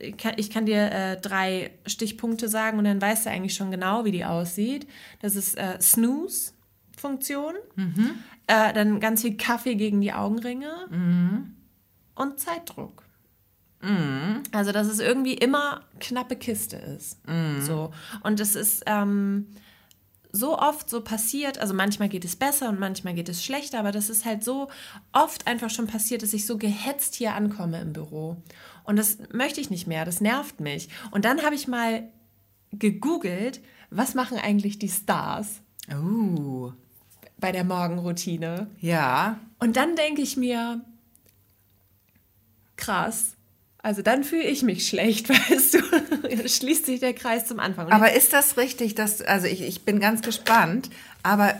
ich 0.00 0.16
kann, 0.16 0.34
ich 0.36 0.50
kann 0.50 0.66
dir 0.66 0.90
äh, 0.90 1.20
drei 1.20 1.72
Stichpunkte 1.86 2.48
sagen 2.48 2.78
und 2.78 2.84
dann 2.84 3.00
weißt 3.00 3.26
du 3.26 3.30
eigentlich 3.30 3.54
schon 3.54 3.70
genau, 3.70 4.04
wie 4.04 4.12
die 4.12 4.24
aussieht. 4.24 4.86
Das 5.20 5.36
ist 5.36 5.56
äh, 5.58 5.80
Snooze-Funktion, 5.80 7.54
mhm. 7.76 8.10
äh, 8.46 8.72
dann 8.72 9.00
ganz 9.00 9.22
viel 9.22 9.36
Kaffee 9.36 9.74
gegen 9.74 10.00
die 10.00 10.12
Augenringe 10.12 10.86
mhm. 10.90 11.54
und 12.14 12.40
Zeitdruck. 12.40 13.04
Mhm. 13.82 14.42
Also, 14.52 14.72
dass 14.72 14.86
es 14.86 14.98
irgendwie 14.98 15.34
immer 15.34 15.82
knappe 16.00 16.36
Kiste 16.36 16.76
ist. 16.76 17.18
Mhm. 17.28 17.60
So. 17.60 17.92
Und 18.22 18.40
es 18.40 18.54
ist 18.54 18.84
ähm, 18.86 19.48
so 20.32 20.58
oft 20.58 20.90
so 20.90 21.00
passiert, 21.00 21.58
also 21.58 21.74
manchmal 21.74 22.08
geht 22.08 22.24
es 22.24 22.34
besser 22.34 22.68
und 22.68 22.80
manchmal 22.80 23.14
geht 23.14 23.28
es 23.28 23.44
schlechter, 23.44 23.78
aber 23.78 23.92
das 23.92 24.10
ist 24.10 24.24
halt 24.24 24.42
so 24.42 24.68
oft 25.12 25.46
einfach 25.46 25.70
schon 25.70 25.86
passiert, 25.86 26.22
dass 26.22 26.32
ich 26.32 26.44
so 26.44 26.58
gehetzt 26.58 27.14
hier 27.14 27.34
ankomme 27.34 27.80
im 27.80 27.92
Büro. 27.92 28.36
Und 28.84 28.96
das 28.96 29.18
möchte 29.32 29.60
ich 29.60 29.70
nicht 29.70 29.86
mehr, 29.86 30.04
das 30.04 30.20
nervt 30.20 30.60
mich. 30.60 30.88
Und 31.10 31.24
dann 31.24 31.42
habe 31.42 31.54
ich 31.54 31.66
mal 31.66 32.08
gegoogelt, 32.72 33.60
was 33.90 34.14
machen 34.14 34.38
eigentlich 34.38 34.78
die 34.78 34.88
Stars? 34.88 35.60
Oh. 35.90 36.72
Bei 37.38 37.52
der 37.52 37.64
Morgenroutine. 37.64 38.68
Ja. 38.80 39.38
Und 39.58 39.76
dann 39.76 39.96
denke 39.96 40.22
ich 40.22 40.36
mir, 40.36 40.80
krass. 42.76 43.34
Also 43.78 44.00
dann 44.00 44.24
fühle 44.24 44.44
ich 44.44 44.62
mich 44.62 44.88
schlecht, 44.88 45.28
weißt 45.50 45.74
du, 45.74 46.48
schließt 46.48 46.86
sich 46.86 47.00
der 47.00 47.14
Kreis 47.14 47.46
zum 47.46 47.60
Anfang. 47.60 47.90
aber 47.90 48.14
ist 48.14 48.32
das 48.32 48.56
richtig, 48.56 48.94
dass, 48.94 49.20
also 49.20 49.46
ich, 49.46 49.60
ich 49.60 49.82
bin 49.82 50.00
ganz 50.00 50.22
gespannt, 50.22 50.90
aber 51.22 51.58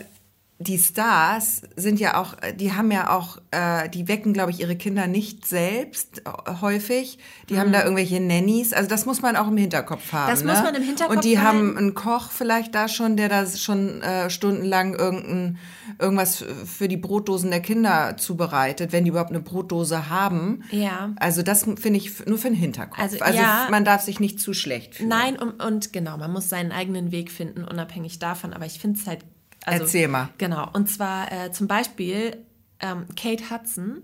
die 0.57 0.77
Stars 0.77 1.63
sind 1.75 1.99
ja 1.99 2.21
auch, 2.21 2.35
die 2.55 2.71
haben 2.71 2.89
ja 2.89 3.13
auch, 3.13 3.39
äh, 3.51 3.89
die 3.89 4.07
wecken, 4.07 4.31
glaube 4.31 4.51
ich, 4.51 4.61
ihre 4.61 4.77
Kinder 4.77 5.05
nicht 5.05 5.45
selbst 5.45 6.21
äh, 6.25 6.53
häufig. 6.61 7.17
Die 7.49 7.55
mhm. 7.55 7.59
haben 7.59 7.71
da 7.73 7.83
irgendwelche 7.83 8.21
Nannies. 8.21 8.71
Also 8.71 8.87
das 8.87 9.05
muss 9.05 9.21
man 9.21 9.35
auch 9.35 9.49
im 9.49 9.57
Hinterkopf 9.57 10.13
haben. 10.13 10.31
Das 10.31 10.45
ne? 10.45 10.53
muss 10.53 10.63
man 10.63 10.73
im 10.73 10.81
Hinterkopf 10.81 11.09
haben. 11.09 11.17
Und 11.17 11.25
die 11.25 11.39
haben 11.39 11.77
einen 11.77 11.93
Koch 11.93 12.31
vielleicht 12.31 12.73
da 12.73 12.87
schon, 12.87 13.17
der 13.17 13.27
da 13.27 13.45
schon 13.45 14.01
äh, 14.01 14.29
stundenlang 14.29 14.93
irgendein, 14.93 15.57
irgendwas 15.99 16.45
für 16.65 16.87
die 16.87 16.97
Brotdosen 16.97 17.51
der 17.51 17.61
Kinder 17.61 18.15
zubereitet, 18.15 18.93
wenn 18.93 19.03
die 19.03 19.09
überhaupt 19.09 19.31
eine 19.31 19.41
Brotdose 19.41 20.09
haben. 20.09 20.63
Ja. 20.71 21.11
Also 21.17 21.41
das 21.41 21.63
finde 21.63 21.97
ich 21.97 22.25
nur 22.27 22.37
für 22.37 22.47
den 22.47 22.55
Hinterkopf. 22.55 22.97
Also, 22.97 23.19
also 23.19 23.37
ja, 23.37 23.67
man 23.69 23.83
darf 23.83 24.03
sich 24.03 24.21
nicht 24.21 24.39
zu 24.39 24.53
schlecht 24.53 24.95
fühlen. 24.95 25.09
Nein, 25.09 25.37
und, 25.37 25.61
und 25.61 25.91
genau, 25.91 26.15
man 26.17 26.31
muss 26.31 26.47
seinen 26.47 26.71
eigenen 26.71 27.11
Weg 27.11 27.29
finden, 27.29 27.65
unabhängig 27.65 28.19
davon. 28.19 28.53
Aber 28.53 28.65
ich 28.65 28.79
finde 28.79 28.99
es 29.01 29.05
halt 29.05 29.19
also, 29.65 29.83
Erzähl 29.83 30.07
mal. 30.07 30.29
Genau. 30.37 30.69
Und 30.73 30.89
zwar 30.89 31.31
äh, 31.31 31.51
zum 31.51 31.67
Beispiel 31.67 32.37
ähm, 32.79 33.05
Kate 33.15 33.49
Hudson 33.49 34.03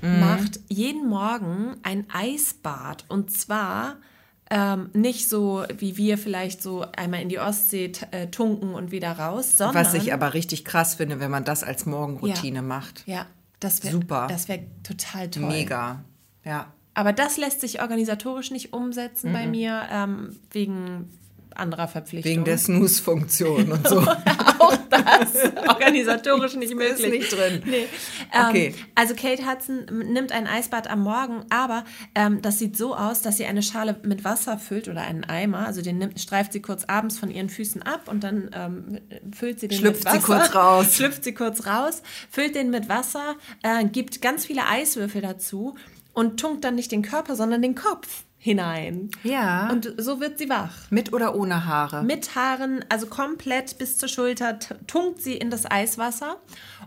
mhm. 0.00 0.20
macht 0.20 0.60
jeden 0.68 1.08
Morgen 1.08 1.76
ein 1.82 2.06
Eisbad. 2.10 3.04
Und 3.08 3.30
zwar 3.30 3.96
ähm, 4.50 4.90
nicht 4.94 5.28
so, 5.28 5.64
wie 5.76 5.96
wir 5.96 6.16
vielleicht 6.16 6.62
so 6.62 6.86
einmal 6.96 7.20
in 7.20 7.28
die 7.28 7.38
Ostsee 7.38 7.92
äh, 8.10 8.28
tunken 8.28 8.74
und 8.74 8.90
wieder 8.90 9.12
raus, 9.12 9.58
sondern. 9.58 9.84
Was 9.84 9.94
ich 9.94 10.12
aber 10.12 10.32
richtig 10.34 10.64
krass 10.64 10.94
finde, 10.94 11.20
wenn 11.20 11.30
man 11.30 11.44
das 11.44 11.62
als 11.62 11.84
Morgenroutine 11.84 12.56
ja, 12.56 12.62
macht. 12.62 13.02
Ja, 13.06 13.26
das 13.60 13.84
wäre 13.84 13.92
super. 13.92 14.26
Das 14.28 14.48
wäre 14.48 14.60
total 14.82 15.30
toll. 15.30 15.48
Mega. 15.48 16.02
Ja. 16.44 16.72
Aber 16.94 17.12
das 17.12 17.36
lässt 17.36 17.60
sich 17.60 17.80
organisatorisch 17.80 18.50
nicht 18.50 18.72
umsetzen 18.72 19.30
mhm. 19.30 19.32
bei 19.34 19.46
mir, 19.46 19.82
ähm, 19.90 20.36
wegen 20.50 21.10
anderer 21.56 21.88
Verpflichtungen. 21.88 22.36
Wegen 22.36 22.44
der 22.44 22.58
Snooze-Funktion 22.58 23.72
und 23.72 23.88
so. 23.88 24.00
auch 24.58 24.76
das. 24.90 25.34
Organisatorisch 25.68 26.54
nicht 26.54 26.74
möglich. 26.74 27.00
Ist 27.00 27.10
nicht 27.10 27.32
drin. 27.32 27.62
Nee. 27.64 27.86
Ähm, 28.32 28.46
okay. 28.48 28.74
also 28.94 29.14
Kate 29.14 29.46
Hudson 29.46 29.86
nimmt 30.12 30.32
ein 30.32 30.46
Eisbad 30.46 30.88
am 30.88 31.02
Morgen, 31.02 31.44
aber 31.50 31.84
ähm, 32.14 32.42
das 32.42 32.58
sieht 32.58 32.76
so 32.76 32.94
aus, 32.94 33.22
dass 33.22 33.36
sie 33.36 33.46
eine 33.46 33.62
Schale 33.62 33.96
mit 34.02 34.24
Wasser 34.24 34.58
füllt 34.58 34.88
oder 34.88 35.02
einen 35.02 35.24
Eimer. 35.24 35.66
Also 35.66 35.82
den 35.82 35.98
nimmt, 35.98 36.20
streift 36.20 36.52
sie 36.52 36.62
kurz 36.62 36.84
abends 36.84 37.18
von 37.18 37.30
ihren 37.30 37.48
Füßen 37.48 37.82
ab 37.82 38.08
und 38.08 38.24
dann 38.24 38.50
ähm, 38.54 39.00
füllt 39.34 39.60
sie 39.60 39.68
den 39.68 39.78
Schlüpft 39.78 40.04
mit 40.04 40.06
Wasser. 40.06 40.20
sie 40.20 40.24
kurz 40.24 40.54
raus. 40.54 40.94
Schlüpft 40.96 41.24
sie 41.24 41.34
kurz 41.34 41.66
raus, 41.66 42.02
füllt 42.30 42.54
den 42.54 42.70
mit 42.70 42.88
Wasser, 42.88 43.36
äh, 43.62 43.84
gibt 43.84 44.22
ganz 44.22 44.46
viele 44.46 44.66
Eiswürfel 44.66 45.22
dazu 45.22 45.76
und 46.12 46.38
tunkt 46.38 46.64
dann 46.64 46.74
nicht 46.74 46.92
den 46.92 47.02
Körper, 47.02 47.36
sondern 47.36 47.62
den 47.62 47.74
Kopf 47.74 48.24
hinein. 48.42 49.08
Ja. 49.22 49.70
Und 49.70 49.94
so 49.98 50.20
wird 50.20 50.36
sie 50.36 50.48
wach. 50.48 50.90
Mit 50.90 51.12
oder 51.12 51.36
ohne 51.36 51.64
Haare? 51.64 52.02
Mit 52.02 52.34
Haaren, 52.34 52.84
also 52.88 53.06
komplett 53.06 53.78
bis 53.78 53.98
zur 53.98 54.08
Schulter 54.08 54.58
tunkt 54.88 55.22
sie 55.22 55.36
in 55.36 55.48
das 55.48 55.70
Eiswasser 55.70 56.38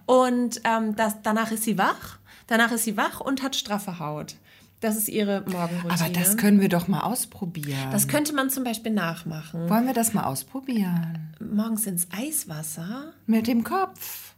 und 0.06 0.60
ähm, 0.65 0.98
das, 0.98 1.22
danach 1.24 1.52
ist 1.52 1.63
sie 1.63 1.78
wach. 1.78 2.20
Danach 2.48 2.74
ist 2.74 2.84
sie 2.84 2.98
wach 2.98 3.22
und 3.22 3.41
hat 3.41 3.56
straffe 3.56 4.00
Haut. 4.00 4.36
Das 4.82 4.98
ist 4.98 5.08
ihre 5.08 5.44
Morgenroutine. 5.50 5.94
Aber 5.94 6.10
das 6.10 6.36
können 6.36 6.60
wir 6.60 6.68
doch 6.68 6.89
mal 6.89 7.00
ausprobieren. 7.00 7.89
Das 7.91 8.10
könnte 8.10 8.34
man 8.34 8.50
zum 8.50 8.65
Beispiel 8.65 8.91
nachmachen. 8.91 9.70
Wollen 9.70 9.88
wir 9.88 9.94
das 9.94 10.13
mal 10.13 10.26
ausprobieren? 10.26 11.34
Morgens 11.39 11.88
ins 11.88 12.10
Eiswasser? 12.12 13.13
Mit 13.26 13.48
dem 13.48 13.63
Kopf. 13.63 14.35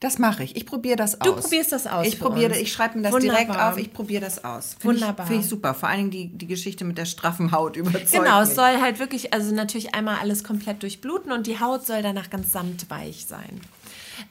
Das 0.00 0.18
mache 0.18 0.44
ich. 0.44 0.54
Ich 0.56 0.66
probiere 0.66 0.96
das 0.96 1.20
aus. 1.20 1.26
Du 1.26 1.40
probierst 1.40 1.72
das 1.72 1.86
aus. 1.86 2.06
Ich 2.06 2.18
probiere, 2.20 2.58
ich 2.58 2.70
schreibe 2.70 2.98
mir 2.98 3.04
das 3.04 3.12
Wunderbar. 3.12 3.44
direkt 3.44 3.60
auf. 3.60 3.78
Ich 3.78 3.92
probiere 3.94 4.20
das 4.20 4.44
aus. 4.44 4.74
Find 4.78 4.84
Wunderbar. 4.84 5.26
Finde 5.26 5.42
ich 5.42 5.48
super. 5.48 5.72
Vor 5.72 5.88
allen 5.88 6.10
Dingen 6.10 6.10
die, 6.10 6.28
die 6.36 6.46
Geschichte 6.46 6.84
mit 6.84 6.98
der 6.98 7.06
straffen 7.06 7.50
Haut 7.50 7.76
überzeugt 7.76 8.12
Genau, 8.12 8.40
mich. 8.40 8.50
es 8.50 8.54
soll 8.56 8.80
halt 8.80 8.98
wirklich, 8.98 9.32
also 9.32 9.54
natürlich 9.54 9.94
einmal 9.94 10.16
alles 10.20 10.44
komplett 10.44 10.82
durchbluten 10.82 11.32
und 11.32 11.46
die 11.46 11.60
Haut 11.60 11.86
soll 11.86 12.02
danach 12.02 12.28
ganz 12.28 12.52
samtweich 12.52 13.24
sein. 13.26 13.60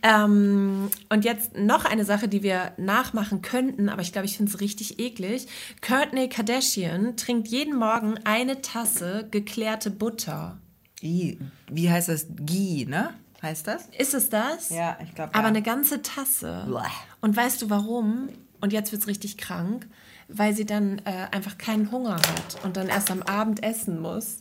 Ähm, 0.04 0.90
und 1.10 1.26
jetzt 1.26 1.58
noch 1.58 1.86
eine 1.86 2.06
Sache, 2.06 2.28
die 2.28 2.44
wir 2.44 2.74
nachmachen 2.78 3.42
könnten, 3.42 3.90
aber 3.90 4.02
ich 4.02 4.12
glaube, 4.12 4.26
ich 4.28 4.38
finde 4.38 4.52
es 4.52 4.60
richtig 4.60 5.00
eklig. 5.00 5.48
Courtney 5.82 6.30
Kardashian 6.30 7.18
trinkt 7.18 7.48
jeden 7.48 7.78
Morgen 7.78 8.16
eine 8.24 8.62
Tasse 8.62 9.28
geklärte 9.32 9.90
Butter. 9.92 10.58
Wie 11.02 11.90
heißt 11.90 12.10
das? 12.10 12.28
Ghee, 12.36 12.86
ne? 12.86 13.14
Heißt 13.42 13.68
das? 13.68 13.88
Ist 13.98 14.14
es 14.14 14.30
das? 14.30 14.70
Ja, 14.70 14.98
ich 15.04 15.14
glaube. 15.14 15.32
Ja. 15.34 15.40
Aber 15.40 15.48
eine 15.48 15.62
ganze 15.62 16.02
Tasse. 16.02 16.64
Blech. 16.68 16.92
Und 17.22 17.36
weißt 17.36 17.62
du 17.62 17.70
warum? 17.70 18.30
Und 18.62 18.74
jetzt 18.74 18.92
wird 18.92 19.02
es 19.02 19.08
richtig 19.08 19.38
krank, 19.38 19.88
weil 20.28 20.56
sie 20.56 20.66
dann 20.66 21.00
äh, 21.06 21.28
einfach 21.32 21.58
keinen 21.58 21.92
Hunger 21.92 22.16
hat 22.16 22.64
und 22.64 22.78
dann 22.78 22.88
erst 22.88 23.12
am 23.12 23.22
Abend 23.22 23.64
essen 23.64 24.02
muss. 24.02 24.38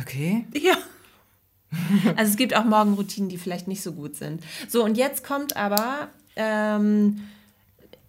Okay. 0.00 0.46
Ja. 0.52 0.76
Also 2.16 2.30
es 2.30 2.36
gibt 2.36 2.54
auch 2.54 2.64
Morgenroutinen, 2.64 3.28
die 3.28 3.38
vielleicht 3.38 3.68
nicht 3.68 3.82
so 3.82 3.92
gut 3.92 4.16
sind. 4.16 4.42
So, 4.68 4.84
und 4.84 4.96
jetzt 4.96 5.24
kommt 5.24 5.56
aber 5.56 6.08
ähm, 6.36 7.22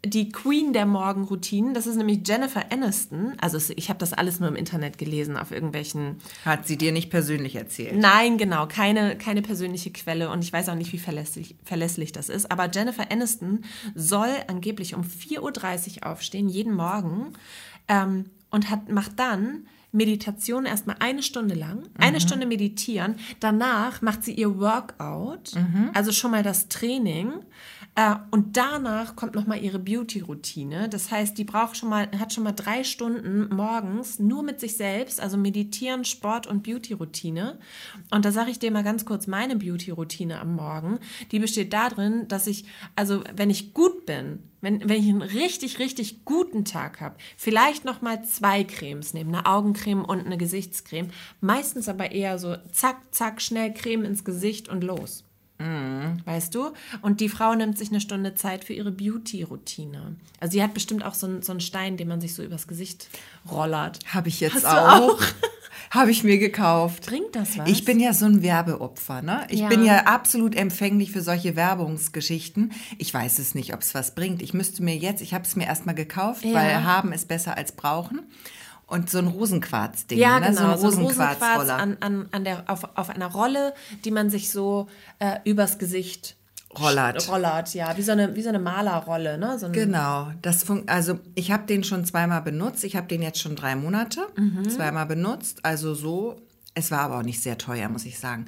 die 0.06 0.30
Queen 0.30 0.74
der 0.74 0.86
Morgenroutinen. 0.86 1.74
Das 1.74 1.88
ist 1.88 1.96
nämlich 1.96 2.20
Jennifer 2.26 2.72
Aniston. 2.72 3.34
Also 3.42 3.58
ich 3.76 3.90
habe 3.90 4.00
das 4.00 4.14
alles 4.14 4.40
nur 4.40 4.50
im 4.50 4.56
Internet 4.56 4.98
gelesen, 4.98 5.38
auf 5.38 5.52
irgendwelchen. 5.52 6.18
Hat 6.46 6.68
sie 6.68 6.78
dir 6.78 6.92
nicht 6.92 7.10
persönlich 7.10 7.56
erzählt? 7.56 7.96
Nein, 7.96 8.38
genau, 8.38 8.68
keine, 8.68 9.18
keine 9.18 9.42
persönliche 9.42 9.92
Quelle 9.92 10.30
und 10.30 10.44
ich 10.44 10.54
weiß 10.54 10.70
auch 10.70 10.76
nicht, 10.76 10.94
wie 10.94 11.00
verlässlich, 11.00 11.56
verlässlich 11.64 12.12
das 12.12 12.30
ist. 12.30 12.52
Aber 12.52 12.70
Jennifer 12.72 13.12
Aniston 13.12 13.64
soll 13.96 14.30
angeblich 14.48 14.96
um 14.96 15.02
4.30 15.02 15.98
Uhr 15.98 16.12
aufstehen, 16.12 16.48
jeden 16.48 16.74
Morgen. 16.76 17.34
Ähm, 17.88 18.26
und 18.50 18.70
hat, 18.70 18.90
macht 18.90 19.20
dann 19.20 19.68
Meditation 19.92 20.66
erstmal 20.66 20.98
eine 21.00 21.24
Stunde 21.24 21.56
lang, 21.56 21.84
eine 21.98 22.20
Stunde 22.20 22.46
meditieren. 22.46 23.16
Danach 23.40 24.02
macht 24.02 24.24
sie 24.24 24.34
ihr 24.34 24.60
Workout, 24.60 25.54
also 25.94 26.12
schon 26.12 26.32
mal 26.32 26.44
das 26.44 26.68
Training. 26.68 27.32
Äh, 27.98 28.16
und 28.30 28.58
danach 28.58 29.16
kommt 29.16 29.34
noch 29.34 29.48
mal 29.48 29.58
ihre 29.62 29.80
Beauty-Routine. 29.80 30.88
Das 30.88 31.10
heißt, 31.10 31.36
die 31.36 31.44
braucht 31.44 31.78
schon 31.78 31.90
mal, 31.90 32.08
hat 32.20 32.32
schon 32.32 32.44
mal 32.44 32.52
drei 32.52 32.84
Stunden 32.84 33.50
morgens 33.54 34.20
nur 34.20 34.44
mit 34.44 34.60
sich 34.60 34.78
selbst, 34.78 35.20
also 35.20 35.36
meditieren, 35.36 36.06
Sport 36.06 36.46
und 36.46 36.62
Beauty-Routine. 36.62 37.58
Und 38.12 38.24
da 38.24 38.32
sage 38.32 38.52
ich 38.52 38.60
dir 38.60 38.70
mal 38.70 38.84
ganz 38.84 39.04
kurz 39.04 39.26
meine 39.26 39.56
Beauty-Routine 39.56 40.40
am 40.40 40.56
Morgen. 40.56 41.00
Die 41.32 41.40
besteht 41.40 41.74
darin, 41.74 42.28
dass 42.28 42.46
ich, 42.46 42.66
also 42.96 43.24
wenn 43.36 43.50
ich 43.50 43.74
gut 43.74 44.06
bin, 44.06 44.44
wenn, 44.62 44.88
wenn 44.88 45.02
ich 45.02 45.10
einen 45.10 45.24
richtig, 45.24 45.80
richtig 45.80 46.24
guten 46.24 46.66
Tag 46.66 47.02
habe, 47.02 47.16
vielleicht 47.36 47.84
noch 47.84 48.04
mal 48.04 48.24
zwei 48.24 48.64
Cremes 48.64 49.16
nehmen, 49.16 49.34
eine 49.34 49.48
Augencreme 49.48 50.06
und 50.06 50.24
eine 50.24 50.38
Gesichtscreme. 50.38 51.10
Meistens 51.42 51.90
aber 51.90 52.12
eher 52.12 52.38
so 52.38 52.58
zack, 52.72 52.98
zack, 53.10 53.42
schnell 53.42 53.74
Creme 53.74 54.06
ins 54.06 54.24
Gesicht 54.24 54.70
und 54.70 54.84
los. 54.84 55.24
Weißt 55.60 56.54
du? 56.54 56.70
Und 57.02 57.20
die 57.20 57.30
Frau 57.30 57.56
nimmt 57.56 57.78
sich 57.78 57.90
eine 57.90 58.00
Stunde 58.02 58.36
Zeit 58.36 58.64
für 58.64 58.74
ihre 58.74 58.92
Beauty-Routine. 58.92 60.16
Also 60.40 60.52
sie 60.54 60.64
hat 60.64 60.74
bestimmt 60.74 61.04
auch 61.04 61.16
so 61.16 61.26
einen, 61.28 61.42
so 61.42 61.52
einen 61.52 61.62
Stein, 61.62 61.98
den 61.98 62.08
man 62.08 62.22
sich 62.22 62.36
so 62.36 62.44
übers 62.44 62.68
Gesicht 62.68 63.10
rollert. 63.52 64.00
Habe 64.14 64.30
ich 64.30 64.40
jetzt 64.40 64.66
auch. 64.66 65.14
auch? 65.18 65.22
Habe 65.90 66.12
ich 66.12 66.24
mir 66.24 66.38
gekauft. 66.38 67.06
Bringt 67.06 67.34
das 67.36 67.58
was? 67.58 67.70
Ich 67.70 67.86
bin 67.86 68.00
ja 68.00 68.12
so 68.14 68.26
ein 68.26 68.42
Werbeopfer, 68.42 69.22
ne? 69.22 69.48
Ich 69.50 69.62
Ja. 69.62 69.68
bin 69.70 69.86
ja 69.86 70.00
absolut 70.06 70.54
empfänglich 70.56 71.12
für 71.12 71.22
solche 71.22 71.56
Werbungsgeschichten. 71.56 72.74
Ich 72.98 73.14
weiß 73.14 73.40
es 73.40 73.56
nicht, 73.56 73.74
ob 73.74 73.82
es 73.82 73.96
was 73.96 74.14
bringt. 74.14 74.42
Ich 74.42 74.54
müsste 74.54 74.84
mir 74.84 74.98
jetzt, 74.98 75.22
ich 75.22 75.34
habe 75.34 75.46
es 75.46 75.56
mir 75.56 75.66
erstmal 75.66 75.96
gekauft, 75.96 76.44
Ja. 76.44 76.54
weil 76.56 76.84
haben 76.84 77.14
ist 77.14 77.28
besser 77.30 77.56
als 77.58 77.72
brauchen. 77.72 78.22
Und 78.88 79.10
so 79.10 79.18
ein 79.18 79.28
Rosenquarz-Ding, 79.28 80.18
ja, 80.18 80.40
ne? 80.40 80.48
genau, 80.50 80.78
so 80.78 80.88
ein 80.88 80.92
so 80.94 81.00
ein 81.00 81.04
Rosenquarzroller. 81.06 81.58
Rosenquarz 81.58 81.70
an, 81.82 81.98
an, 82.00 82.30
an 82.32 82.44
der, 82.46 82.64
auf, 82.68 82.88
auf 82.96 83.10
einer 83.10 83.28
Rolle, 83.28 83.74
die 84.06 84.12
man 84.12 84.30
sich 84.30 84.50
so 84.50 84.88
äh, 85.20 85.40
übers 85.44 85.78
Gesicht 85.78 86.38
Rollert. 86.80 87.28
rollert, 87.30 87.74
ja, 87.74 87.98
wie 87.98 88.02
so 88.02 88.12
eine, 88.14 88.36
wie 88.36 88.42
so 88.44 88.50
eine 88.50 88.60
Malerrolle, 88.60 89.38
ne? 89.38 89.58
So 89.60 89.66
ein, 89.68 89.74
Genau, 89.74 90.32
das 90.42 90.66
also 90.88 91.20
ich 91.36 91.52
habe 91.52 91.66
den 91.66 91.84
schon 91.84 92.06
zweimal 92.06 92.42
benutzt. 92.42 92.84
Ich 92.84 92.96
habe 92.96 93.08
den 93.08 93.22
jetzt 93.22 93.42
schon 93.42 93.56
drei 93.56 93.76
Monate 93.76 94.22
Mhm. 94.36 94.70
zweimal 94.70 95.06
benutzt. 95.06 95.60
Also 95.64 95.94
so, 95.94 96.40
es 96.74 96.92
war 96.92 97.00
aber 97.00 97.18
auch 97.20 97.24
nicht 97.24 97.42
sehr 97.42 97.58
teuer, 97.58 97.90
muss 97.90 98.06
ich 98.06 98.20
sagen. 98.20 98.46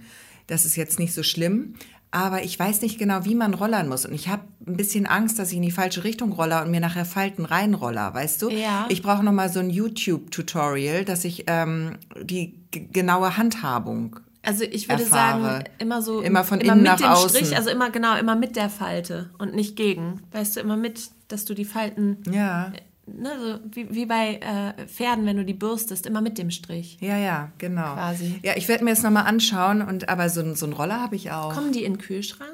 Das 0.47 0.65
ist 0.65 0.75
jetzt 0.75 0.99
nicht 0.99 1.13
so 1.13 1.23
schlimm. 1.23 1.75
Aber 2.11 2.43
ich 2.43 2.57
weiß 2.57 2.81
nicht 2.81 2.97
genau, 2.97 3.23
wie 3.25 3.35
man 3.35 3.53
rollern 3.53 3.87
muss. 3.87 4.05
Und 4.05 4.13
ich 4.13 4.29
habe 4.29 4.41
ein 4.65 4.75
bisschen 4.77 5.05
Angst, 5.05 5.37
dass 5.37 5.51
ich 5.51 5.57
in 5.57 5.61
die 5.61 5.69
falsche 5.71 6.03
Richtung 6.03 6.31
roller 6.31 6.63
und 6.63 6.71
mir 6.71 6.79
nachher 6.79 7.05
Falten 7.05 7.45
reinroller, 7.45 8.13
weißt 8.15 8.41
du? 8.41 8.49
Ja. 8.49 8.87
Ich 8.89 9.03
brauche 9.03 9.23
noch 9.23 9.31
mal 9.31 9.49
so 9.49 9.59
ein 9.59 9.69
YouTube-Tutorial, 9.69 11.05
dass 11.05 11.23
ich 11.23 11.43
ähm, 11.47 11.97
die 12.21 12.55
genaue 12.71 13.37
Handhabung 13.37 14.19
Also 14.41 14.63
ich 14.63 14.89
würde 14.89 15.03
erfahre. 15.03 15.41
sagen, 15.43 15.63
immer 15.77 16.01
so 16.01 16.21
Immer 16.21 16.43
von 16.43 16.59
immer 16.61 16.73
innen 16.73 16.81
mit 16.83 16.91
nach 16.91 16.97
dem 16.97 17.07
außen. 17.07 17.29
Strich, 17.29 17.55
also 17.55 17.69
immer 17.69 17.89
genau, 17.91 18.17
immer 18.17 18.35
mit 18.35 18.55
der 18.55 18.69
Falte 18.69 19.29
und 19.37 19.53
nicht 19.55 19.75
gegen. 19.75 20.21
Weißt 20.31 20.55
du, 20.55 20.61
immer 20.61 20.77
mit, 20.77 21.09
dass 21.27 21.45
du 21.45 21.53
die 21.53 21.65
Falten, 21.65 22.17
Ja, 22.31 22.71
ne, 23.17 23.31
so 23.39 23.59
wie, 23.71 23.93
wie 23.93 24.05
bei 24.05 24.35
äh, 24.35 24.87
Pferden, 24.87 25.25
wenn 25.25 25.37
du 25.37 25.45
die 25.45 25.53
bürstest, 25.53 26.05
immer 26.05 26.21
mit 26.21 26.37
dem 26.37 26.51
Strich. 26.51 26.97
ja, 27.01 27.17
ja, 27.17 27.51
genau. 27.57 27.93
Quasi. 27.93 28.39
Ja, 28.43 28.53
ich 28.55 28.67
werde 28.67 28.83
mir 28.83 28.91
das 28.91 29.03
noch 29.03 29.11
mal 29.11 29.23
anschauen. 29.23 29.81
Und 29.81 30.09
aber 30.09 30.29
so, 30.29 30.53
so 30.55 30.65
einen 30.65 30.73
Roller 30.73 30.99
habe 31.01 31.15
ich 31.15 31.31
auch. 31.31 31.53
Kommen 31.53 31.71
die 31.71 31.83
in 31.83 31.93
den 31.93 31.99
Kühlschrank? 32.01 32.49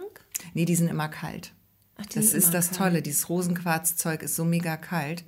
Nee, 0.54 0.66
die 0.66 0.76
sind 0.76 0.90
immer 0.90 1.08
kalt. 1.10 1.52
Ach, 1.98 2.06
Das 2.08 2.34
ist 2.34 2.54
das 2.54 2.70
kalt. 2.70 2.78
Tolle. 2.78 3.02
Dieses 3.02 3.30
Rosenquarzzeug 3.30 4.24
ist 4.24 4.36
so 4.36 4.46
mega 4.46 4.78
kalt. 4.78 5.24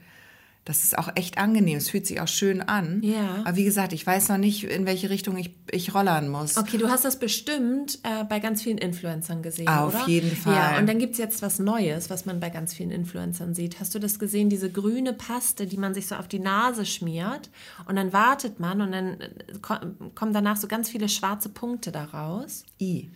Das 0.68 0.84
ist 0.84 0.98
auch 0.98 1.08
echt 1.16 1.38
angenehm. 1.38 1.78
Es 1.78 1.90
fühlt 1.90 2.06
sich 2.06 2.20
auch 2.20 2.28
schön 2.28 2.62
an. 2.62 3.02
Ja. 3.02 3.42
Aber 3.46 3.56
wie 3.56 3.64
gesagt, 3.64 3.94
ich 3.94 4.06
weiß 4.06 4.28
noch 4.28 4.38
nicht, 4.38 4.66
in 4.66 4.86
welche 4.86 5.10
Richtung 5.10 5.38
ich, 5.38 5.52
ich 5.72 5.96
rollern 5.96 6.28
muss. 6.28 6.58
Okay, 6.58 6.78
du 6.78 6.90
hast 6.90 7.06
das 7.06 7.20
bestimmt 7.20 8.00
äh, 8.04 8.26
bei 8.26 8.42
ganz 8.42 8.64
vielen 8.64 8.78
Influencern 8.78 9.42
gesehen, 9.42 9.70
Auf 9.70 9.96
oder? 9.96 10.08
jeden 10.08 10.36
Fall. 10.36 10.54
Ja, 10.54 10.78
und 10.78 10.88
dann 10.90 11.00
gibt 11.00 11.14
es 11.14 11.20
jetzt 11.20 11.42
was 11.42 11.60
Neues, 11.60 12.10
was 12.10 12.26
man 12.26 12.42
bei 12.42 12.50
ganz 12.50 12.74
vielen 12.74 12.92
Influencern 12.92 13.56
sieht. 13.56 13.80
Hast 13.80 13.96
du 13.96 14.00
das 14.00 14.20
gesehen, 14.20 14.50
diese 14.50 14.70
grüne 14.70 15.14
Paste, 15.14 15.68
die 15.68 15.78
man 15.78 15.94
sich 15.94 16.08
so 16.08 16.16
auf 16.16 16.28
die 16.28 16.40
Nase 16.40 16.86
schmiert 16.86 17.50
und 17.88 17.96
dann 17.96 18.12
wartet 18.12 18.60
man 18.60 18.82
und 18.82 18.92
dann 18.92 19.22
äh, 19.22 19.30
ko 19.62 19.76
kommen 20.16 20.34
danach 20.34 20.58
so 20.58 20.68
ganz 20.68 20.90
viele 20.90 21.08
schwarze 21.08 21.48
Punkte 21.48 21.94
daraus. 21.94 22.66
I. 22.82 23.10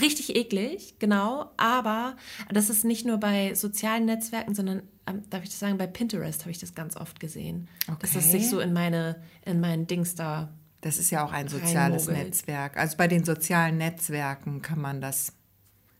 Richtig 0.00 0.34
eklig, 0.34 0.94
genau. 0.98 1.50
Aber 1.56 2.16
das 2.52 2.68
ist 2.70 2.84
nicht 2.84 3.06
nur 3.06 3.18
bei 3.18 3.54
sozialen 3.54 4.06
Netzwerken, 4.06 4.54
sondern, 4.54 4.82
ähm, 5.06 5.22
darf 5.30 5.42
ich 5.44 5.50
das 5.50 5.58
sagen, 5.60 5.78
bei 5.78 5.86
Pinterest 5.86 6.40
habe 6.42 6.50
ich 6.50 6.58
das 6.58 6.74
ganz 6.74 6.96
oft 6.96 7.20
gesehen. 7.20 7.68
Dass 8.00 8.10
es 8.16 8.26
Okay. 8.28 8.38
sich 8.38 8.50
so 8.50 8.60
in 8.60 8.72
meine, 8.72 9.22
in 9.44 9.60
meinen 9.60 9.86
Dings 9.86 10.14
da. 10.14 10.48
Das 10.80 10.98
ist 10.98 11.10
ja 11.10 11.24
auch 11.24 11.32
ein 11.32 11.48
soziales 11.48 12.06
Reinmogelt. 12.08 12.28
Netzwerk. 12.28 12.76
Also 12.76 12.96
bei 12.96 13.08
den 13.08 13.24
sozialen 13.24 13.78
Netzwerken 13.78 14.62
kann 14.62 14.80
man 14.80 15.00
das 15.00 15.32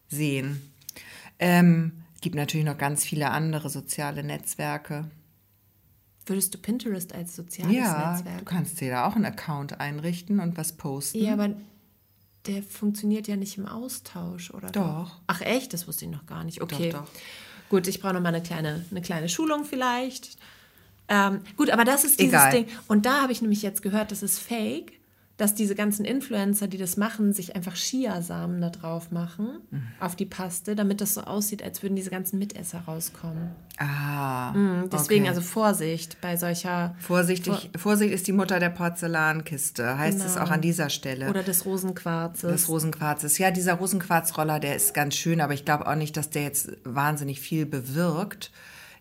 sehen. 0.09 0.61
Ähm, 1.39 2.03
gibt 2.21 2.35
natürlich 2.35 2.67
noch 2.67 2.79
ganz 2.79 3.05
viele 3.05 3.31
andere 3.31 3.71
soziale 3.71 4.25
Netzwerke. 4.25 5.11
Würdest 6.27 6.53
du 6.55 6.59
Pinterest 6.59 7.15
als 7.15 7.35
soziales 7.37 7.75
ja, 7.75 8.13
Netzwerk? 8.13 8.39
du 8.39 8.45
kannst 8.45 8.81
dir 8.81 8.91
da 8.91 9.07
auch 9.07 9.17
einen 9.17 9.25
Account 9.25 9.81
einrichten 9.81 10.41
und 10.41 10.57
was 10.57 10.73
posten. 10.73 11.19
Ja, 11.19 11.33
aber 11.33 11.51
der 12.49 12.63
funktioniert 12.63 13.29
ja 13.29 13.37
nicht 13.37 13.59
im 13.59 13.67
Austausch, 13.67 14.51
oder? 14.53 14.71
Doch. 14.71 15.13
Ach 15.27 15.41
echt? 15.43 15.73
Das 15.73 15.87
wusste 15.87 16.07
ich 16.07 16.11
noch 16.11 16.27
gar 16.27 16.45
nicht. 16.45 16.61
Okay. 16.63 16.91
Doch, 16.91 17.01
doch. 17.01 17.09
Gut, 17.69 17.87
ich 17.87 18.01
brauche 18.01 18.15
noch 18.15 18.21
mal 18.21 18.31
eine 18.31 18.43
kleine, 18.43 18.85
eine 18.91 19.03
kleine 19.03 19.29
Schulung 19.29 19.65
vielleicht. 19.65 20.39
Ähm, 21.09 21.41
gut, 21.57 21.71
aber 21.71 21.85
das 21.85 22.05
ist 22.05 22.19
dieses 22.19 22.33
Egal. 22.33 22.53
Ding. 22.53 22.67
Und 22.87 23.07
da 23.07 23.23
habe 23.23 23.33
ich 23.33 23.43
nämlich 23.43 23.63
jetzt 23.63 23.83
gehört, 23.83 24.11
das 24.11 24.23
ist 24.23 24.39
fake, 24.39 24.93
dass 25.39 25.55
diese 25.55 25.75
ganzen 25.75 26.05
Influencer, 26.05 26.67
die 26.69 26.77
das 26.77 26.97
machen, 26.99 27.33
sich 27.33 27.57
einfach 27.57 27.75
Chiasamen 27.77 28.61
da 28.61 28.69
drauf 28.71 29.11
machen, 29.11 29.61
Mhm. 29.71 29.83
auf 30.01 30.15
die 30.17 30.27
Paste, 30.27 30.75
damit 30.77 31.01
das 31.01 31.15
so 31.15 31.23
aussieht, 31.23 31.63
als 31.63 31.83
würden 31.83 31.97
diese 31.97 32.11
ganzen 32.11 32.39
Mitesser 32.39 32.81
rauskommen. 32.87 33.51
Ah, 33.79 34.53
Mhm, 34.53 34.91
Deswegen 34.91 35.23
okay. 35.23 35.29
also 35.31 35.41
Vorsicht 35.41 36.21
bei 36.21 36.37
solcher 36.37 36.95
Vorsichtig, 36.99 37.71
Vorsicht 37.77 38.13
ist 38.13 38.27
die 38.27 38.33
Mutter 38.33 38.59
der 38.59 38.71
Porzellankiste, 38.71 39.97
heißt 39.99 40.19
es 40.25 40.35
Genau. 40.35 40.45
auch 40.47 40.51
an 40.51 40.61
dieser 40.61 40.91
Stelle. 40.91 41.31
oder 41.31 41.43
des 41.43 41.65
Rosenquarzes. 41.65 42.51
des 42.51 42.69
Rosenquarzes. 42.69 43.39
Ja, 43.39 43.51
dieser 43.51 43.75
Rosenquarzroller, 43.75 44.61
der 44.61 44.77
ist 44.77 44.93
ganz 44.95 45.15
schön, 45.15 45.41
aber 45.41 45.55
ich 45.55 45.65
glaube 45.65 45.87
auch 45.87 45.95
nicht, 45.95 46.17
dass 46.17 46.31
der 46.31 46.43
jetzt 46.43 46.73
wahnsinnig 46.85 47.41
viel 47.41 47.65
bewirkt. 47.67 48.51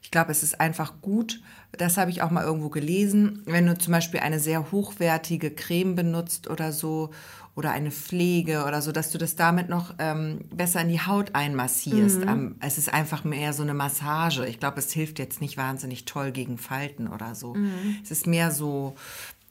Ich 0.04 0.12
glaube, 0.12 0.32
es 0.32 0.43
ist 0.43 0.62
einfach 0.62 1.02
gut, 1.02 1.41
das 1.77 1.97
habe 1.97 2.11
ich 2.11 2.21
auch 2.21 2.31
mal 2.31 2.43
irgendwo 2.43 2.69
gelesen, 2.69 3.41
wenn 3.45 3.65
du 3.65 3.77
zum 3.77 3.93
Beispiel 3.93 4.19
eine 4.19 4.39
sehr 4.39 4.71
hochwertige 4.71 5.51
Creme 5.51 5.95
benutzt 5.95 6.49
oder 6.49 6.71
so 6.71 7.11
oder 7.55 7.71
eine 7.71 7.89
Pflege 7.89 8.65
oder 8.65 8.83
so, 8.83 8.91
dass 8.91 9.09
du 9.11 9.17
das 9.17 9.35
damit 9.35 9.67
noch 9.67 9.95
ähm, 9.97 10.41
besser 10.55 10.79
in 10.81 10.89
die 10.89 11.01
Haut 11.01 11.33
einmassierst. 11.33 12.27
Am- 12.27 12.55
es 12.59 12.77
ist 12.77 12.93
einfach 12.93 13.23
mehr 13.23 13.51
so 13.53 13.63
eine 13.63 13.73
Massage. 13.73 14.45
Ich 14.45 14.59
glaube, 14.59 14.77
es 14.77 14.91
hilft 14.91 15.17
jetzt 15.17 15.41
nicht 15.41 15.57
wahnsinnig 15.57 16.05
toll 16.05 16.31
gegen 16.31 16.59
Falten 16.59 17.07
oder 17.07 17.33
so. 17.33 17.55
Es 18.03 18.11
ist 18.11 18.27
mehr 18.27 18.51
so, 18.51 18.93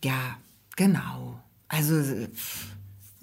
ja, 0.05 0.37
genau. 0.77 1.41
Also 1.69 1.97
pff, 2.33 2.76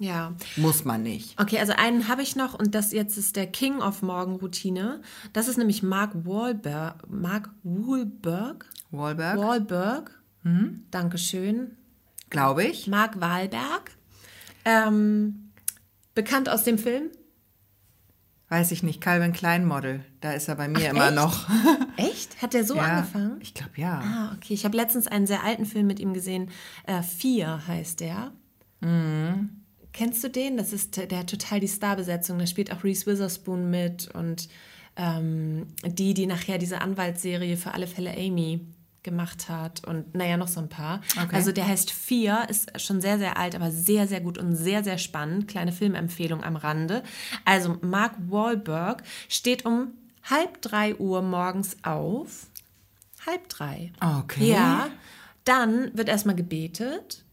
ja. 0.04 0.34
muss 0.56 0.84
man 0.84 1.02
nicht. 1.02 1.40
Okay, 1.40 1.58
also 1.58 1.72
einen 1.72 2.08
habe 2.08 2.22
ich 2.22 2.36
noch 2.36 2.54
und 2.54 2.74
das 2.74 2.92
jetzt 2.92 3.16
ist 3.16 3.36
der 3.36 3.46
King 3.46 3.80
of 3.80 4.02
Morgenroutine. 4.02 5.00
Das 5.32 5.48
ist 5.48 5.58
nämlich 5.58 5.82
Mark 5.82 6.12
Wahlberg. 6.26 7.02
Mark 7.08 7.50
Wahlberg? 7.62 8.66
Wahlberg, 8.90 9.38
Wahlberg. 9.38 10.22
Dankeschön. 10.90 11.76
glaube 12.30 12.64
ich. 12.64 12.86
Mark 12.86 13.20
Wahlberg. 13.20 13.90
Ähm, 14.66 15.50
bekannt 16.14 16.48
aus 16.48 16.64
dem 16.64 16.78
Film. 16.78 17.10
Weiß 18.50 18.70
ich 18.72 18.82
nicht. 18.82 19.00
Calvin 19.00 19.32
Klein 19.32 19.64
Model. 19.64 20.04
Da 20.20 20.32
ist 20.32 20.48
er 20.48 20.54
bei 20.56 20.68
mir 20.68 20.88
Ach, 20.88 20.92
immer 20.92 21.06
echt? 21.06 21.14
noch. 21.14 21.48
Echt? 21.96 22.42
Hat 22.42 22.52
der 22.52 22.64
so 22.64 22.76
ja, 22.76 22.82
angefangen? 22.82 23.38
Ich 23.40 23.54
glaube 23.54 23.72
ja. 23.76 24.00
Ah, 24.00 24.34
okay. 24.36 24.52
Ich 24.52 24.64
habe 24.64 24.76
letztens 24.76 25.06
einen 25.06 25.26
sehr 25.26 25.42
alten 25.44 25.64
Film 25.64 25.86
mit 25.86 25.98
ihm 25.98 26.12
gesehen. 26.12 26.50
Äh, 26.86 27.02
Vier 27.02 27.66
heißt 27.66 28.00
der. 28.00 28.32
Kennst 29.94 30.24
du 30.24 30.28
den? 30.28 30.56
Das 30.56 30.72
ist 30.72 30.96
der 30.96 31.18
hat 31.18 31.30
total 31.30 31.60
die 31.60 31.68
Starbesetzung. 31.68 32.38
Da 32.38 32.46
spielt 32.46 32.72
auch 32.72 32.82
Reese 32.82 33.06
Witherspoon 33.06 33.70
mit 33.70 34.12
und 34.12 34.48
ähm, 34.96 35.68
die, 35.86 36.14
die 36.14 36.26
nachher 36.26 36.58
diese 36.58 36.80
Anwaltsserie 36.80 37.56
für 37.56 37.72
alle 37.72 37.86
Fälle 37.86 38.12
Amy 38.16 38.66
gemacht 39.04 39.48
hat 39.48 39.86
und 39.86 40.14
naja, 40.14 40.36
noch 40.36 40.48
so 40.48 40.60
ein 40.60 40.68
paar. 40.68 41.00
Okay. 41.12 41.36
Also 41.36 41.52
der 41.52 41.68
heißt 41.68 41.92
Vier, 41.92 42.44
ist 42.48 42.80
schon 42.80 43.00
sehr, 43.00 43.18
sehr 43.18 43.38
alt, 43.38 43.54
aber 43.54 43.70
sehr, 43.70 44.08
sehr 44.08 44.20
gut 44.20 44.36
und 44.36 44.56
sehr, 44.56 44.82
sehr 44.82 44.98
spannend. 44.98 45.46
Kleine 45.46 45.70
Filmempfehlung 45.70 46.42
am 46.42 46.56
Rande. 46.56 47.04
Also 47.44 47.76
Mark 47.80 48.14
Wahlberg 48.28 49.04
steht 49.28 49.64
um 49.64 49.92
halb 50.24 50.60
drei 50.60 50.96
Uhr 50.96 51.22
morgens 51.22 51.76
auf. 51.84 52.48
Halb 53.26 53.48
drei. 53.48 53.92
Okay. 54.00 54.50
Ja. 54.50 54.90
Dann 55.44 55.96
wird 55.96 56.08
erstmal 56.08 56.34
gebetet. 56.34 57.23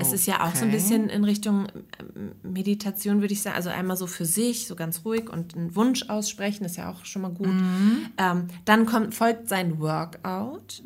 Es 0.00 0.12
ist 0.12 0.26
ja 0.26 0.44
auch 0.44 0.54
so 0.56 0.64
ein 0.64 0.72
bisschen 0.72 1.08
in 1.08 1.22
Richtung 1.22 1.68
ähm, 2.00 2.32
Meditation, 2.42 3.20
würde 3.20 3.32
ich 3.32 3.42
sagen. 3.42 3.54
Also 3.54 3.70
einmal 3.70 3.96
so 3.96 4.08
für 4.08 4.24
sich, 4.24 4.66
so 4.66 4.74
ganz 4.74 5.04
ruhig 5.04 5.30
und 5.30 5.54
einen 5.54 5.76
Wunsch 5.76 6.08
aussprechen, 6.08 6.64
ist 6.64 6.76
ja 6.76 6.90
auch 6.90 7.04
schon 7.04 7.22
mal 7.22 7.30
gut. 7.30 7.46
Ähm, 8.18 8.48
dann 8.64 8.86
kommt, 8.86 9.14
folgt 9.14 9.48
sein 9.48 9.78
Workout. 9.78 10.82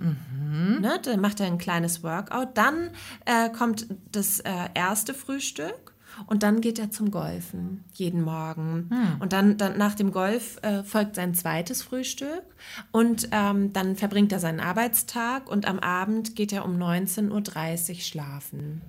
Ne, 0.80 1.00
dann 1.02 1.20
macht 1.20 1.40
er 1.40 1.46
ein 1.46 1.56
kleines 1.58 2.02
Workout. 2.02 2.48
Dann 2.54 2.90
äh, 3.24 3.48
kommt 3.48 3.86
das 4.12 4.40
äh, 4.40 4.50
erste 4.74 5.14
Frühstück. 5.14 5.91
Und 6.26 6.42
dann 6.42 6.60
geht 6.60 6.78
er 6.78 6.90
zum 6.90 7.10
Golfen 7.10 7.84
jeden 7.94 8.22
Morgen. 8.22 8.88
Und 9.20 9.32
dann, 9.32 9.56
dann 9.56 9.78
nach 9.78 9.94
dem 9.94 10.12
Golf 10.12 10.58
äh, 10.62 10.82
folgt 10.84 11.16
sein 11.16 11.34
zweites 11.34 11.82
Frühstück. 11.82 12.44
Und 12.90 13.28
ähm, 13.32 13.72
dann 13.72 13.96
verbringt 13.96 14.32
er 14.32 14.38
seinen 14.38 14.60
Arbeitstag 14.60 15.50
und 15.50 15.66
am 15.66 15.78
Abend 15.78 16.36
geht 16.36 16.52
er 16.52 16.64
um 16.64 16.76
19.30 16.76 17.90
Uhr 17.90 18.00
schlafen. 18.00 18.82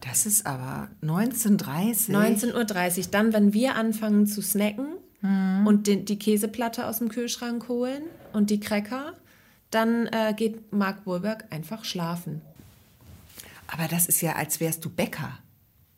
Das 0.00 0.26
ist 0.26 0.46
aber 0.46 0.88
1930. 1.02 2.14
19.30 2.14 2.98
Uhr, 2.98 3.04
dann, 3.12 3.32
wenn 3.32 3.52
wir 3.52 3.76
anfangen 3.76 4.26
zu 4.26 4.42
snacken 4.42 4.96
und 5.64 5.86
den, 5.86 6.04
die 6.04 6.18
Käseplatte 6.18 6.86
aus 6.86 6.98
dem 6.98 7.08
Kühlschrank 7.08 7.68
holen 7.68 8.02
und 8.32 8.50
die 8.50 8.58
Cracker, 8.58 9.12
dann 9.70 10.06
äh, 10.08 10.34
geht 10.36 10.72
Mark 10.72 11.06
Wahlberg 11.06 11.46
einfach 11.50 11.84
schlafen. 11.84 12.42
Aber 13.72 13.88
das 13.88 14.04
ist 14.04 14.20
ja, 14.20 14.34
als 14.34 14.60
wärst 14.60 14.84
du 14.84 14.90
Bäcker. 14.90 15.38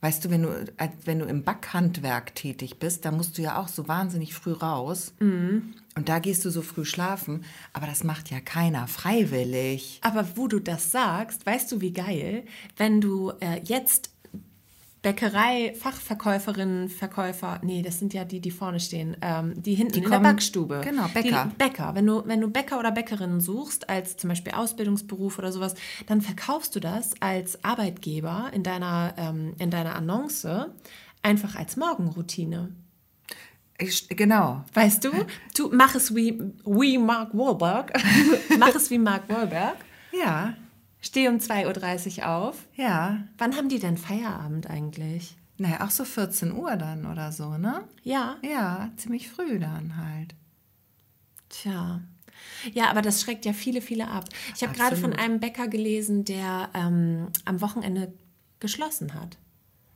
Weißt 0.00 0.24
du, 0.24 0.30
wenn 0.30 0.42
du, 0.42 0.72
als 0.76 0.92
wenn 1.06 1.18
du 1.18 1.24
im 1.24 1.42
Backhandwerk 1.42 2.34
tätig 2.34 2.78
bist, 2.78 3.04
da 3.04 3.10
musst 3.10 3.36
du 3.36 3.42
ja 3.42 3.58
auch 3.58 3.68
so 3.68 3.88
wahnsinnig 3.88 4.32
früh 4.32 4.52
raus. 4.52 5.12
Mhm. 5.18 5.74
Und 5.96 6.08
da 6.08 6.20
gehst 6.20 6.44
du 6.44 6.50
so 6.50 6.62
früh 6.62 6.84
schlafen. 6.84 7.44
Aber 7.72 7.86
das 7.86 8.04
macht 8.04 8.30
ja 8.30 8.40
keiner 8.40 8.86
freiwillig. 8.86 9.98
Aber 10.02 10.36
wo 10.36 10.46
du 10.46 10.60
das 10.60 10.92
sagst, 10.92 11.46
weißt 11.46 11.72
du, 11.72 11.80
wie 11.80 11.92
geil, 11.92 12.44
wenn 12.76 13.00
du 13.00 13.32
äh, 13.40 13.60
jetzt 13.64 14.13
Bäckerei, 15.04 15.74
Fachverkäuferinnen, 15.78 16.88
Verkäufer, 16.88 17.60
nee, 17.62 17.82
das 17.82 17.98
sind 18.00 18.12
ja 18.14 18.24
die, 18.24 18.40
die 18.40 18.50
vorne 18.50 18.80
stehen, 18.80 19.16
ähm, 19.20 19.52
die 19.62 19.74
hinten 19.74 19.98
in 19.98 20.04
kommen- 20.04 20.22
der 20.24 20.30
Backstube. 20.30 20.80
genau, 20.82 21.06
Bäcker. 21.14 21.48
Die 21.52 21.56
Bäcker. 21.56 21.94
Wenn 21.94 22.06
du, 22.06 22.22
wenn 22.26 22.40
du 22.40 22.48
Bäcker 22.50 22.78
oder 22.80 22.90
Bäckerinnen 22.90 23.40
suchst, 23.40 23.88
als 23.88 24.16
zum 24.16 24.28
Beispiel 24.30 24.54
Ausbildungsberuf 24.54 25.38
oder 25.38 25.52
sowas, 25.52 25.74
dann 26.06 26.20
verkaufst 26.22 26.74
du 26.74 26.80
das 26.80 27.12
als 27.20 27.62
Arbeitgeber 27.62 28.50
in 28.52 28.62
deiner, 28.64 29.14
ähm, 29.16 29.54
in 29.58 29.70
deiner 29.70 29.94
Annonce 29.94 30.66
einfach 31.22 31.54
als 31.54 31.76
Morgenroutine. 31.76 32.74
Ich, 33.78 34.08
genau. 34.08 34.64
Weißt 34.72 35.04
du, 35.04 35.10
du 35.56 35.68
mach 35.72 35.94
es 35.94 36.14
wie, 36.14 36.40
wie 36.64 36.96
Mark 36.98 37.34
Wahlberg. 37.36 37.92
mach 38.58 38.74
es 38.74 38.90
wie 38.90 38.98
Mark 38.98 39.28
Wahlberg. 39.28 39.76
Ja, 40.12 40.54
Steh 41.04 41.28
um 41.28 41.36
2.30 41.36 42.20
Uhr 42.20 42.28
auf. 42.30 42.66
ja. 42.76 43.18
Wann 43.36 43.56
haben 43.56 43.68
die 43.68 43.78
denn 43.78 43.98
Feierabend 43.98 44.70
eigentlich? 44.70 45.36
Naja, 45.58 45.84
auch 45.84 45.90
so 45.90 46.04
14 46.06 46.50
Uhr 46.52 46.76
dann 46.76 47.04
oder 47.04 47.30
so, 47.30 47.58
ne? 47.58 47.84
Ja, 48.02 48.36
Ja, 48.42 48.90
ziemlich 48.96 49.28
früh 49.28 49.58
dann 49.58 49.98
halt. 49.98 50.34
tja. 51.50 52.00
Ja, 52.72 52.90
aber 52.90 53.02
das 53.02 53.20
schreckt 53.20 53.44
ja 53.44 53.52
viele, 53.52 53.80
viele 53.82 54.08
ab. 54.08 54.24
Ich 54.56 54.62
habe 54.62 54.72
gerade 54.74 54.96
von 54.96 55.12
einem 55.12 55.40
Bäcker 55.40 55.68
gelesen, 55.68 56.24
der 56.24 56.70
ähm, 56.74 57.28
am 57.44 57.60
Wochenende 57.60 58.12
geschlossen 58.58 59.14
hat. 59.14 59.36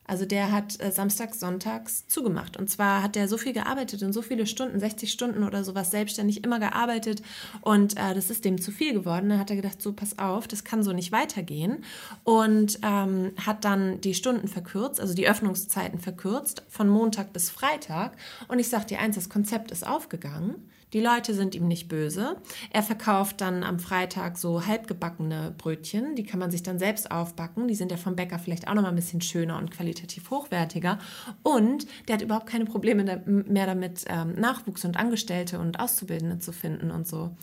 Also 0.08 0.24
der 0.24 0.50
hat 0.50 0.80
äh, 0.80 0.90
samstags, 0.90 1.38
sonntags 1.38 2.06
zugemacht. 2.08 2.56
Und 2.56 2.68
zwar 2.68 3.02
hat 3.02 3.14
er 3.14 3.28
so 3.28 3.36
viel 3.36 3.52
gearbeitet 3.52 4.02
und 4.02 4.14
so 4.14 4.22
viele 4.22 4.46
Stunden, 4.46 4.80
60 4.80 5.12
Stunden 5.12 5.44
oder 5.44 5.62
sowas, 5.62 5.90
selbstständig 5.90 6.42
immer 6.42 6.58
gearbeitet. 6.58 7.22
Und 7.60 7.96
äh, 7.96 8.14
das 8.14 8.30
ist 8.30 8.44
dem 8.46 8.60
zu 8.60 8.72
viel 8.72 8.94
geworden. 8.94 9.28
Dann 9.28 9.38
hat 9.38 9.50
er 9.50 9.56
gedacht, 9.56 9.82
so 9.82 9.92
pass 9.92 10.18
auf, 10.18 10.48
das 10.48 10.64
kann 10.64 10.82
so 10.82 10.92
nicht 10.92 11.12
weitergehen. 11.12 11.84
Und 12.24 12.78
ähm, 12.82 13.32
hat 13.44 13.66
dann 13.66 14.00
die 14.00 14.14
Stunden 14.14 14.48
verkürzt, 14.48 14.98
also 14.98 15.12
die 15.12 15.28
Öffnungszeiten 15.28 16.00
verkürzt, 16.00 16.62
von 16.68 16.88
Montag 16.88 17.34
bis 17.34 17.50
Freitag. 17.50 18.16
Und 18.48 18.58
ich 18.58 18.70
sag 18.70 18.86
dir 18.86 19.00
eins, 19.00 19.16
das 19.16 19.28
Konzept 19.28 19.70
ist 19.70 19.86
aufgegangen. 19.86 20.70
Die 20.92 21.00
Leute 21.00 21.34
sind 21.34 21.54
ihm 21.54 21.68
nicht 21.68 21.88
böse. 21.88 22.36
Er 22.70 22.82
verkauft 22.82 23.40
dann 23.40 23.62
am 23.62 23.78
Freitag 23.78 24.38
so 24.38 24.66
halbgebackene 24.66 25.54
Brötchen. 25.58 26.16
Die 26.16 26.24
kann 26.24 26.40
man 26.40 26.50
sich 26.50 26.62
dann 26.62 26.78
selbst 26.78 27.10
aufbacken. 27.10 27.68
Die 27.68 27.74
sind 27.74 27.90
ja 27.90 27.98
vom 27.98 28.16
Bäcker 28.16 28.38
vielleicht 28.38 28.68
auch 28.68 28.74
noch 28.74 28.82
mal 28.82 28.88
ein 28.88 28.96
bisschen 28.96 29.20
schöner 29.20 29.58
und 29.58 29.70
qualitativ 29.70 30.30
hochwertiger. 30.30 30.98
Und 31.42 31.86
der 32.06 32.14
hat 32.14 32.22
überhaupt 32.22 32.46
keine 32.46 32.64
Probleme 32.64 33.22
mehr 33.26 33.66
damit, 33.66 34.04
ähm, 34.08 34.34
Nachwuchs 34.34 34.84
und 34.84 34.96
Angestellte 34.96 35.58
und 35.58 35.78
Auszubildende 35.78 36.38
zu 36.38 36.52
finden 36.52 36.90
und 36.90 37.06
so. 37.06 37.36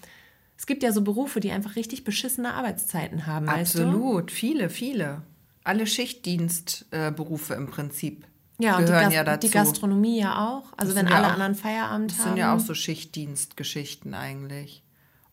Es 0.57 0.65
gibt 0.65 0.83
ja 0.83 0.91
so 0.91 1.01
Berufe, 1.01 1.39
die 1.39 1.51
einfach 1.51 1.75
richtig 1.75 2.03
beschissene 2.03 2.53
Arbeitszeiten 2.53 3.27
haben, 3.27 3.45
weißt 3.47 3.75
du? 3.75 3.83
Absolut, 3.83 4.31
viele, 4.31 4.69
viele. 4.69 5.21
Alle 5.63 5.85
Schichtdienstberufe 5.85 7.53
im 7.53 7.67
Prinzip 7.67 8.25
Ja, 8.57 8.77
und 8.77 8.83
die, 8.83 8.91
gehören 8.91 9.11
ja 9.11 9.23
dazu. 9.23 9.47
die 9.47 9.53
Gastronomie 9.53 10.19
ja 10.19 10.47
auch. 10.47 10.71
Also 10.77 10.93
Das 10.93 11.01
wenn 11.03 11.09
ja 11.09 11.15
alle 11.17 11.27
auch- 11.27 11.31
anderen 11.33 11.55
Feierabend 11.55 12.11
Das 12.11 12.19
haben. 12.19 12.27
sind 12.29 12.37
ja 12.37 12.55
auch 12.55 12.59
so 12.59 12.73
Schichtdienstgeschichten 12.73 14.13
eigentlich. 14.13 14.81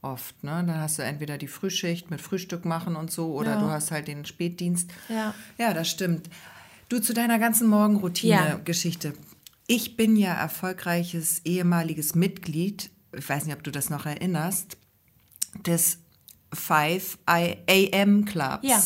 Oft, 0.01 0.43
ne? 0.43 0.51
Dann 0.67 0.79
hast 0.81 0.99
du 0.99 1.03
entweder 1.03 1.39
die 1.39 1.47
Frühschicht 1.47 2.11
mit 2.11 2.21
Frühstück 2.21 2.65
machen 2.65 2.97
und 2.97 3.13
so 3.13 3.33
oder 3.35 3.53
Ja. 3.53 3.61
du 3.61 3.67
hast 3.67 3.93
halt 3.93 4.09
den 4.09 4.25
Spätdienst. 4.25 4.91
Ja. 5.09 5.33
Ja, 5.59 5.73
das 5.75 5.89
stimmt. 5.89 6.29
Du 6.89 6.99
zu 7.01 7.15
deiner 7.15 7.39
ganzen 7.39 7.71
Ja. 7.71 7.77
Morgenroutine-Geschichte. 7.77 9.13
Ich 9.69 9.97
bin 9.97 10.17
ja 10.17 10.35
erfolgreiches 10.35 11.43
ehemaliges 11.45 12.17
Mitglied, 12.17 12.91
ich 13.17 13.29
weiß 13.29 13.45
nicht, 13.47 13.55
ob 13.55 13.63
du 13.63 13.71
das 13.71 13.91
noch 13.91 14.05
erinnerst, 14.07 14.77
des 15.65 15.99
5 16.53 17.19
AM 17.27 18.25
Clubs. 18.25 18.59
Ja. 18.69 18.83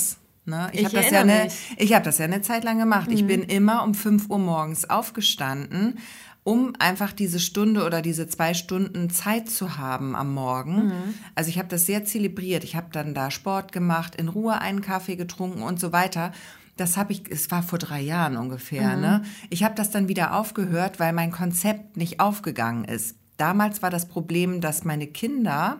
Ne? 0.47 0.69
Ich, 0.73 0.81
Ich 0.81 0.85
habe 0.87 0.97
das, 0.97 1.11
ja. 1.11 1.25
Mhm. 1.25 1.51
ich 1.77 1.93
hab 1.93 2.05
das 2.05 2.19
ja 2.19 2.25
eine 2.25 2.41
Zeit 2.41 2.65
lang 2.65 2.79
gemacht. 2.79 3.11
Ich 3.11 3.27
bin 3.27 3.43
immer 3.43 3.83
um 3.83 3.95
5 3.95 4.31
Uhr 4.31 4.39
morgens 4.39 4.89
aufgestanden, 4.89 5.99
um 6.45 6.75
einfach 6.79 7.13
diese 7.13 7.41
Stunde 7.41 7.85
oder 7.85 8.01
diese 8.01 8.29
zwei 8.29 8.55
Stunden 8.55 9.11
Zeit 9.11 9.51
zu 9.51 9.79
haben 9.79 10.15
am 10.15 10.33
Morgen. 10.33 10.87
Mhm. 10.87 11.15
Also 11.35 11.51
ich 11.51 11.59
habe 11.59 11.69
das 11.69 11.87
sehr 11.87 12.05
zelebriert. 12.05 12.63
Ich 12.63 12.77
habe 12.77 12.87
dann 12.93 13.15
da 13.15 13.33
Sport 13.33 13.73
gemacht, 13.73 14.15
in 14.15 14.29
Ruhe 14.29 14.61
einen 14.61 14.81
Kaffee 14.83 15.17
getrunken 15.17 15.63
und 15.63 15.81
so 15.81 15.93
weiter. 15.93 16.31
Das 16.77 16.97
habe 16.97 17.13
ich, 17.13 17.29
es 17.29 17.51
war 17.51 17.65
vor 17.65 17.81
drei 17.81 18.01
Jahren 18.01 18.37
ungefähr. 18.37 18.95
Mhm. 18.95 19.01
Ne? 19.01 19.23
Ich 19.51 19.65
habe 19.65 19.75
das 19.75 19.91
dann 19.91 20.07
wieder 20.07 20.35
aufgehört, 20.37 21.01
weil 21.01 21.13
mein 21.13 21.33
Konzept 21.33 21.97
nicht 21.97 22.21
aufgegangen 22.21 22.85
ist. 22.85 23.17
Damals 23.37 23.83
war 23.83 23.91
das 23.91 24.07
Problem, 24.07 24.61
dass 24.61 24.85
meine 24.85 25.09
Kinder 25.09 25.79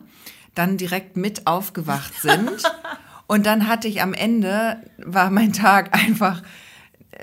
dann 0.53 0.77
direkt 0.77 1.17
mit 1.17 1.47
aufgewacht 1.47 2.13
sind. 2.21 2.49
und 3.27 3.45
dann 3.45 3.67
hatte 3.67 3.87
ich 3.87 4.01
am 4.01 4.13
Ende, 4.13 4.77
war 4.97 5.29
mein 5.29 5.53
Tag 5.53 5.93
einfach 6.07 6.41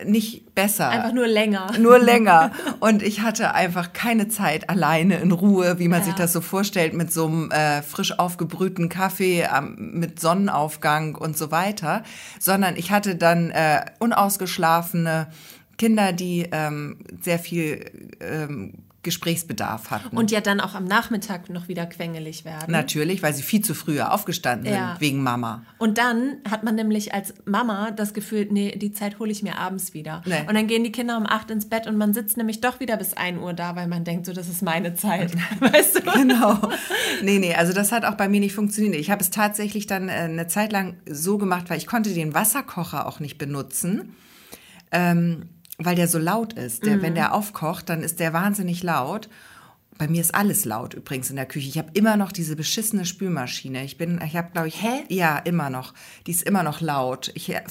nicht 0.04 0.54
besser. 0.56 0.88
Einfach 0.88 1.12
nur 1.12 1.28
länger. 1.28 1.70
Nur 1.78 2.00
länger. 2.00 2.50
Und 2.80 3.00
ich 3.00 3.20
hatte 3.20 3.54
einfach 3.54 3.92
keine 3.92 4.26
Zeit 4.26 4.68
alleine 4.68 5.18
in 5.18 5.30
Ruhe, 5.30 5.78
wie 5.78 5.86
man 5.86 6.00
Ja. 6.00 6.06
sich 6.06 6.14
das 6.14 6.32
so 6.32 6.40
vorstellt, 6.40 6.94
mit 6.94 7.12
so 7.12 7.26
einem 7.26 7.50
äh, 7.52 7.80
frisch 7.82 8.18
aufgebrühten 8.18 8.88
Kaffee 8.88 9.42
ähm, 9.56 9.92
mit 9.94 10.18
Sonnenaufgang 10.18 11.14
und 11.14 11.38
so 11.38 11.52
weiter, 11.52 12.02
sondern 12.40 12.74
ich 12.74 12.90
hatte 12.90 13.14
dann 13.14 13.50
äh, 13.50 13.84
unausgeschlafene 14.00 15.28
Kinder, 15.78 16.12
die 16.12 16.48
ähm, 16.50 16.98
sehr 17.20 17.38
viel 17.38 18.16
ähm, 18.20 18.74
Gesprächsbedarf 19.04 19.90
hatten. 19.90 20.16
Und 20.16 20.30
ja 20.32 20.40
dann 20.40 20.58
auch 20.60 20.74
am 20.74 20.84
Nachmittag 20.84 21.48
noch 21.50 21.68
wieder 21.68 21.86
quengelig 21.86 22.44
werden. 22.44 22.72
Natürlich, 22.72 23.22
weil 23.22 23.32
sie 23.34 23.42
viel 23.42 23.60
zu 23.60 23.74
früh 23.74 24.00
aufgestanden 24.00 24.72
Ja. 24.72 24.90
sind, 24.92 25.00
wegen 25.00 25.22
Mama. 25.22 25.62
Und 25.78 25.98
dann 25.98 26.38
hat 26.50 26.64
man 26.64 26.74
nämlich 26.74 27.14
als 27.14 27.34
Mama 27.44 27.90
das 27.92 28.14
Gefühl, 28.14 28.48
nee, 28.50 28.76
die 28.76 28.92
Zeit 28.92 29.18
hole 29.18 29.30
ich 29.30 29.42
mir 29.42 29.58
abends 29.58 29.94
wieder. 29.94 30.22
Nee. 30.26 30.40
Und 30.48 30.54
dann 30.54 30.66
gehen 30.66 30.82
die 30.82 30.92
Kinder 30.92 31.16
um 31.16 31.26
acht 31.26 31.50
ins 31.50 31.68
Bett 31.68 31.86
und 31.86 31.96
man 31.96 32.12
sitzt 32.14 32.36
nämlich 32.36 32.60
doch 32.60 32.80
wieder 32.80 32.96
bis 32.96 33.14
ein 33.14 33.38
Uhr 33.38 33.52
da, 33.52 33.76
weil 33.76 33.86
man 33.86 34.02
denkt, 34.04 34.26
so, 34.26 34.32
das 34.32 34.48
ist 34.48 34.62
meine 34.62 34.94
Zeit. 34.94 35.32
Weißt 35.60 35.96
du? 35.98 36.00
Genau. 36.10 36.58
Nee, 37.22 37.38
nee, 37.38 37.54
also 37.54 37.72
das 37.72 37.92
hat 37.92 38.04
auch 38.04 38.14
bei 38.14 38.28
mir 38.28 38.40
nicht 38.40 38.54
funktioniert. 38.54 38.96
Ich 38.96 39.10
habe 39.10 39.22
es 39.22 39.30
tatsächlich 39.30 39.86
dann 39.86 40.08
äh, 40.08 40.12
eine 40.12 40.46
Zeit 40.46 40.72
lang 40.72 40.96
so 41.08 41.38
gemacht, 41.38 41.70
weil 41.70 41.78
ich 41.78 41.86
konnte 41.86 42.12
den 42.14 42.34
Wasserkocher 42.34 43.06
auch 43.06 43.20
nicht 43.20 43.38
benutzen, 43.38 44.14
ähm, 44.92 45.48
weil 45.78 45.96
der 45.96 46.08
so 46.08 46.18
laut 46.18 46.52
ist. 46.52 46.84
Der, 46.86 47.02
Wenn 47.02 47.14
der 47.14 47.34
aufkocht, 47.34 47.88
dann 47.88 48.02
ist 48.02 48.20
der 48.20 48.32
wahnsinnig 48.32 48.82
laut. 48.82 49.28
Bei 49.96 50.08
mir 50.08 50.20
ist 50.20 50.34
alles 50.34 50.64
laut 50.64 50.94
übrigens 50.94 51.30
in 51.30 51.36
der 51.36 51.46
Küche. 51.46 51.68
Ich 51.68 51.78
habe 51.78 51.90
immer 51.94 52.16
noch 52.16 52.32
diese 52.32 52.56
beschissene 52.56 53.04
Spülmaschine. 53.04 53.84
Ich 53.84 53.96
bin, 53.96 54.20
ich 54.26 54.36
habe, 54.36 54.50
glaube 54.52 54.68
ich, 54.68 54.82
Hä? 54.82 55.04
ja, 55.08 55.38
immer 55.38 55.70
noch. 55.70 55.94
Die 56.26 56.32
ist 56.32 56.42
immer 56.42 56.64
noch 56.64 56.80
laut. 56.80 57.30
Ich, 57.34 57.54
äh, 57.54 57.62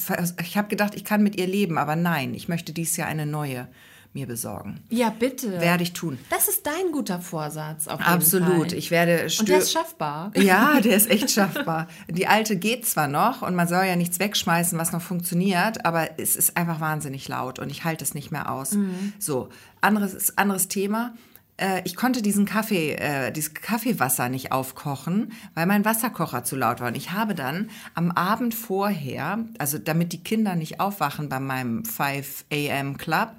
ich 0.42 0.58
habe 0.58 0.70
gedacht, 0.70 0.96
ich 0.96 1.04
kann 1.04 1.22
mit 1.22 1.36
ihr 1.38 1.48
leben, 1.48 1.78
aber 1.78 1.96
nein, 1.96 2.34
ich 2.34 2.48
möchte 2.48 2.72
dieses 2.72 2.96
Jahr 2.96 3.08
eine 3.10 3.26
neue 3.26 3.68
mir 4.14 4.28
besorgen. 4.28 4.80
Ja, 4.90 5.10
bitte. 5.10 5.60
Werde 5.60 5.84
ich 5.84 5.94
tun. 5.94 6.20
das 6.30 6.48
ist 6.48 6.66
dein 6.68 6.92
guter 6.92 7.20
Vorsatz 7.20 7.88
auf 7.88 8.00
jeden 8.00 8.12
Absolut. 8.12 8.70
Fall. 8.70 8.78
Ich 8.78 8.92
werde 8.92 9.28
und 9.40 9.48
der 9.50 9.58
ist 9.60 9.72
schaffbar. 9.72 10.32
ja, 10.36 10.80
der 10.82 10.96
ist 10.96 11.10
echt 11.10 11.32
schaffbar. 11.32 11.88
Die 12.08 12.28
alte 12.28 12.58
geht 12.58 12.86
zwar 12.86 13.08
noch 13.08 13.42
und 13.42 13.56
man 13.56 13.68
soll 13.68 13.86
ja 13.86 13.96
nichts 13.96 14.20
wegschmeißen, 14.20 14.78
was 14.78 14.92
noch 14.92 15.02
funktioniert, 15.02 15.86
aber 15.86 16.20
es 16.20 16.36
ist 16.36 16.58
einfach 16.58 16.80
wahnsinnig 16.80 17.28
laut 17.28 17.60
und 17.60 17.70
ich 17.70 17.84
halte 17.84 18.04
es 18.04 18.14
nicht 18.14 18.32
mehr 18.32 18.52
aus. 18.52 18.74
Mhm. 18.74 19.14
So, 19.20 19.50
anderes, 19.82 20.38
anderes 20.38 20.68
Thema. 20.68 21.14
äh, 21.58 21.82
ich 21.86 21.96
konnte 21.96 22.22
diesen 22.22 22.46
Kaffee, 22.46 22.94
äh, 22.94 23.32
dieses 23.32 23.54
Kaffeewasser 23.54 24.30
nicht 24.30 24.52
aufkochen, 24.52 25.32
weil 25.56 25.66
mein 25.68 25.86
Wasserkocher 25.86 26.44
zu 26.44 26.56
laut 26.56 26.80
war. 26.82 26.88
Und 26.88 26.98
ich 26.98 27.12
habe 27.12 27.36
dann 27.36 27.70
am 27.96 28.12
Abend 28.12 28.54
vorher, 28.56 29.40
also 29.60 29.78
damit 29.78 30.14
die 30.14 30.24
Kinder 30.24 30.56
nicht 30.56 30.80
aufwachen 30.80 31.30
bei 31.30 31.40
meinem 31.40 31.86
5 31.86 32.46
a.m. 32.52 32.98
Club, 32.98 33.32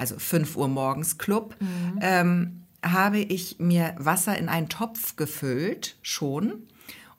also 0.00 0.18
5 0.18 0.56
Uhr 0.56 0.66
morgens 0.68 1.18
Club, 1.18 1.54
ähm, 2.00 2.62
habe 2.84 3.18
ich 3.18 3.56
mir 3.58 3.94
Wasser 3.98 4.36
in 4.38 4.48
einen 4.48 4.68
Topf 4.70 5.14
gefüllt, 5.16 5.96
schon, 6.02 6.66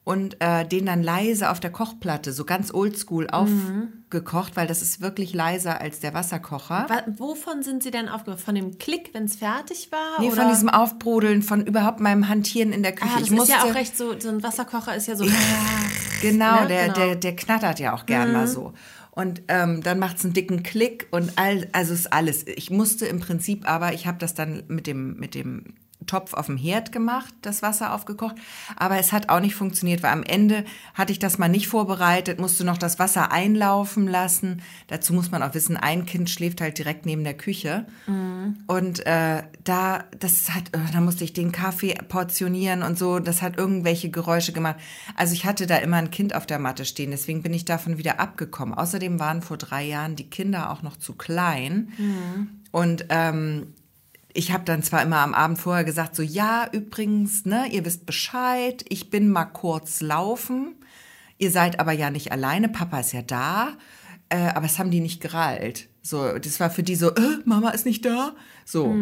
und 0.04 0.38
äh, 0.42 0.66
den 0.68 0.88
dann 0.88 1.04
leise 1.04 1.52
auf 1.52 1.60
der 1.60 1.72
Kochplatte, 1.72 2.34
so 2.34 2.44
ganz 2.44 2.74
oldschool 2.74 3.28
aufgekocht, 3.30 4.56
weil 4.56 4.66
das 4.66 4.82
ist 4.82 5.00
wirklich 5.02 5.34
leiser 5.34 5.80
als 5.80 6.00
der 6.00 6.16
Wasserkocher. 6.16 6.88
Wa- 6.90 7.04
Wovon 7.18 7.62
sind 7.62 7.84
Sie 7.84 7.92
denn 7.92 8.10
aufgewacht? 8.10 8.40
Von 8.42 8.56
dem 8.56 8.80
Klick, 8.80 9.12
wenn 9.14 9.26
es 9.26 9.36
fertig 9.36 9.90
war? 9.92 10.20
Nee, 10.20 10.28
oder? 10.32 10.38
von 10.42 10.50
diesem 10.50 10.70
Aufbrodeln, 10.70 11.44
von 11.44 11.66
überhaupt 11.68 12.00
meinem 12.00 12.28
Hantieren 12.28 12.74
in 12.74 12.82
der 12.82 12.94
Küche. 12.94 13.12
Ah, 13.12 13.20
das 13.20 13.28
ich 13.28 13.32
ist 13.32 13.38
musste, 13.38 13.54
ja 13.54 13.64
auch 13.64 13.76
recht 13.76 13.96
so, 13.96 14.20
so 14.20 14.30
ein 14.30 14.42
Wasserkocher 14.42 14.96
ist 14.96 15.08
ja 15.08 15.16
so. 15.16 15.26
Genau, 16.22 16.62
Ne? 16.62 16.68
der, 16.68 16.82
Genau. 16.88 16.94
Der, 16.96 17.16
der 17.16 17.36
knattert 17.36 17.80
ja 17.80 17.94
auch 17.94 18.06
gern 18.06 18.34
mal 18.34 18.48
so. 18.48 18.74
Und 19.12 19.44
ähm, 19.50 19.84
dann 19.84 20.00
macht 20.00 20.18
es 20.18 20.24
einen 20.24 20.34
dicken 20.34 20.64
Klick 20.64 21.08
und 21.12 21.38
all, 21.38 21.68
also 21.74 21.94
ist 21.94 22.12
alles. 22.14 22.48
Ich 22.48 22.70
musste 22.70 23.06
im 23.06 23.20
Prinzip 23.20 23.68
aber, 23.68 23.94
ich 23.94 24.08
habe 24.08 24.18
das 24.18 24.34
dann 24.34 24.64
mit 24.68 24.88
dem, 24.88 25.18
mit 25.18 25.36
dem 25.36 25.74
Topf 26.06 26.34
auf 26.34 26.48
dem 26.48 26.58
Herd 26.58 26.92
gemacht, 26.92 27.34
das 27.42 27.62
Wasser 27.62 27.94
aufgekocht. 27.94 28.36
Aber 28.76 28.98
es 28.98 29.12
hat 29.12 29.30
auch 29.30 29.40
nicht 29.40 29.56
funktioniert, 29.56 30.04
weil 30.04 30.12
am 30.12 30.24
Ende 30.24 30.66
hatte 30.94 31.12
ich 31.12 31.20
das 31.20 31.38
mal 31.38 31.50
nicht 31.50 31.68
vorbereitet, 31.68 32.40
musste 32.40 32.64
noch 32.64 32.78
das 32.78 33.00
Wasser 33.00 33.32
einlaufen 33.32 34.08
lassen. 34.08 34.62
Dazu 34.88 35.14
muss 35.14 35.32
man 35.32 35.44
auch 35.44 35.54
wissen, 35.54 35.78
ein 35.78 36.06
Kind 36.06 36.30
schläft 36.30 36.62
halt 36.62 36.78
direkt 36.78 37.06
neben 37.06 37.24
der 37.24 37.36
Küche. 37.36 37.86
Und 38.68 39.06
äh, 39.06 39.44
da, 39.64 40.04
das 40.20 40.50
hat, 40.52 40.76
äh, 40.76 40.80
da 40.92 41.02
musste 41.02 41.24
ich 41.24 41.34
den 41.34 41.52
Kaffee 41.52 41.94
portionieren 42.08 42.84
und 42.84 42.98
so. 42.98 43.20
Das 43.20 43.42
hat 43.42 43.58
irgendwelche 43.58 44.10
Geräusche 44.10 44.54
gemacht. 44.54 44.78
Also 45.16 45.34
ich 45.34 45.46
hatte 45.46 45.68
da 45.68 45.78
immer 45.78 45.98
ein 45.98 46.12
Kind 46.12 46.36
auf 46.36 46.46
der 46.46 46.60
Matte 46.60 46.86
stehen. 46.86 47.12
Deswegen 47.12 47.44
bin 47.44 47.54
ich 47.54 47.66
davon 47.66 47.98
wieder 47.98 48.20
abgekommen. 48.20 48.74
Außerdem 48.74 49.20
waren 49.20 49.42
vor 49.42 49.58
drei 49.58 49.84
Jahren 49.84 50.16
die 50.16 50.30
Kinder 50.30 50.72
auch 50.72 50.82
noch 50.82 50.98
zu 50.98 51.14
klein. 51.14 51.94
Und 52.72 53.06
ähm, 53.10 53.74
ich 54.34 54.52
habe 54.52 54.64
dann 54.64 54.84
zwar 54.84 55.02
immer 55.04 55.20
am 55.20 55.34
Abend 55.34 55.60
vorher 55.60 55.84
gesagt, 55.84 56.16
so 56.16 56.24
ja, 56.24 56.68
übrigens, 56.72 57.46
ne, 57.46 57.68
ihr 57.72 57.86
wisst 57.86 58.06
Bescheid, 58.06 58.86
ich 58.90 59.10
bin 59.10 59.30
mal 59.30 59.46
kurz 59.46 60.02
laufen. 60.02 60.76
Ihr 61.38 61.52
seid 61.52 61.80
aber 61.80 61.92
ja 61.92 62.12
nicht 62.12 62.32
alleine, 62.32 62.70
Papa 62.70 63.00
ist 63.00 63.14
ja 63.14 63.22
da. 63.22 63.78
Äh, 64.30 64.50
aber 64.50 64.66
es 64.66 64.80
haben 64.80 64.92
die 64.92 65.02
nicht 65.02 65.22
gerallt. 65.22 65.90
So, 66.04 66.40
das 66.40 66.60
war 66.60 66.72
für 66.72 66.82
die 66.82 66.96
so, 66.96 67.10
äh, 67.10 67.38
Mama 67.46 67.70
ist 67.70 67.86
nicht 67.86 68.06
da. 68.06 68.34
So. 68.66 68.96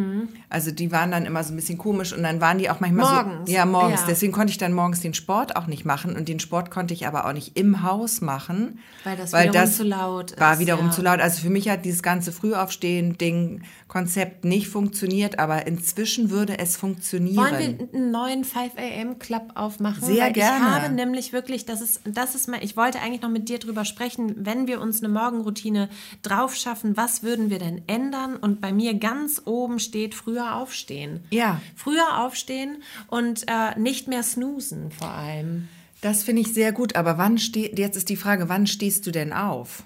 Also 0.50 0.72
die 0.72 0.92
waren 0.92 1.12
dann 1.12 1.26
immer 1.26 1.44
so 1.44 1.54
ein 1.54 1.56
bisschen 1.56 1.78
komisch 1.78 2.12
und 2.12 2.24
dann 2.24 2.42
waren 2.42 2.58
die 2.58 2.70
auch 2.70 2.80
manchmal 2.80 3.24
Morgens. 3.24 3.50
so. 3.50 3.56
Ja, 3.56 3.66
morgens. 3.66 4.02
Ja. 4.02 4.08
Deswegen 4.08 4.34
konnte 4.34 4.52
ich 4.52 4.58
dann 4.58 4.74
morgens 4.74 5.02
den 5.02 5.14
Sport 5.14 5.56
auch 5.56 5.68
nicht 5.68 5.86
machen 5.86 6.16
und 6.16 6.28
den 6.28 6.40
Sport 6.40 6.72
konnte 6.72 6.94
ich 6.94 7.08
aber 7.08 7.26
auch 7.26 7.34
nicht 7.34 7.58
im 7.58 7.84
Haus 7.84 8.22
machen. 8.22 8.80
Weil 9.04 9.16
das 9.16 9.32
wiederum 9.32 9.72
zu 9.72 9.84
laut 9.84 10.40
War 10.40 10.54
ist, 10.54 10.60
wiederum 10.60 10.86
ja. 10.88 10.92
zu 10.92 11.02
laut. 11.02 11.20
Also 11.20 11.42
für 11.42 11.50
mich 11.50 11.70
hat 11.70 11.86
dieses 11.86 12.02
ganze 12.02 12.32
Frühaufstehen-Ding, 12.32 13.62
Konzept 13.88 14.46
nicht 14.46 14.68
funktioniert, 14.68 15.40
aber 15.40 15.68
inzwischen 15.68 16.30
würde 16.30 16.60
es 16.60 16.78
funktionieren. 16.78 17.38
Wollen 17.38 17.60
wir 17.60 17.90
einen 17.94 18.12
neuen 18.12 18.44
5 18.44 18.76
a.m. 18.78 19.20
Club 19.20 19.52
aufmachen? 19.56 20.04
Sehr 20.04 20.26
Weil 20.26 20.34
gerne. 20.34 20.66
Ich 20.66 20.84
habe 20.84 20.94
nämlich 20.94 21.34
wirklich, 21.34 21.66
das 21.66 21.82
ist, 21.82 22.02
das 22.06 22.36
ist 22.36 22.48
mal, 22.48 22.64
ich 22.64 22.78
wollte 22.78 23.00
eigentlich 23.00 23.22
noch 23.22 23.30
mit 23.30 23.50
dir 23.50 23.60
drüber 23.60 23.86
sprechen, 23.86 24.34
wenn 24.38 24.68
wir 24.68 24.80
uns 24.80 25.04
eine 25.04 25.12
Morgenroutine 25.12 25.90
drauf 26.22 26.56
schaffen, 26.56 26.89
was 26.98 27.24
würden 27.24 27.50
wir 27.50 27.60
denn 27.60 27.82
ändern? 27.88 28.36
Und 28.36 28.62
bei 28.62 28.72
mir 28.72 28.94
ganz 28.94 29.42
oben 29.46 29.80
steht 29.80 30.16
früher 30.16 30.56
aufstehen. 30.56 31.22
Ja. 31.32 31.62
Früher 31.76 32.24
aufstehen 32.24 32.84
und 33.08 33.46
äh, 33.48 33.78
nicht 33.80 34.08
mehr 34.08 34.24
snoosen 34.24 34.92
vor 34.92 35.10
allem. 35.10 35.68
Das 36.02 36.24
finde 36.24 36.42
ich 36.42 36.54
sehr 36.54 36.72
gut, 36.72 36.96
aber 36.96 37.18
wann 37.18 37.38
steht, 37.38 37.78
jetzt 37.78 37.98
ist 37.98 38.10
die 38.10 38.16
Frage, 38.16 38.48
wann 38.48 38.68
stehst 38.68 39.06
du 39.06 39.12
denn 39.12 39.34
auf? 39.34 39.84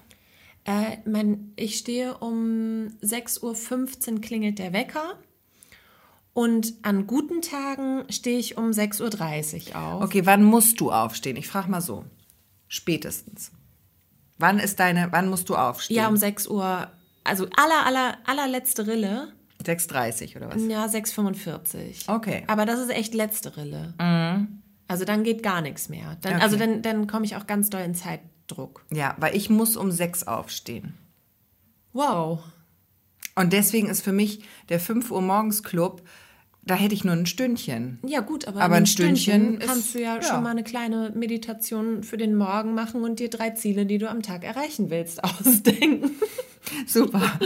Äh, 0.65 0.97
mein, 1.05 1.53
ich 1.55 1.77
stehe 1.77 2.17
um 2.19 2.89
6.15 3.01 4.13
Uhr 4.13 4.21
klingelt 4.21 4.59
der 4.59 4.73
Wecker. 4.73 5.17
Und 6.33 6.73
an 6.81 7.05
guten 7.05 7.41
Tagen 7.41 8.05
stehe 8.09 8.39
ich 8.39 8.57
um 8.57 8.71
6.30 8.71 9.69
Uhr 9.69 9.75
auf. 9.75 10.03
Okay, 10.03 10.25
wann 10.25 10.43
musst 10.43 10.79
du 10.79 10.91
aufstehen? 10.91 11.37
Ich 11.37 11.47
frage 11.47 11.69
mal 11.69 11.81
so. 11.81 12.05
Spätestens. 12.67 13.51
Wann 14.43 14.60
ist 14.60 14.82
deine, 14.82 15.08
wann 15.12 15.29
musst 15.29 15.47
du 15.47 15.56
aufstehen? 15.56 15.95
Ja, 15.95 16.10
um 16.10 16.17
6 16.17 16.47
Uhr. 16.47 16.91
Also 17.23 17.47
aller, 17.56 17.86
aller, 17.86 18.17
allerletzte 18.25 18.86
Rille. 18.88 19.32
6.30 19.63 20.36
oder 20.36 20.49
was? 20.53 20.62
Ja, 20.67 20.86
6,45. 20.86 22.13
Okay. 22.13 22.43
Aber 22.47 22.65
das 22.65 22.82
ist 22.82 22.89
echt 22.89 23.13
letzte 23.13 23.56
Rille. 23.56 23.93
Also 24.89 25.06
dann 25.06 25.23
geht 25.23 25.43
gar 25.43 25.62
nichts 25.62 25.88
mehr. 25.88 26.17
Dann, 26.19 26.34
Okay. 26.34 26.43
Also 26.43 26.58
dann, 26.58 26.82
dann 26.82 27.08
komme 27.08 27.23
ich 27.23 27.38
auch 27.38 27.47
ganz 27.47 27.69
doll 27.69 27.84
in 27.84 27.95
Zeitdruck. 27.95 28.84
Ja, 28.91 29.15
weil 29.17 29.34
ich 29.34 29.49
muss 29.49 29.77
um 29.77 29.91
6 29.91 30.27
aufstehen. 30.27 30.97
Wow. 31.93 32.43
Und 33.36 33.53
deswegen 33.53 33.88
ist 33.88 34.01
für 34.01 34.12
mich 34.12 34.43
der 34.67 34.82
5 34.82 35.10
Uhr 35.10 35.21
morgens 35.21 35.63
Club, 35.63 36.01
da 36.65 36.76
hätte 36.76 36.93
ich 36.93 37.04
nur 37.04 37.13
ein 37.13 37.26
Stündchen. 37.26 37.99
Ja 38.06 38.21
gut, 38.21 38.47
aber, 38.47 38.58
Aber 38.62 38.65
in 38.67 38.71
ein 38.71 38.76
einem 38.78 38.86
Stündchen 38.86 39.58
ist- 39.60 39.67
kannst 39.67 39.95
du 39.95 39.99
ja, 40.02 40.15
ja. 40.15 40.21
schon 40.21 40.43
mal 40.43 40.52
eine 40.52 40.63
kleine 40.63 41.12
Meditation 41.15 42.04
für 42.04 42.17
den 42.17 42.36
Morgen 42.36 42.73
machen 42.73 43.04
und 43.04 43.19
dir 43.19 43.30
drei 43.30 43.49
Ziele, 43.52 43.86
die 43.86 43.97
du 43.97 44.10
am 44.10 44.21
Tag 44.21 44.43
erreichen 44.43 44.89
willst, 44.89 45.23
ausdenken. 45.23 46.12
Super. 46.88 47.39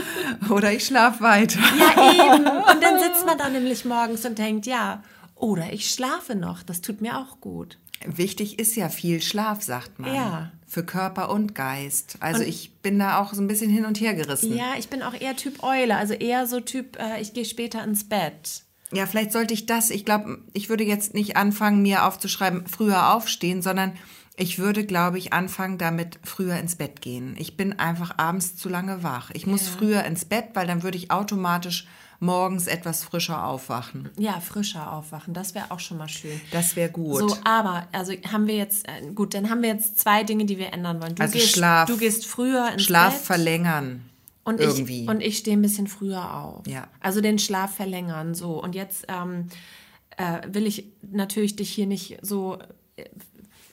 Oder 0.50 0.72
ich 0.72 0.84
schlafe 0.86 1.22
weiter. 1.22 1.58
Ja, 1.78 2.12
eben. 2.34 2.46
Und 2.46 2.82
dann 2.82 3.00
sitzt 3.00 3.26
man 3.26 3.36
da 3.36 3.48
nämlich 3.48 3.84
morgens 3.84 4.24
und 4.24 4.38
denkt, 4.38 4.66
ja, 4.66 5.02
oder 5.34 5.72
ich 5.72 5.90
schlafe 5.90 6.34
noch, 6.36 6.62
das 6.62 6.80
tut 6.80 7.00
mir 7.00 7.18
auch 7.18 7.40
gut. 7.40 7.78
Wichtig 8.06 8.58
ist 8.60 8.76
ja 8.76 8.88
viel 8.88 9.20
Schlaf, 9.20 9.62
sagt 9.62 9.98
man. 9.98 10.14
Ja. 10.14 10.52
Für 10.66 10.84
Körper 10.84 11.30
und 11.30 11.54
Geist. 11.56 12.16
Also 12.20 12.42
ich 12.42 12.72
bin 12.80 12.98
da 12.98 13.18
auch 13.20 13.34
so 13.34 13.42
ein 13.42 13.48
bisschen 13.48 13.70
hin 13.70 13.84
und 13.86 14.00
her 14.00 14.14
gerissen. 14.14 14.56
Ja, 14.56 14.74
ich 14.78 14.88
bin 14.88 15.02
auch 15.02 15.14
eher 15.20 15.34
Typ 15.34 15.62
Eule, 15.64 15.96
also 15.96 16.14
eher 16.14 16.46
so 16.46 16.60
Typ, 16.60 16.96
äh, 16.98 17.20
ich 17.20 17.32
gehe 17.32 17.44
später 17.44 17.82
ins 17.82 18.04
Bett. 18.08 18.62
Ja, 18.92 19.06
vielleicht 19.06 19.32
sollte 19.32 19.52
ich 19.54 19.66
das, 19.66 19.90
ich 19.90 20.04
glaube, 20.04 20.38
ich 20.52 20.68
würde 20.68 20.84
jetzt 20.84 21.14
nicht 21.14 21.36
anfangen, 21.36 21.82
mir 21.82 22.04
aufzuschreiben, 22.06 22.66
früher 22.66 23.12
aufstehen, 23.12 23.60
sondern 23.62 23.92
ich 24.36 24.58
würde, 24.58 24.86
glaube 24.86 25.18
ich, 25.18 25.32
anfangen 25.32 25.78
damit, 25.78 26.20
früher 26.24 26.56
ins 26.58 26.76
Bett 26.76 27.00
gehen. 27.02 27.34
Ich 27.38 27.56
bin 27.56 27.78
einfach 27.78 28.18
abends 28.18 28.56
zu 28.56 28.68
lange 28.68 29.02
wach. 29.02 29.30
Ich 29.34 29.46
muss 29.46 29.68
früher 29.68 30.04
ins 30.04 30.24
Bett, 30.24 30.50
weil 30.54 30.66
dann 30.66 30.82
würde 30.84 30.96
ich 30.96 31.10
automatisch 31.10 31.86
morgens 32.20 32.66
etwas 32.66 33.04
frischer 33.04 33.44
aufwachen. 33.44 34.10
Ja, 34.16 34.40
frischer 34.40 34.92
aufwachen, 34.92 35.34
das 35.34 35.54
wäre 35.54 35.70
auch 35.70 35.80
schon 35.80 35.98
mal 35.98 36.08
schön. 36.08 36.40
Das 36.50 36.74
wäre 36.74 36.90
gut. 36.90 37.18
So, 37.18 37.36
aber, 37.44 37.86
also 37.92 38.12
haben 38.32 38.46
wir 38.46 38.56
jetzt, 38.56 38.88
äh, 38.88 39.12
gut, 39.14 39.34
dann 39.34 39.50
haben 39.50 39.62
wir 39.62 39.68
jetzt 39.70 39.98
zwei 40.00 40.24
Dinge, 40.24 40.44
die 40.44 40.58
wir 40.58 40.72
ändern 40.72 41.00
wollen. 41.02 41.14
Du, 41.14 41.22
Also 41.22 41.34
gehst, 41.38 41.56
Schlaf- 41.56 41.86
du 41.86 41.96
gehst 41.96 42.26
früher 42.26 42.72
ins 42.72 42.82
Schlaf 42.84 43.14
Bett. 43.14 43.22
verlängern. 43.26 44.07
Und 44.48 44.60
irgendwie. 44.60 45.02
ich, 45.02 45.08
und 45.08 45.20
ich 45.20 45.38
stehe 45.38 45.56
ein 45.56 45.62
bisschen 45.62 45.86
früher 45.86 46.34
auf. 46.34 46.66
Ja. 46.66 46.88
Also 47.00 47.20
den 47.20 47.38
Schlaf 47.38 47.74
verlängern. 47.74 48.34
So. 48.34 48.62
Und 48.62 48.74
jetzt 48.74 49.06
ähm, 49.08 49.48
äh, 50.16 50.40
will 50.48 50.66
ich 50.66 50.86
natürlich 51.02 51.56
dich 51.56 51.70
hier 51.70 51.86
nicht 51.86 52.18
so 52.22 52.58
äh, 52.96 53.04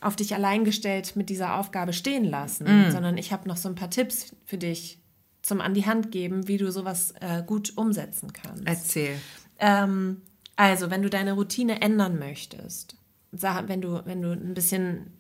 auf 0.01 0.15
dich 0.15 0.35
allein 0.35 0.65
gestellt 0.65 1.15
mit 1.15 1.29
dieser 1.29 1.57
Aufgabe 1.59 1.93
stehen 1.93 2.25
lassen, 2.25 2.65
Mm. 2.65 2.91
sondern 2.91 3.17
ich 3.17 3.31
habe 3.31 3.47
noch 3.47 3.57
so 3.57 3.69
ein 3.69 3.75
paar 3.75 3.89
Tipps 3.89 4.35
für 4.45 4.57
dich 4.57 4.99
zum 5.41 5.61
an 5.61 5.73
die 5.73 5.85
Hand 5.85 6.11
geben, 6.11 6.47
wie 6.47 6.57
du 6.57 6.71
sowas 6.71 7.13
äh, 7.21 7.41
gut 7.43 7.73
umsetzen 7.77 8.33
kannst. 8.33 8.63
Erzähl. 8.65 9.15
Ähm, 9.59 10.21
also, 10.55 10.89
wenn 10.89 11.01
du 11.01 11.09
deine 11.09 11.33
Routine 11.33 11.81
ändern 11.81 12.19
möchtest, 12.19 12.97
wenn 13.31 13.81
du, 13.81 14.01
wenn 14.05 14.21
du 14.21 14.31
ein 14.31 14.53
bisschen 14.53 15.13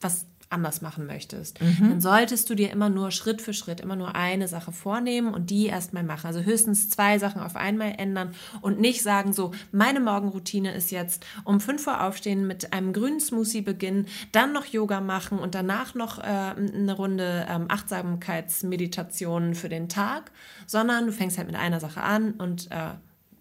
was 0.00 0.26
anders 0.54 0.80
machen 0.80 1.06
möchtest, 1.06 1.60
dann 1.60 2.00
solltest 2.00 2.48
du 2.48 2.54
dir 2.54 2.70
immer 2.70 2.88
nur 2.88 3.10
Schritt 3.10 3.42
für 3.42 3.52
Schritt 3.52 3.80
immer 3.80 3.96
nur 3.96 4.14
eine 4.14 4.48
Sache 4.48 4.72
vornehmen 4.72 5.34
und 5.34 5.50
die 5.50 5.66
erstmal 5.66 6.04
machen. 6.04 6.26
Also 6.28 6.40
höchstens 6.40 6.88
zwei 6.88 7.18
Sachen 7.18 7.42
auf 7.42 7.56
einmal 7.56 7.94
ändern 7.98 8.34
und 8.60 8.80
nicht 8.80 9.02
sagen 9.02 9.32
so, 9.32 9.50
meine 9.72 10.00
Morgenroutine 10.00 10.72
ist 10.72 10.90
jetzt 10.90 11.26
um 11.44 11.60
5 11.60 11.86
Uhr 11.86 12.02
aufstehen, 12.02 12.46
mit 12.46 12.72
einem 12.72 12.92
grünen 12.92 13.20
Smoothie 13.20 13.60
beginnen, 13.60 14.06
dann 14.32 14.52
noch 14.52 14.64
Yoga 14.66 15.00
machen 15.00 15.38
und 15.38 15.54
danach 15.54 15.94
noch 15.94 16.18
äh, 16.18 16.22
eine 16.22 16.94
Runde 16.94 17.46
ähm, 17.48 17.66
Achtsamkeitsmeditation 17.68 19.54
für 19.54 19.68
den 19.68 19.88
Tag, 19.88 20.30
sondern 20.66 21.06
du 21.06 21.12
fängst 21.12 21.36
halt 21.36 21.48
mit 21.48 21.56
einer 21.56 21.80
Sache 21.80 22.00
an 22.00 22.32
und 22.32 22.70
äh, 22.70 22.90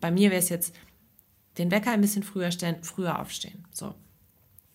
bei 0.02 0.12
mir 0.12 0.32
wäre 0.32 0.40
es 0.42 0.50
jetzt 0.50 0.76
den 1.58 1.72
Wecker 1.72 1.92
ein 1.92 2.02
bisschen 2.02 2.24
früher 2.24 2.52
stellen, 2.52 2.84
früher 2.84 3.20
aufstehen. 3.20 3.66
So. 3.72 3.94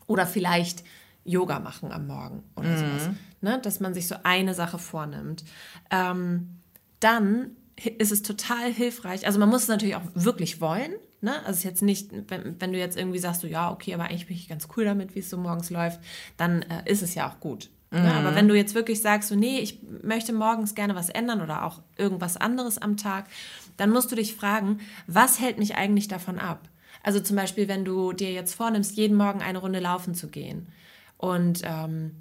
Oder 0.06 0.26
vielleicht 0.26 0.84
Yoga 1.28 1.60
machen 1.60 1.92
am 1.92 2.06
Morgen 2.06 2.42
oder 2.56 2.76
sowas. 2.76 3.10
Ne? 3.40 3.60
Dass 3.62 3.80
man 3.80 3.94
sich 3.94 4.08
so 4.08 4.16
eine 4.22 4.54
Sache 4.54 4.78
vornimmt. 4.78 5.44
Ähm, 5.90 6.60
dann 7.00 7.56
ist 7.98 8.10
es 8.10 8.22
total 8.22 8.72
hilfreich. 8.72 9.26
Also 9.26 9.38
man 9.38 9.48
muss 9.48 9.62
es 9.62 9.68
natürlich 9.68 9.94
auch 9.94 10.02
wirklich 10.14 10.60
wollen. 10.60 10.92
Ne? 11.20 11.36
Also 11.40 11.50
es 11.50 11.58
ist 11.58 11.64
jetzt 11.64 11.82
nicht, 11.82 12.10
wenn, 12.28 12.56
wenn 12.60 12.72
du 12.72 12.78
jetzt 12.78 12.96
irgendwie 12.96 13.18
sagst, 13.18 13.42
so, 13.42 13.46
ja, 13.46 13.70
okay, 13.70 13.94
aber 13.94 14.04
eigentlich 14.04 14.26
bin 14.26 14.36
ich 14.36 14.48
ganz 14.48 14.68
cool 14.76 14.84
damit, 14.84 15.14
wie 15.14 15.20
es 15.20 15.30
so 15.30 15.36
morgens 15.36 15.70
läuft, 15.70 16.00
dann 16.36 16.62
äh, 16.62 16.82
ist 16.86 17.02
es 17.02 17.14
ja 17.14 17.28
auch 17.28 17.40
gut. 17.40 17.70
Ne? 17.90 18.12
Aber 18.14 18.34
wenn 18.34 18.48
du 18.48 18.54
jetzt 18.54 18.74
wirklich 18.74 19.00
sagst, 19.00 19.30
so, 19.30 19.34
nee, 19.34 19.60
ich 19.60 19.80
möchte 20.02 20.34
morgens 20.34 20.74
gerne 20.74 20.94
was 20.94 21.08
ändern 21.08 21.40
oder 21.40 21.64
auch 21.64 21.80
irgendwas 21.96 22.36
anderes 22.36 22.76
am 22.76 22.98
Tag, 22.98 23.28
dann 23.78 23.88
musst 23.90 24.12
du 24.12 24.16
dich 24.16 24.34
fragen, 24.34 24.80
was 25.06 25.40
hält 25.40 25.58
mich 25.58 25.76
eigentlich 25.76 26.06
davon 26.06 26.38
ab? 26.38 26.68
Also 27.02 27.20
zum 27.20 27.36
Beispiel, 27.36 27.66
wenn 27.66 27.86
du 27.86 28.12
dir 28.12 28.30
jetzt 28.30 28.54
vornimmst, 28.54 28.96
jeden 28.96 29.16
Morgen 29.16 29.40
eine 29.40 29.58
Runde 29.58 29.80
laufen 29.80 30.14
zu 30.14 30.28
gehen 30.28 30.66
und 31.18 31.60
ähm, 31.64 32.14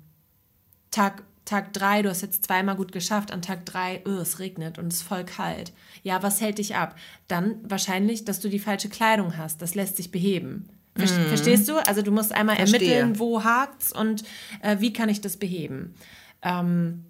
Tag, 0.91 1.23
Tag 1.45 1.71
drei, 1.71 2.01
du 2.01 2.09
hast 2.09 2.21
jetzt 2.21 2.45
zweimal 2.45 2.75
gut 2.75 2.91
geschafft, 2.91 3.31
an 3.31 3.41
Tag 3.41 3.65
drei, 3.65 4.01
oh, 4.05 4.19
es 4.19 4.39
regnet 4.39 4.77
und 4.77 4.91
es 4.91 4.97
ist 4.97 5.07
voll 5.07 5.23
kalt. 5.23 5.71
Ja, 6.03 6.21
was 6.23 6.41
hält 6.41 6.57
dich 6.57 6.75
ab? 6.75 6.95
Dann 7.27 7.57
wahrscheinlich, 7.63 8.25
dass 8.25 8.39
du 8.39 8.49
die 8.49 8.59
falsche 8.59 8.89
Kleidung 8.89 9.37
hast. 9.37 9.61
Das 9.61 9.75
lässt 9.75 9.95
sich 9.95 10.11
beheben. 10.11 10.67
Ver 10.95 11.05
mhm. 11.05 11.27
Verstehst 11.27 11.69
du? 11.69 11.77
Also 11.85 12.01
du 12.01 12.11
musst 12.11 12.33
einmal 12.33 12.55
Verstehe. 12.55 12.93
ermitteln, 12.93 13.19
wo 13.19 13.43
hakt's 13.43 13.93
und 13.93 14.23
äh, 14.61 14.77
wie 14.79 14.91
kann 14.91 15.09
ich 15.09 15.21
das 15.21 15.37
beheben. 15.37 15.93
Ähm, 16.41 17.05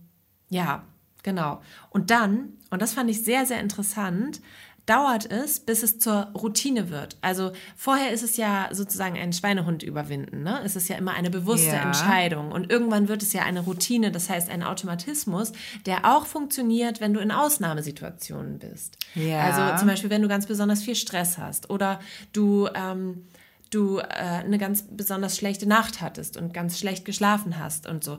ja, 0.49 0.83
genau. 1.23 1.61
Und 1.89 2.11
dann, 2.11 2.53
und 2.69 2.81
das 2.81 2.93
fand 2.93 3.09
ich 3.09 3.23
sehr, 3.23 3.45
sehr 3.45 3.61
interessant, 3.61 4.41
dauert 4.87 5.29
es, 5.29 5.59
bis 5.59 5.83
es 5.83 5.99
zur 5.99 6.31
Routine 6.33 6.89
wird. 6.89 7.17
Also 7.21 7.51
vorher 7.75 8.11
ist 8.11 8.23
es 8.23 8.37
ja 8.37 8.69
sozusagen 8.71 9.17
ein 9.17 9.33
Schweinehund 9.33 9.83
überwinden. 9.83 10.43
Ne? 10.43 10.61
Es 10.63 10.75
ist 10.75 10.87
ja 10.87 10.95
immer 10.95 11.13
eine 11.13 11.29
bewusste 11.29 11.75
ja. 11.75 11.83
Entscheidung. 11.83 12.51
Und 12.51 12.71
irgendwann 12.71 13.09
wird 13.09 13.21
es 13.21 13.33
ja 13.33 13.43
eine 13.43 13.59
Routine, 13.59 14.11
das 14.11 14.29
heißt 14.29 14.49
ein 14.49 14.63
Automatismus, 14.63 15.51
der 15.85 16.05
auch 16.05 16.25
funktioniert, 16.25 17.01
wenn 17.01 17.13
du 17.13 17.19
in 17.19 17.31
Ausnahmesituationen 17.31 18.59
bist. 18.59 18.97
Ja. 19.13 19.41
Also 19.41 19.79
zum 19.79 19.89
Beispiel, 19.89 20.09
wenn 20.09 20.21
du 20.21 20.29
ganz 20.29 20.47
besonders 20.47 20.81
viel 20.81 20.95
Stress 20.95 21.37
hast 21.37 21.69
oder 21.69 21.99
du... 22.33 22.67
Ähm, 22.73 23.27
du 23.69 23.97
äh, 23.97 24.03
eine 24.05 24.57
ganz 24.57 24.85
besonders 24.89 25.35
schlechte 25.35 25.67
Nacht 25.67 25.99
hattest 25.99 26.37
und 26.37 26.53
ganz 26.53 26.79
schlecht 26.79 27.03
geschlafen 27.03 27.59
hast 27.59 27.85
und 27.85 28.01
so. 28.01 28.17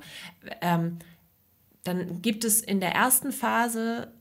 Ähm, 0.61 0.99
dann 1.85 2.21
gibt 2.21 2.45
es 2.45 2.61
in 2.61 2.81
der 2.81 2.93
ersten 2.93 3.33
Phase 3.33 4.13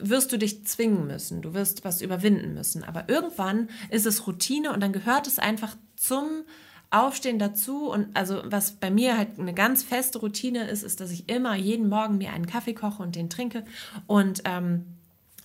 wirst 0.00 0.32
du 0.32 0.38
dich 0.38 0.66
zwingen 0.66 1.06
müssen, 1.06 1.42
du 1.42 1.54
wirst 1.54 1.84
was 1.84 2.02
überwinden 2.02 2.54
müssen. 2.54 2.84
Aber 2.84 3.08
irgendwann 3.08 3.68
ist 3.90 4.06
es 4.06 4.26
Routine 4.26 4.72
und 4.72 4.80
dann 4.80 4.92
gehört 4.92 5.26
es 5.26 5.38
einfach 5.38 5.76
zum 5.96 6.44
Aufstehen 6.90 7.38
dazu. 7.38 7.90
Und 7.90 8.08
also 8.14 8.42
was 8.44 8.72
bei 8.72 8.90
mir 8.90 9.16
halt 9.16 9.38
eine 9.38 9.54
ganz 9.54 9.82
feste 9.82 10.18
Routine 10.18 10.68
ist, 10.68 10.82
ist, 10.82 11.00
dass 11.00 11.10
ich 11.10 11.28
immer 11.28 11.54
jeden 11.54 11.88
Morgen 11.88 12.18
mir 12.18 12.32
einen 12.32 12.46
Kaffee 12.46 12.74
koche 12.74 13.02
und 13.02 13.16
den 13.16 13.30
trinke. 13.30 13.64
Und 14.06 14.42
ähm, 14.44 14.84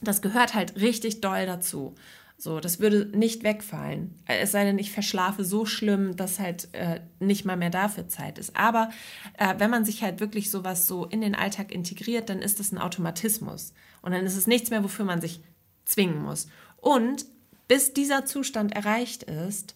das 0.02 0.22
gehört 0.22 0.54
halt 0.54 0.76
richtig 0.76 1.22
doll 1.22 1.46
dazu. 1.46 1.96
So, 2.38 2.60
das 2.60 2.80
würde 2.80 3.06
nicht 3.18 3.44
wegfallen. 3.44 4.14
Es 4.26 4.52
sei 4.52 4.66
denn, 4.66 4.78
ich 4.78 4.92
verschlafe 4.92 5.46
so 5.46 5.66
schlimm, 5.66 6.18
dass 6.18 6.40
halt 6.40 6.68
äh, 6.74 7.00
nicht 7.20 7.46
mal 7.46 7.56
mehr 7.56 7.70
dafür 7.70 8.10
Zeit 8.10 8.38
ist. 8.38 8.58
Aber 8.58 8.90
äh, 9.38 9.56
wenn 9.58 9.70
man 9.70 9.86
sich 9.86 10.04
halt 10.04 10.20
wirklich 10.20 10.52
sowas 10.52 10.86
so 10.86 11.06
in 11.06 11.22
den 11.22 11.34
Alltag 11.34 11.72
integriert, 11.72 12.30
dann 12.30 12.42
ist 12.42 12.60
das 12.60 12.74
ein 12.74 12.78
Automatismus. 12.78 13.74
Und 14.06 14.12
dann 14.12 14.26
ist 14.26 14.38
es 14.38 14.46
nichts 14.48 14.70
mehr, 14.70 14.84
wofür 14.84 15.04
man 15.04 15.20
sich 15.20 15.42
zwingen 15.84 16.22
muss. 16.22 16.48
Und 16.78 17.26
bis 17.68 17.94
dieser 17.94 18.26
Zustand 18.26 18.76
erreicht 18.76 19.24
ist, 19.24 19.76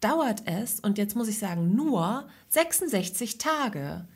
dauert 0.00 0.42
es, 0.46 0.78
und 0.78 0.96
jetzt 0.96 1.16
muss 1.16 1.28
ich 1.28 1.38
sagen, 1.38 1.74
nur 1.74 2.28
66 2.50 3.38
Tage. 3.38 4.06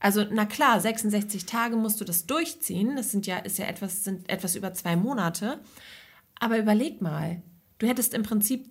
Also, 0.00 0.26
na 0.30 0.46
klar, 0.46 0.80
66 0.80 1.46
Tage 1.46 1.76
musst 1.76 2.00
du 2.00 2.04
das 2.04 2.26
durchziehen. 2.26 2.96
Das 2.96 3.12
sind 3.12 3.26
ja, 3.26 3.38
ist 3.38 3.58
ja 3.58 3.66
etwas, 3.66 4.02
sind 4.02 4.28
etwas 4.28 4.56
über 4.56 4.74
zwei 4.74 4.96
Monate. 4.96 5.60
Aber 6.40 6.58
überleg 6.58 7.00
mal, 7.00 7.40
du 7.78 7.86
hättest 7.86 8.14
im 8.14 8.24
Prinzip 8.24 8.68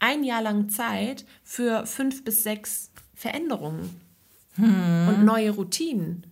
ein 0.00 0.24
Jahr 0.24 0.42
lang 0.42 0.68
Zeit 0.68 1.24
für 1.44 1.86
fünf 1.86 2.24
bis 2.24 2.42
sechs 2.42 2.90
Veränderungen 3.14 4.00
hm. 4.56 5.08
und 5.08 5.24
neue 5.24 5.50
Routinen. 5.50 6.26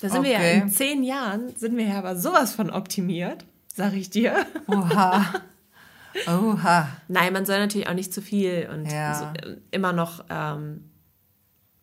Da 0.00 0.08
sind 0.08 0.20
okay. 0.20 0.28
wir 0.28 0.32
ja 0.32 0.62
in 0.62 0.70
zehn 0.70 1.02
Jahren, 1.02 1.54
sind 1.56 1.76
wir 1.76 1.86
ja 1.86 1.98
aber 1.98 2.16
sowas 2.16 2.54
von 2.54 2.70
optimiert, 2.70 3.44
sag 3.74 3.92
ich 3.94 4.10
dir. 4.10 4.46
Oha. 4.66 5.42
Oha. 6.26 6.88
Nein, 7.08 7.32
man 7.32 7.46
soll 7.46 7.58
natürlich 7.58 7.88
auch 7.88 7.94
nicht 7.94 8.12
zu 8.12 8.22
viel 8.22 8.68
und 8.72 8.90
ja. 8.90 9.14
so, 9.14 9.48
äh, 9.48 9.56
immer 9.70 9.92
noch 9.92 10.24
ähm, 10.28 10.90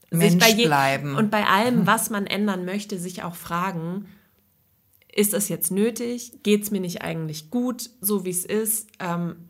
Mensch 0.09 0.43
bei 0.43 0.53
bleiben. 0.53 1.15
Und 1.15 1.31
bei 1.31 1.45
allem, 1.45 1.85
was 1.85 2.09
man 2.09 2.25
ändern 2.25 2.65
möchte, 2.65 2.97
sich 2.97 3.23
auch 3.23 3.35
fragen, 3.35 4.07
ist 5.13 5.33
das 5.33 5.49
jetzt 5.49 5.71
nötig? 5.71 6.43
Geht 6.43 6.63
es 6.63 6.71
mir 6.71 6.81
nicht 6.81 7.01
eigentlich 7.01 7.49
gut, 7.49 7.89
so 8.01 8.25
wie 8.25 8.29
es 8.29 8.45
ist? 8.45 8.89
Ähm, 8.99 9.46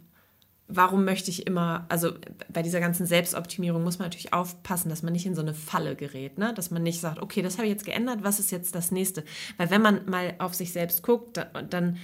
warum 0.67 1.05
möchte 1.05 1.31
ich 1.31 1.47
immer, 1.47 1.85
also 1.89 2.11
bei 2.51 2.61
dieser 2.61 2.79
ganzen 2.79 3.05
Selbstoptimierung 3.05 3.83
muss 3.83 3.99
man 3.99 4.07
natürlich 4.07 4.33
aufpassen, 4.33 4.89
dass 4.89 5.01
man 5.01 5.13
nicht 5.13 5.25
in 5.25 5.35
so 5.35 5.41
eine 5.41 5.53
Falle 5.53 5.95
gerät, 5.95 6.37
ne? 6.37 6.53
dass 6.53 6.71
man 6.71 6.83
nicht 6.83 6.99
sagt, 6.99 7.19
okay, 7.21 7.41
das 7.41 7.57
habe 7.57 7.67
ich 7.67 7.73
jetzt 7.73 7.85
geändert, 7.85 8.19
was 8.23 8.39
ist 8.39 8.51
jetzt 8.51 8.75
das 8.75 8.91
nächste? 8.91 9.23
Weil 9.55 9.69
wenn 9.69 9.81
man 9.81 10.09
mal 10.09 10.35
auf 10.39 10.53
sich 10.53 10.73
selbst 10.73 11.03
guckt, 11.03 11.45
dann 11.69 11.97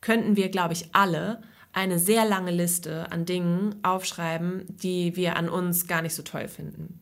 könnten 0.00 0.36
wir, 0.36 0.50
glaube 0.50 0.74
ich, 0.74 0.90
alle 0.92 1.40
eine 1.72 1.98
sehr 1.98 2.24
lange 2.26 2.50
Liste 2.50 3.10
an 3.10 3.24
Dingen 3.24 3.76
aufschreiben, 3.82 4.64
die 4.68 5.16
wir 5.16 5.36
an 5.36 5.48
uns 5.48 5.86
gar 5.86 6.02
nicht 6.02 6.14
so 6.14 6.22
toll 6.22 6.48
finden. 6.48 7.00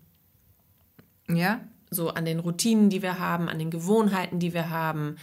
Ja. 1.28 1.60
So 1.90 2.10
an 2.10 2.26
den 2.26 2.38
Routinen, 2.38 2.90
die 2.90 3.02
wir 3.02 3.18
haben, 3.18 3.48
an 3.48 3.58
den 3.58 3.70
Gewohnheiten, 3.70 4.38
die 4.38 4.52
wir 4.52 4.68
haben, 4.68 5.16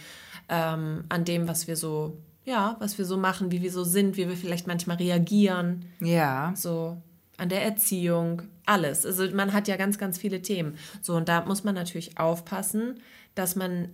ähm, 0.48 1.04
an 1.08 1.24
dem, 1.24 1.46
was 1.46 1.68
wir 1.68 1.76
so, 1.76 2.18
ja, 2.46 2.76
was 2.78 2.96
wir 2.96 3.04
so 3.04 3.16
machen, 3.16 3.50
wie 3.50 3.60
wir 3.60 3.72
so 3.72 3.84
sind, 3.84 4.16
wie 4.16 4.28
wir 4.28 4.36
vielleicht 4.36 4.66
manchmal 4.66 4.96
reagieren. 4.96 5.84
Ja. 6.00 6.54
So 6.56 6.96
an 7.36 7.48
der 7.50 7.62
Erziehung, 7.64 8.42
alles. 8.64 9.04
Also 9.04 9.28
man 9.34 9.52
hat 9.52 9.68
ja 9.68 9.76
ganz, 9.76 9.98
ganz 9.98 10.16
viele 10.16 10.40
Themen. 10.40 10.78
So, 11.02 11.16
und 11.16 11.28
da 11.28 11.44
muss 11.44 11.64
man 11.64 11.74
natürlich 11.74 12.18
aufpassen, 12.18 13.00
dass 13.34 13.56
man 13.56 13.88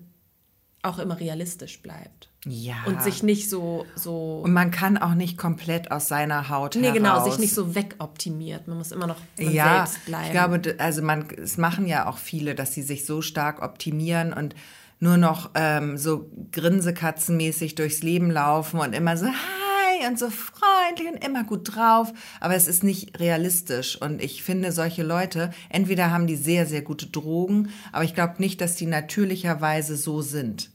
auch 0.82 0.98
immer 0.98 1.18
realistisch 1.18 1.80
bleibt. 1.82 2.28
Ja. 2.44 2.74
Und 2.86 3.02
sich 3.02 3.22
nicht 3.22 3.48
so, 3.48 3.86
so. 3.94 4.40
Und 4.44 4.52
man 4.52 4.70
kann 4.70 4.98
auch 4.98 5.14
nicht 5.14 5.38
komplett 5.38 5.90
aus 5.90 6.08
seiner 6.08 6.48
Haut 6.48 6.74
nee, 6.74 6.82
heraus. 6.82 6.96
Genau, 6.96 7.24
sich 7.24 7.38
nicht 7.38 7.54
so 7.54 7.74
wegoptimiert. 7.74 8.68
Man 8.68 8.78
muss 8.78 8.92
immer 8.92 9.06
noch 9.06 9.18
man 9.38 9.52
ja, 9.52 9.86
selbst 9.86 10.04
bleiben. 10.06 10.26
Ich 10.26 10.32
glaube, 10.32 10.74
also 10.78 11.02
man, 11.02 11.30
es 11.30 11.56
machen 11.56 11.86
ja 11.86 12.06
auch 12.06 12.18
viele, 12.18 12.54
dass 12.54 12.74
sie 12.74 12.82
sich 12.82 13.06
so 13.06 13.22
stark 13.22 13.62
optimieren 13.62 14.32
und 14.32 14.54
nur 15.02 15.16
noch 15.16 15.50
ähm, 15.54 15.98
so 15.98 16.30
grinsekatzenmäßig 16.52 17.74
durchs 17.74 18.02
Leben 18.02 18.30
laufen 18.30 18.78
und 18.78 18.92
immer 18.92 19.16
so, 19.16 19.26
hi 19.26 20.06
und 20.08 20.16
so 20.16 20.30
freundlich 20.30 21.08
und 21.12 21.24
immer 21.24 21.42
gut 21.42 21.74
drauf. 21.74 22.12
Aber 22.38 22.54
es 22.54 22.68
ist 22.68 22.84
nicht 22.84 23.18
realistisch. 23.18 24.00
Und 24.00 24.22
ich 24.22 24.44
finde, 24.44 24.70
solche 24.70 25.02
Leute, 25.02 25.50
entweder 25.70 26.12
haben 26.12 26.28
die 26.28 26.36
sehr, 26.36 26.66
sehr 26.66 26.82
gute 26.82 27.06
Drogen, 27.06 27.70
aber 27.90 28.04
ich 28.04 28.14
glaube 28.14 28.34
nicht, 28.38 28.60
dass 28.60 28.76
die 28.76 28.86
natürlicherweise 28.86 29.96
so 29.96 30.22
sind. 30.22 30.70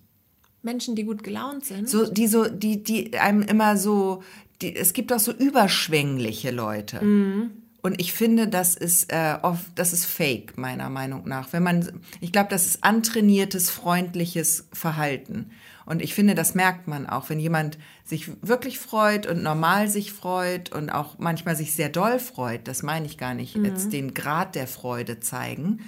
Menschen, 0.61 0.95
die 0.97 1.05
gut 1.05 1.23
gelaunt 1.23 1.63
sind. 1.63 1.88
So, 1.88 2.11
die 2.11 2.28
so, 2.28 2.49
die, 2.49 2.84
die 2.84 3.17
einem 3.17 3.43
immer 3.43 3.78
so, 3.78 4.23
die, 4.61 4.75
es 4.75 4.91
gibt 4.91 5.13
auch 5.13 5.19
so 5.19 5.32
überschwängliche 5.32 6.51
Leute. 6.51 7.01
Mhm. 7.01 7.51
Und 7.82 8.01
ich 8.01 8.11
finde, 8.11 8.47
das 8.47 8.75
ist 8.75 9.11
äh, 9.13 9.38
oft, 9.41 9.65
das 9.75 9.93
ist 9.93 10.05
Fake 10.05 10.57
meiner 10.57 10.89
Meinung 10.89 11.28
nach. 11.28 11.53
Wenn 11.53 11.63
man, 11.63 12.01
ich 12.19 12.32
glaube, 12.32 12.49
das 12.49 12.65
ist 12.65 12.84
antrainiertes 12.84 13.69
freundliches 13.69 14.67
Verhalten. 14.73 15.51
Und 15.86 16.01
ich 16.01 16.13
finde, 16.13 16.36
das 16.36 16.53
merkt 16.53 16.88
man 16.88 17.07
auch, 17.07 17.30
wenn 17.30 17.39
jemand 17.39 17.78
sich 18.03 18.30
wirklich 18.41 18.78
freut 18.78 19.25
und 19.25 19.41
normal 19.41 19.88
sich 19.88 20.11
freut 20.11 20.69
und 20.71 20.89
auch 20.89 21.17
manchmal 21.17 21.55
sich 21.55 21.73
sehr 21.73 21.88
doll 21.88 22.19
freut. 22.19 22.67
Das 22.67 22.84
meine 22.84 23.05
ich 23.05 23.17
gar 23.17 23.34
nicht 23.34 23.55
mhm. 23.55 23.65
jetzt 23.65 23.93
den 23.93 24.13
Grad 24.13 24.55
der 24.55 24.67
Freude 24.67 25.21
zeigen. 25.21 25.80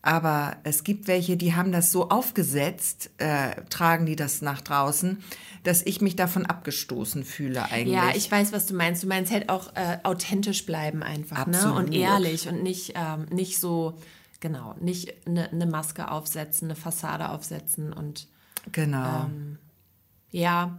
Aber 0.00 0.58
es 0.64 0.84
gibt 0.84 1.08
welche, 1.08 1.38
die 1.38 1.54
haben 1.54 1.72
das 1.72 1.90
so 1.90 2.10
aufgesetzt, 2.10 3.10
äh, 3.16 3.62
tragen 3.70 4.04
die 4.04 4.16
das 4.16 4.42
nach 4.42 4.60
draußen, 4.60 5.22
dass 5.64 5.82
ich 5.84 6.00
mich 6.00 6.14
davon 6.14 6.46
abgestoßen 6.46 7.24
fühle 7.24 7.64
eigentlich. 7.64 7.94
Ja, 7.94 8.12
ich 8.14 8.30
weiß, 8.30 8.52
was 8.52 8.66
du 8.66 8.74
meinst. 8.74 9.02
Du 9.02 9.06
meinst 9.06 9.32
halt 9.32 9.48
auch 9.48 9.74
äh, 9.74 9.98
authentisch 10.04 10.64
bleiben 10.66 11.02
einfach, 11.02 11.46
ne? 11.46 11.72
Und 11.72 11.92
ehrlich 11.92 12.48
und 12.48 12.62
nicht, 12.62 12.92
ähm, 12.94 13.26
nicht 13.30 13.58
so, 13.58 13.98
genau, 14.40 14.74
nicht 14.78 15.26
eine 15.26 15.48
ne 15.52 15.66
Maske 15.66 16.10
aufsetzen, 16.10 16.68
eine 16.68 16.76
Fassade 16.76 17.30
aufsetzen 17.30 17.92
und 17.94 18.28
genau. 18.72 19.24
Ähm, 19.24 19.58
ja, 20.30 20.78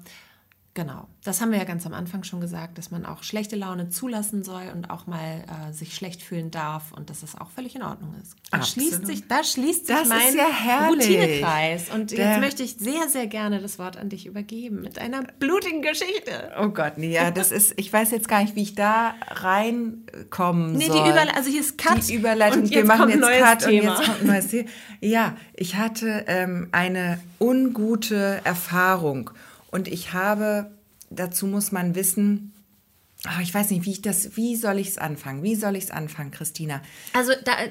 Genau, 0.76 1.08
das 1.24 1.40
haben 1.40 1.52
wir 1.52 1.58
ja 1.58 1.64
ganz 1.64 1.86
am 1.86 1.94
Anfang 1.94 2.26
schon 2.26 2.42
gesagt, 2.42 2.78
dass 2.78 2.92
man 2.92 3.06
auch 3.06 3.24
schlechte 3.24 3.56
Laune 3.56 3.88
zulassen 3.88 4.44
soll 4.44 4.64
und 4.74 4.90
auch 4.90 5.08
mal 5.08 5.46
äh, 5.70 5.72
sich 5.72 5.96
schlecht 5.96 6.22
fühlen 6.22 6.52
darf 6.52 6.92
und 6.92 7.10
dass 7.10 7.22
das 7.22 7.40
auch 7.40 7.50
völlig 7.50 7.78
in 7.78 7.82
Ordnung 7.82 8.14
ist. 8.22 8.36
Da 8.52 8.62
schließt 8.62 9.08
sich, 9.08 9.26
da 9.26 9.42
schließt 9.42 9.88
sich 9.88 9.96
das 9.96 10.10
mein 10.10 10.36
ja 10.36 10.88
Routinekreis. 10.90 11.90
Und 11.94 12.12
Der 12.12 12.32
jetzt 12.32 12.42
möchte 12.42 12.64
ich 12.64 12.76
sehr, 12.76 13.08
sehr 13.08 13.28
gerne 13.28 13.62
das 13.62 13.80
Wort 13.80 13.96
an 13.96 14.10
dich 14.10 14.26
übergeben 14.26 14.82
mit 14.82 15.00
einer 15.00 15.24
blutigen 15.40 15.82
Geschichte. 15.82 16.52
Oh 16.62 16.68
Gott, 16.68 16.98
nee, 16.98 17.14
ja, 17.14 17.32
das 17.32 17.54
ist, 17.54 17.74
ich 17.78 17.94
weiß 17.94 18.12
jetzt 18.12 18.28
gar 18.28 18.42
nicht, 18.42 18.58
wie 18.58 18.64
ich 18.64 18.76
da 18.76 19.16
reinkommen 19.30 20.74
nee, 20.74 20.88
soll. 20.88 20.98
Nee, 20.98 21.04
die 21.04 21.10
Überleitung, 21.10 21.38
also 21.38 21.50
hier 21.52 21.62
ist 21.62 21.78
Cut. 21.78 22.06
Die 22.06 22.16
Überleitung, 22.16 22.64
und 22.64 22.70
wir 22.70 22.84
machen 22.84 23.08
jetzt 23.08 23.22
Cut 23.22 23.60
Thema. 23.60 23.94
und 23.94 23.98
jetzt 24.00 24.08
kommt 24.10 24.22
ein 24.24 24.28
neues 24.28 24.48
Thema. 24.48 24.70
Ja, 25.00 25.38
ich 25.54 25.78
hatte 25.78 26.26
ähm, 26.28 26.68
eine 26.74 27.22
ungute 27.40 28.42
Erfahrung 28.44 29.32
und 29.76 29.90
ich 29.90 30.14
habe, 30.14 30.72
dazu 31.10 31.48
muss 31.48 31.74
man 31.74 31.96
wissen, 31.96 32.54
Ah, 33.28 33.42
ich 33.42 33.54
weiß 33.54 33.72
nicht, 33.72 33.86
wie 33.86 33.92
ich 33.92 34.02
das, 34.02 34.38
wie 34.38 34.56
soll 34.56 34.78
ich 34.78 34.90
es 34.90 34.98
anfangen? 34.98 35.42
Wie 35.42 35.56
soll 35.56 35.76
ich 35.76 35.86
es 35.86 35.92
anfangen, 35.92 36.30
Christina? 36.32 36.82
Also 37.14 37.32
da, 37.44 37.54
äh, 37.54 37.70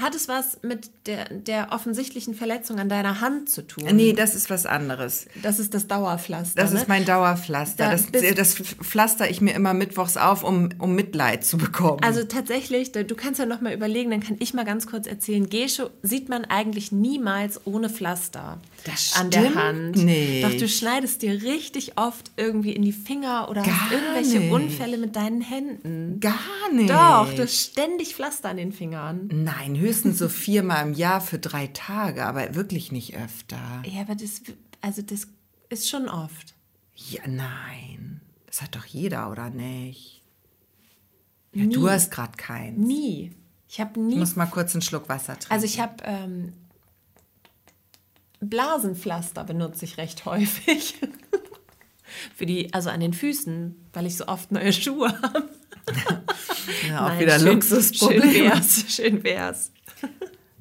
hat 0.00 0.14
es 0.14 0.28
was 0.28 0.58
mit 0.62 0.90
der, 1.06 1.28
der 1.30 1.72
offensichtlichen 1.72 2.34
Verletzung 2.34 2.78
an 2.78 2.88
deiner 2.88 3.20
Hand 3.20 3.50
zu 3.50 3.62
tun? 3.62 3.84
Nee, 3.92 4.12
das 4.12 4.36
ist 4.36 4.50
was 4.50 4.66
anderes. 4.66 5.26
Das 5.42 5.58
ist 5.58 5.74
das 5.74 5.88
Dauerpflaster. 5.88 6.60
Das 6.60 6.72
ne? 6.72 6.80
ist 6.80 6.88
mein 6.88 7.04
Dauerpflaster. 7.04 7.90
Da 7.90 7.90
Das, 7.90 8.34
das 8.36 8.54
pflaster 8.54 9.28
ich 9.28 9.40
mir 9.40 9.54
immer 9.54 9.74
mittwochs 9.74 10.16
auf, 10.16 10.44
um, 10.44 10.68
um 10.78 10.94
Mitleid 10.94 11.44
zu 11.44 11.58
bekommen. 11.58 11.98
Also 12.02 12.22
tatsächlich, 12.24 12.92
du 12.92 13.14
kannst 13.16 13.40
ja 13.40 13.46
noch 13.46 13.60
mal 13.60 13.72
überlegen, 13.72 14.10
dann 14.10 14.20
kann 14.20 14.36
ich 14.38 14.54
mal 14.54 14.64
ganz 14.64 14.86
kurz 14.86 15.08
erzählen. 15.08 15.48
Gesche 15.48 15.90
sieht 16.02 16.28
man 16.28 16.44
eigentlich 16.44 16.92
niemals 16.92 17.60
ohne 17.66 17.88
Pflaster 17.90 18.60
Das 18.84 19.14
an 19.16 19.30
der 19.30 19.54
Hand. 19.54 19.96
nicht. 19.96 20.44
Doch 20.44 20.50
du 20.50 20.68
schneidest 20.68 21.22
dir 21.22 21.42
richtig 21.42 21.96
oft 21.98 22.30
irgendwie 22.36 22.72
in 22.72 22.82
die 22.82 22.92
Finger 22.92 23.48
oder 23.48 23.62
Gar 23.62 23.80
hast 23.80 23.92
irgendwelche 23.92 24.38
nicht. 24.40 24.52
Unfälle 24.52 24.98
mit 24.98 25.16
deinen 25.16 25.40
Händen. 25.40 26.20
Gar 26.20 26.34
nicht. 26.72 26.90
Doch, 26.90 27.32
du 27.34 27.42
hast 27.42 27.56
ständig 27.72 28.14
Pflaster 28.14 28.50
an 28.50 28.58
den 28.58 28.72
Fingern. 28.72 29.28
Nein, 29.32 29.78
höchstens 29.78 30.18
so 30.18 30.28
viermal 30.28 30.86
im 30.86 30.92
Jahr 30.94 31.20
für 31.20 31.38
drei 31.38 31.68
Tage, 31.68 32.26
aber 32.26 32.54
wirklich 32.54 32.92
nicht 32.92 33.16
öfter. 33.16 33.58
Ja, 33.86 34.02
aber 34.02 34.14
das, 34.14 34.42
also 34.80 35.00
das 35.02 35.28
ist 35.70 35.88
schon 35.88 36.08
oft. 36.08 36.54
Ja, 36.94 37.22
nein. 37.26 38.20
Das 38.46 38.62
hat 38.62 38.76
doch 38.76 38.84
jeder, 38.86 39.30
oder 39.30 39.50
nicht? 39.50 40.22
Ja, 41.52 41.66
du 41.66 41.88
hast 41.88 42.10
gerade 42.10 42.36
keinen. 42.36 42.80
Nie. 42.80 43.32
Ich 43.68 43.80
habe 43.80 43.92
Ich 43.98 44.06
nie. 44.06 44.16
muss 44.16 44.36
mal 44.36 44.46
kurz 44.46 44.74
einen 44.74 44.82
Schluck 44.82 45.08
Wasser 45.08 45.34
trinken. 45.38 45.52
Also 45.52 45.64
ich 45.66 45.80
habe 45.80 45.94
ähm, 46.04 46.52
Blasenpflaster 48.50 49.44
benutze 49.44 49.84
ich 49.84 49.96
recht 49.98 50.24
häufig. 50.24 50.96
Für 52.36 52.46
die, 52.46 52.72
also 52.72 52.90
an 52.90 53.00
den 53.00 53.12
Füßen, 53.12 53.74
weil 53.92 54.06
ich 54.06 54.16
so 54.16 54.26
oft 54.28 54.52
neue 54.52 54.72
Schuhe 54.72 55.08
habe. 55.22 55.48
ja, 56.88 57.04
auch 57.04 57.08
Nein, 57.08 57.20
wieder 57.20 57.38
schön- 57.38 57.48
Luxusproblem. 57.54 58.22
Schön 58.22 58.44
wär's, 58.44 58.84
schön 58.94 59.24
wär's. 59.24 59.72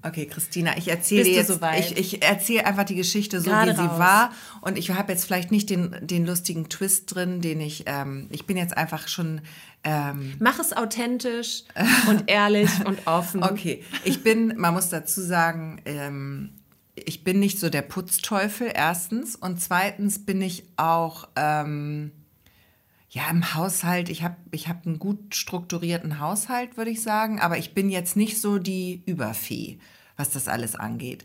Okay, 0.06 0.26
Christina, 0.26 0.76
ich 0.78 0.90
erzähle 0.90 1.30
jetzt, 1.30 1.48
soweit? 1.48 1.92
ich, 1.92 1.98
ich 2.16 2.24
erzähle 2.24 2.66
einfach 2.66 2.84
die 2.84 2.96
Geschichte 2.96 3.40
so, 3.40 3.50
Gerade 3.50 3.72
wie 3.72 3.76
sie 3.78 3.82
raus. 3.84 4.00
war. 4.00 4.32
Und 4.60 4.78
ich 4.78 4.92
habe 4.92 5.14
jetzt 5.14 5.24
vielleicht 5.24 5.50
nicht 5.50 5.70
den, 5.70 5.96
den 6.02 6.26
lustigen 6.26 6.68
Twist 6.68 7.14
drin, 7.16 7.40
den 7.40 7.62
ich, 7.62 7.84
ähm, 7.86 8.28
ich 8.30 8.46
bin 8.46 8.58
jetzt 8.58 8.76
einfach 8.76 9.08
schon, 9.08 9.40
ähm, 9.86 10.34
Mach 10.40 10.60
es 10.60 10.74
authentisch 10.74 11.64
und 12.10 12.24
ehrlich 12.30 12.70
und 12.86 13.08
offen. 13.08 13.44
okay. 13.44 13.82
Ich 14.04 14.24
bin, 14.24 14.56
man 14.58 14.74
muss 14.74 14.90
dazu 14.90 15.22
sagen, 15.22 15.82
ähm, 15.86 16.50
ich 16.96 17.24
bin 17.24 17.40
nicht 17.40 17.60
so 17.60 17.70
der 17.70 17.82
Putzteufel, 17.82 18.72
erstens. 18.74 19.36
Und 19.36 19.62
zweitens 19.62 20.26
bin 20.26 20.42
ich 20.42 20.64
auch, 20.78 21.28
ähm, 21.36 22.12
ja, 23.10 23.30
im 23.30 23.54
Haushalt, 23.54 24.10
ich 24.10 24.24
habe 24.24 24.38
ich 24.52 24.68
hab 24.68 24.86
einen 24.86 24.98
gut 24.98 25.36
strukturierten 25.36 26.20
Haushalt, 26.20 26.78
würde 26.78 26.92
ich 26.92 27.02
sagen, 27.04 27.40
aber 27.40 27.58
ich 27.58 27.74
bin 27.74 27.90
jetzt 27.90 28.16
nicht 28.16 28.42
so 28.42 28.58
die 28.58 29.04
Überfee, 29.06 29.78
was 30.18 30.32
das 30.32 30.48
alles 30.48 30.76
angeht. 30.76 31.24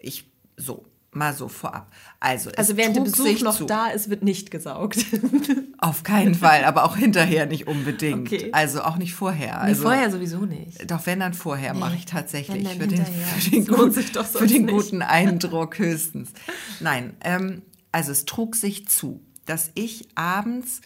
Ich, 0.00 0.26
so, 0.56 0.84
mal 1.16 1.34
so 1.34 1.48
vorab. 1.48 1.90
Also, 2.20 2.50
Also 2.56 2.76
während 2.76 2.96
der 2.96 3.02
Besuch 3.02 3.40
noch 3.40 3.56
zu. 3.56 3.64
da 3.64 3.88
ist, 3.88 4.10
wird 4.10 4.22
nicht 4.22 4.50
gesaugt. 4.50 5.04
Auf 5.78 6.02
keinen 6.02 6.34
Fall, 6.34 6.64
aber 6.64 6.84
auch 6.84 6.96
hinterher 6.96 7.46
nicht 7.46 7.66
unbedingt. 7.66 8.28
Okay. 8.32 8.50
Also 8.52 8.82
auch 8.82 8.96
nicht 8.96 9.14
vorher. 9.14 9.58
Nee, 9.62 9.70
Also, 9.70 9.82
vorher 9.82 10.10
sowieso 10.10 10.46
nicht. 10.46 10.90
Doch, 10.90 11.04
wenn 11.06 11.20
dann 11.20 11.34
vorher 11.34 11.74
mache 11.74 11.96
ich 11.96 12.06
tatsächlich. 12.06 12.66
Für 12.68 12.86
den, 12.86 13.04
für 13.04 13.50
den, 13.50 13.66
gut, 13.66 13.94
für 13.94 14.46
den 14.46 14.66
guten 14.66 15.02
Eindruck 15.02 15.78
höchstens. 15.78 16.32
Nein, 16.80 17.14
ähm, 17.22 17.62
also 17.92 18.12
es 18.12 18.24
trug 18.24 18.56
sich 18.56 18.88
zu, 18.88 19.20
dass 19.46 19.70
ich 19.74 20.08
abends 20.14 20.80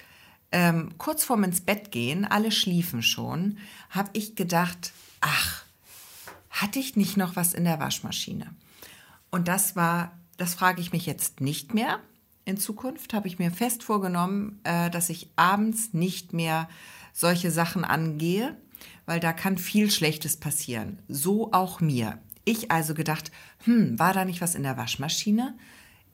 ähm, 0.50 0.90
kurz 0.98 1.24
vorm 1.24 1.44
ins 1.44 1.60
Bett 1.60 1.90
gehen, 1.92 2.24
alle 2.24 2.50
schliefen 2.52 3.02
schon, 3.02 3.58
habe 3.90 4.10
ich 4.14 4.34
gedacht, 4.34 4.92
ach, 5.20 5.62
hatte 6.50 6.78
ich 6.78 6.96
nicht 6.96 7.16
noch 7.16 7.36
was 7.36 7.54
in 7.54 7.64
der 7.64 7.78
Waschmaschine? 7.78 8.46
Und 9.30 9.48
das 9.48 9.76
war, 9.76 10.18
das 10.36 10.54
frage 10.54 10.80
ich 10.80 10.92
mich 10.92 11.06
jetzt 11.06 11.40
nicht 11.40 11.74
mehr. 11.74 12.00
In 12.44 12.56
Zukunft 12.56 13.12
habe 13.12 13.28
ich 13.28 13.38
mir 13.38 13.50
fest 13.50 13.82
vorgenommen, 13.82 14.60
äh, 14.64 14.90
dass 14.90 15.10
ich 15.10 15.30
abends 15.36 15.92
nicht 15.92 16.32
mehr 16.32 16.68
solche 17.12 17.50
Sachen 17.50 17.84
angehe, 17.84 18.56
weil 19.04 19.20
da 19.20 19.32
kann 19.32 19.58
viel 19.58 19.90
Schlechtes 19.90 20.38
passieren. 20.38 21.02
So 21.08 21.52
auch 21.52 21.80
mir. 21.80 22.18
Ich 22.44 22.70
also 22.70 22.94
gedacht, 22.94 23.30
hm, 23.64 23.98
war 23.98 24.14
da 24.14 24.24
nicht 24.24 24.40
was 24.40 24.54
in 24.54 24.62
der 24.62 24.78
Waschmaschine? 24.78 25.56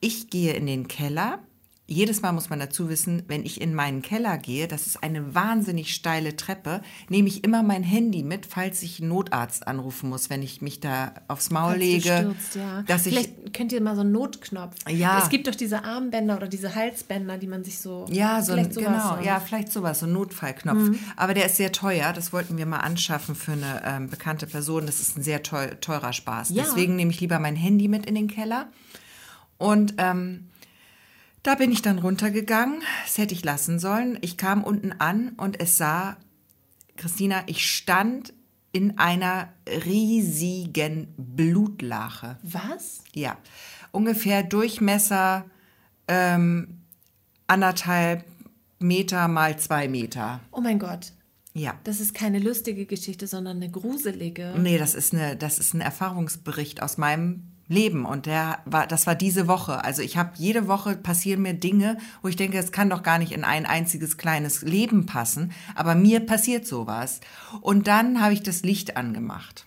Ich 0.01 0.29
gehe 0.31 0.55
in 0.55 0.67
den 0.67 0.89
Keller. 0.89 1.39
Jedes 1.87 2.23
Mal 2.23 2.33
muss 2.33 2.49
man 2.49 2.59
dazu 2.59 2.89
wissen, 2.89 3.25
wenn 3.29 3.45
ich 3.45 3.61
in 3.61 3.75
meinen 3.75 4.01
Keller 4.01 4.39
gehe, 4.39 4.67
das 4.67 4.87
ist 4.87 5.03
eine 5.03 5.35
wahnsinnig 5.35 5.95
steile 5.95 6.35
Treppe, 6.35 6.81
nehme 7.11 7.29
ich 7.29 7.45
immer 7.45 7.63
mein 7.63 7.83
Handy 7.83 8.23
mit, 8.23 8.47
falls 8.47 8.83
ich 8.83 9.01
einen 9.01 9.11
Notarzt 9.11 9.69
anrufen 9.69 10.09
muss, 10.09 10.31
wenn 10.31 10.43
ich 10.43 10.63
mich 10.63 10.81
da 10.81 11.13
aufs 11.29 11.51
Maul 11.51 11.73
Falls 11.73 11.81
lege. 11.81 12.17
stürzt, 12.19 12.55
ja. 12.55 12.83
Dass 12.83 13.05
ich 13.05 13.15
Vielleicht 13.15 13.53
könnt 13.53 13.73
ihr 13.73 13.83
mal 13.83 13.97
so 13.97 14.01
einen 14.01 14.13
Notknopf. 14.13 14.77
Ja. 14.89 15.19
Es 15.23 15.29
gibt 15.29 15.47
doch 15.47 15.55
diese 15.55 15.85
Armbänder 15.85 16.39
oder 16.39 16.49
diese 16.49 16.75
Halsbänder, 16.75 17.37
die 17.37 17.47
man 17.47 17.65
sich 17.65 17.79
so. 17.79 18.07
Ja, 18.09 18.41
so 18.41 18.55
ein, 18.55 18.71
genau, 18.71 19.11
so. 19.11 19.17
Mhm. 19.17 19.25
ja, 19.25 19.39
vielleicht 19.41 19.71
sowas, 19.71 20.01
so 20.01 20.07
ein 20.07 20.13
Notfallknopf. 20.13 20.97
Aber 21.17 21.35
der 21.35 21.45
ist 21.45 21.57
sehr 21.57 21.71
teuer. 21.71 22.15
Das 22.15 22.33
wollten 22.33 22.57
wir 22.57 22.65
mal 22.65 22.79
anschaffen 22.79 23.35
für 23.35 23.53
eine 23.53 23.83
ähm, 23.85 24.09
bekannte 24.09 24.47
Person. 24.47 24.87
Das 24.87 25.01
ist 25.01 25.19
ein 25.19 25.23
sehr 25.23 25.43
teu 25.43 25.67
teurer 25.83 26.15
Spaß. 26.15 26.49
Ja. 26.49 26.63
Deswegen 26.63 26.97
nehme 26.97 27.11
ich 27.11 27.21
lieber 27.21 27.39
mein 27.39 27.57
Handy 27.57 27.89
mit 27.89 28.07
in 28.07 28.15
den 28.15 28.29
Keller. 28.29 28.69
Und 29.59 29.95
ähm, 29.99 30.49
da 31.45 31.55
bin 31.55 31.71
ich 31.71 31.83
dann 31.83 31.99
runtergegangen. 32.01 32.83
Das 33.05 33.19
hätte 33.19 33.35
ich 33.35 33.45
lassen 33.45 33.79
sollen. 33.79 34.19
Ich 34.23 34.37
kam 34.37 34.65
unten 34.65 34.93
an 34.93 35.35
und 35.37 35.61
es 35.61 35.77
sah, 35.77 36.17
Christina, 36.97 37.43
ich 37.47 37.71
stand 37.71 38.33
in 38.73 38.99
einer 38.99 39.53
riesigen 39.85 41.15
Blutlache. 41.17 42.39
Was? 42.43 43.05
Ja, 43.15 43.37
ungefähr 43.93 44.43
Durchmesser 44.43 45.45
ähm, 46.09 46.81
anderthalb 47.47 48.25
Meter 48.81 49.29
mal 49.29 49.59
zwei 49.59 49.87
Meter. 49.87 50.41
Oh 50.51 50.61
mein 50.61 50.79
Gott. 50.79 51.13
Ja. 51.53 51.79
Das 51.85 52.01
ist 52.01 52.15
keine 52.15 52.41
lustige 52.41 52.85
Geschichte, 52.85 53.27
sondern 53.27 53.59
eine 53.59 53.71
gruselige. 53.71 54.55
Nee, 54.59 54.77
das 54.77 54.95
ist, 54.95 55.15
eine, 55.15 55.37
das 55.37 55.59
ist 55.59 55.73
ein 55.75 55.81
Erfahrungsbericht 55.81 56.83
aus 56.83 56.99
meinem 56.99 57.54
Leben 57.69 58.05
und 58.05 58.27
der 58.27 58.59
war, 58.67 58.87
das 58.87 59.07
war 59.07 59.15
diese 59.15 59.49
Woche. 59.49 59.85
Also 59.85 60.03
ich 60.03 60.17
habe 60.17 60.33
jede 60.35 60.69
Woche 60.69 60.97
passieren 60.97 61.43
mir 61.43 61.55
Dinge, 61.55 61.99
wo 62.23 62.29
ich 62.29 62.37
denke, 62.37 62.59
es 62.59 62.73
kann 62.73 62.91
doch 62.91 63.03
gar 63.03 63.19
nicht 63.19 63.33
in 63.33 63.45
ein 63.45 63.67
einziges 63.67 64.19
kleines 64.19 64.63
Leben 64.63 65.07
passen, 65.07 65.53
aber 65.75 65.95
mir 65.95 66.21
passiert 66.21 66.67
sowas. 66.67 67.21
Und 67.61 67.87
dann 67.87 68.21
habe 68.21 68.35
ich 68.35 68.43
das 68.43 68.63
Licht 68.63 68.97
angemacht. 68.97 69.65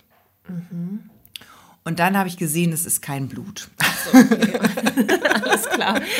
Und 1.84 1.98
dann 1.98 2.16
habe 2.16 2.28
ich 2.28 2.36
gesehen, 2.36 2.72
es 2.72 2.86
ist 2.86 3.00
kein 3.00 3.28
Blut. 3.28 3.68
Alles 4.12 5.68
klar. 5.70 6.00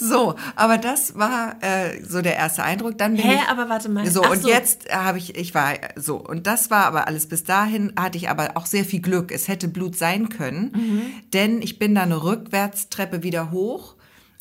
So, 0.00 0.34
aber 0.56 0.78
das 0.78 1.16
war 1.16 1.56
äh, 1.62 2.02
so 2.04 2.22
der 2.22 2.36
erste 2.36 2.62
Eindruck. 2.62 2.98
Dann 2.98 3.14
bin 3.16 3.24
Hä, 3.24 3.34
ich, 3.42 3.48
aber 3.48 3.68
warte 3.68 3.88
mal. 3.88 4.06
So 4.10 4.22
Ach 4.24 4.30
und 4.30 4.42
so. 4.42 4.48
jetzt 4.48 4.92
habe 4.94 5.18
ich, 5.18 5.36
ich 5.36 5.54
war 5.54 5.74
so 5.96 6.16
und 6.16 6.46
das 6.46 6.70
war 6.70 6.86
aber 6.86 7.06
alles 7.06 7.26
bis 7.28 7.44
dahin 7.44 7.92
hatte 7.98 8.18
ich 8.18 8.28
aber 8.28 8.56
auch 8.56 8.66
sehr 8.66 8.84
viel 8.84 9.00
Glück. 9.00 9.32
Es 9.32 9.48
hätte 9.48 9.68
Blut 9.68 9.96
sein 9.96 10.28
können, 10.28 10.72
Mhm. 10.74 11.02
denn 11.32 11.62
ich 11.62 11.78
bin 11.78 11.94
dann 11.94 12.12
eine 12.12 12.22
Rückwärtstreppe 12.22 13.22
wieder 13.22 13.50
hoch, 13.50 13.94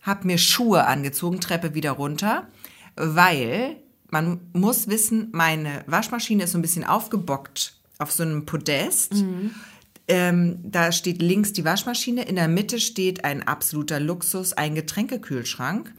habe 0.03 0.27
mir 0.27 0.37
Schuhe 0.37 0.85
angezogen, 0.87 1.39
Treppe 1.39 1.73
wieder 1.73 1.91
runter, 1.91 2.47
weil 2.95 3.77
man 4.09 4.39
muss 4.53 4.87
wissen, 4.87 5.29
meine 5.31 5.83
Waschmaschine 5.87 6.43
ist 6.43 6.51
so 6.51 6.57
ein 6.57 6.61
bisschen 6.61 6.83
aufgebockt 6.83 7.75
auf 7.97 8.11
so 8.11 8.23
einem 8.23 8.45
Podest. 8.45 9.13
Mhm. 9.13 9.51
Ähm, 10.11 10.59
da 10.61 10.91
steht 10.91 11.21
links 11.21 11.53
die 11.53 11.63
Waschmaschine, 11.63 12.23
in 12.23 12.35
der 12.35 12.49
Mitte 12.49 12.81
steht 12.81 13.23
ein 13.23 13.47
absoluter 13.47 14.01
Luxus, 14.01 14.51
ein 14.51 14.75
Getränkekühlschrank 14.75 15.93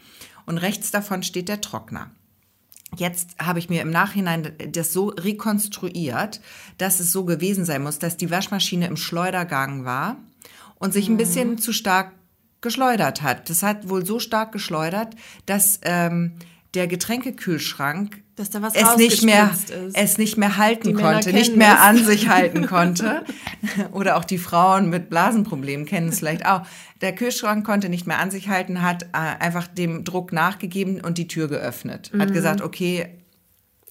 und 0.44 0.58
rechts 0.58 0.90
davon 0.90 1.22
steht 1.22 1.48
der 1.48 1.62
Trockner. 1.62 2.10
Jetzt 2.94 3.30
habe 3.38 3.58
ich 3.58 3.70
mir 3.70 3.80
im 3.80 3.88
Nachhinein 3.88 4.52
das 4.70 4.92
so 4.92 5.08
rekonstruiert, 5.08 6.42
dass 6.76 7.00
es 7.00 7.10
so 7.10 7.24
gewesen 7.24 7.64
sein 7.64 7.82
muss, 7.82 7.98
dass 7.98 8.18
die 8.18 8.30
Waschmaschine 8.30 8.86
im 8.86 8.98
Schleudergang 8.98 9.86
war 9.86 10.18
und 10.74 10.92
sich 10.92 11.08
ein 11.08 11.16
bisschen 11.16 11.56
zu 11.56 11.72
stark 11.72 12.12
geschleudert 12.60 13.22
hat. 13.22 13.48
Das 13.48 13.62
hat 13.62 13.88
wohl 13.88 14.04
so 14.04 14.18
stark 14.18 14.52
geschleudert, 14.52 15.16
dass 15.46 15.80
ähm, 15.84 16.34
der 16.74 16.86
Getränkekühlschrank 16.86 18.22
Dass 18.36 18.50
da 18.50 18.62
was 18.62 18.74
es 18.74 18.96
nicht 18.96 19.22
mehr 19.22 19.50
ist. 19.52 19.72
es 19.94 20.18
nicht 20.18 20.38
mehr 20.38 20.56
halten 20.56 20.94
konnte, 20.94 21.32
nicht 21.32 21.56
mehr 21.56 21.82
an 21.82 22.02
sich 22.02 22.28
halten 22.28 22.66
konnte. 22.66 23.24
Oder 23.92 24.16
auch 24.16 24.24
die 24.24 24.38
Frauen 24.38 24.88
mit 24.88 25.10
Blasenproblemen 25.10 25.86
kennen 25.86 26.08
es 26.08 26.18
vielleicht 26.20 26.46
auch. 26.46 26.62
Der 27.00 27.14
Kühlschrank 27.14 27.66
konnte 27.66 27.88
nicht 27.88 28.06
mehr 28.06 28.18
an 28.18 28.30
sich 28.30 28.48
halten, 28.48 28.82
hat 28.82 29.04
äh, 29.12 29.18
einfach 29.40 29.66
dem 29.66 30.04
Druck 30.04 30.32
nachgegeben 30.32 31.00
und 31.00 31.18
die 31.18 31.28
Tür 31.28 31.48
geöffnet. 31.48 32.10
Mhm. 32.12 32.22
Hat 32.22 32.32
gesagt, 32.32 32.62
okay, 32.62 33.08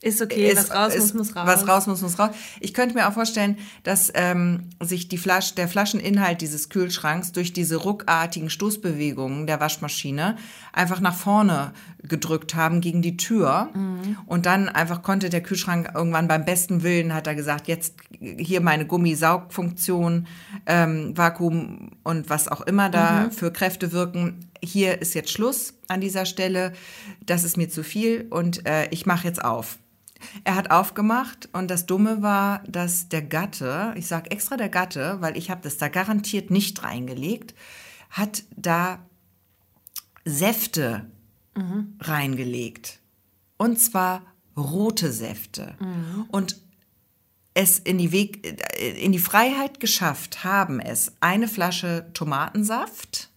Ist 0.04 0.20
okay, 0.20 0.52
was 0.56 0.72
raus 0.72 0.98
muss, 0.98 1.14
muss 1.14 1.36
raus. 1.36 1.48
Was 1.48 1.68
raus 1.68 1.88
muss, 1.88 2.02
muss 2.02 2.18
raus. 2.18 2.32
Ich 2.60 2.74
könnte 2.74 2.96
mir 2.96 3.08
auch 3.08 3.14
vorstellen, 3.14 3.58
dass 3.84 4.12
ähm, 4.16 4.70
sich 4.80 5.10
die 5.10 5.20
Flasche, 5.20 5.54
der 5.54 5.68
Flascheninhalt 5.68 6.42
dieses 6.42 6.70
Kühlschranks 6.70 7.34
durch 7.34 7.54
diese 7.54 7.76
ruckartigen 7.76 8.50
Stoßbewegungen 8.50 9.46
der 9.46 9.60
Waschmaschine 9.60 10.38
einfach 10.74 11.02
nach 11.02 11.14
vorne 11.14 11.74
gedrückt 12.02 12.56
haben 12.56 12.82
gegen 12.82 13.04
die 13.04 13.16
Tür. 13.16 13.70
Mhm. 13.76 14.18
Und 14.26 14.48
dann 14.48 14.70
einfach 14.70 15.04
konnte 15.04 15.30
der 15.30 15.44
Kühlschrank 15.44 15.92
irgendwann 15.94 16.28
beim 16.28 16.46
besten 16.46 16.82
Willen, 16.82 17.14
hat 17.14 17.28
er 17.28 17.36
gesagt, 17.36 17.68
jetzt 17.68 17.94
hier 18.20 18.62
meine 18.62 18.88
Gummisaugfunktion, 18.88 20.26
ähm, 20.66 21.16
Vakuum 21.16 21.92
und 22.04 22.28
was 22.28 22.48
auch 22.48 22.62
immer 22.62 22.90
da 22.90 23.26
mhm. 23.26 23.32
für 23.32 23.54
Kräfte 23.54 23.92
wirken. 23.92 24.50
Hier 24.64 25.00
ist 25.00 25.14
jetzt 25.14 25.30
Schluss 25.30 25.76
an 25.88 26.02
dieser 26.02 26.26
Stelle. 26.26 26.74
Das 27.24 27.44
ist 27.44 27.56
mir 27.56 27.70
zu 27.70 27.84
viel 27.84 28.26
und 28.32 28.66
äh, 28.66 28.88
ich 28.90 29.06
mache 29.06 29.28
jetzt 29.28 29.44
auf. 29.44 29.78
Er 30.44 30.56
hat 30.56 30.72
aufgemacht 30.72 31.50
und 31.54 31.70
das 31.70 31.86
Dumme 31.86 32.22
war, 32.22 32.64
dass 32.68 33.10
der 33.10 33.22
Gatte, 33.22 33.94
ich 33.96 34.08
sage 34.08 34.32
extra 34.32 34.58
der 34.58 34.70
Gatte, 34.70 35.18
weil 35.20 35.38
ich 35.38 35.50
habe 35.50 35.62
das 35.62 35.78
da 35.78 35.88
garantiert 35.88 36.52
nicht 36.52 36.84
reingelegt, 36.84 37.56
hat 38.10 38.44
da 38.56 39.00
Säfte 40.26 41.10
mhm. 41.56 41.96
reingelegt. 42.00 43.00
Und 43.58 43.80
zwar 43.80 44.24
rote 44.58 45.12
Säfte. 45.12 45.76
Mhm. 45.80 46.26
Und 46.32 46.58
es 47.54 47.80
in 47.80 47.98
die, 47.98 48.12
Weg, 48.12 48.62
in 48.80 49.12
die 49.12 49.20
Freiheit 49.20 49.80
geschafft 49.80 50.44
haben 50.44 50.80
es 50.80 51.14
eine 51.20 51.48
Flasche 51.48 52.10
Tomatensaft, 52.14 53.30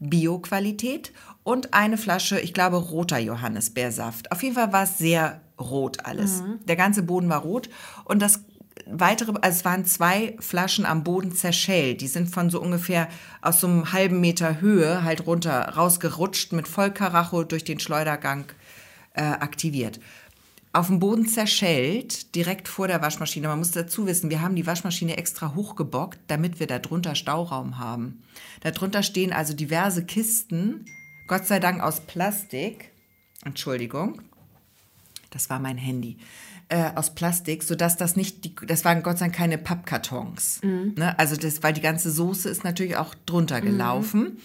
Bio-Qualität 0.00 1.12
und 1.44 1.72
eine 1.74 1.96
Flasche, 1.96 2.40
ich 2.40 2.54
glaube, 2.54 2.76
roter 2.76 3.18
Johannisbeersaft. 3.18 4.32
Auf 4.32 4.42
jeden 4.42 4.56
Fall 4.56 4.72
war 4.72 4.84
es 4.84 4.98
sehr 4.98 5.40
rot 5.62 6.04
alles. 6.04 6.42
Mhm. 6.42 6.58
Der 6.66 6.76
ganze 6.76 7.02
Boden 7.02 7.28
war 7.28 7.40
rot 7.40 7.68
und 8.04 8.20
das 8.20 8.40
weitere, 8.86 9.32
also 9.40 9.58
es 9.58 9.64
waren 9.64 9.84
zwei 9.84 10.36
Flaschen 10.40 10.86
am 10.86 11.04
Boden 11.04 11.32
zerschellt. 11.32 12.00
Die 12.00 12.08
sind 12.08 12.30
von 12.30 12.50
so 12.50 12.60
ungefähr 12.60 13.08
aus 13.40 13.60
so 13.60 13.66
einem 13.66 13.92
halben 13.92 14.20
Meter 14.20 14.60
Höhe 14.60 15.04
halt 15.04 15.26
runter 15.26 15.74
rausgerutscht 15.76 16.52
mit 16.52 16.68
Vollkaracho 16.68 17.44
durch 17.44 17.64
den 17.64 17.80
Schleudergang 17.80 18.44
äh, 19.14 19.22
aktiviert. 19.22 20.00
Auf 20.74 20.86
dem 20.86 21.00
Boden 21.00 21.26
zerschellt, 21.26 22.34
direkt 22.34 22.66
vor 22.66 22.88
der 22.88 23.02
Waschmaschine. 23.02 23.48
Man 23.48 23.58
muss 23.58 23.72
dazu 23.72 24.06
wissen, 24.06 24.30
wir 24.30 24.40
haben 24.40 24.56
die 24.56 24.66
Waschmaschine 24.66 25.18
extra 25.18 25.54
hochgebockt, 25.54 26.18
damit 26.28 26.60
wir 26.60 26.66
da 26.66 26.78
drunter 26.78 27.14
Stauraum 27.14 27.78
haben. 27.78 28.22
Darunter 28.60 29.02
stehen 29.02 29.34
also 29.34 29.52
diverse 29.52 30.06
Kisten, 30.06 30.86
Gott 31.28 31.46
sei 31.46 31.60
Dank 31.60 31.82
aus 31.82 32.00
Plastik. 32.00 32.90
Entschuldigung 33.44 34.22
das 35.32 35.50
war 35.50 35.58
mein 35.58 35.76
Handy, 35.76 36.18
äh, 36.68 36.90
aus 36.94 37.14
Plastik, 37.14 37.62
sodass 37.62 37.96
das 37.96 38.16
nicht, 38.16 38.44
die, 38.44 38.54
das 38.66 38.84
waren 38.84 39.02
Gott 39.02 39.18
sei 39.18 39.26
Dank 39.26 39.34
keine 39.34 39.58
Pappkartons. 39.58 40.60
Mhm. 40.62 40.94
Ne? 40.96 41.18
Also 41.18 41.36
das, 41.36 41.62
weil 41.62 41.72
die 41.72 41.80
ganze 41.80 42.10
Soße 42.10 42.48
ist 42.48 42.64
natürlich 42.64 42.96
auch 42.96 43.14
drunter 43.26 43.60
mhm. 43.60 43.64
gelaufen. 43.64 44.20
Mhm. 44.20 44.36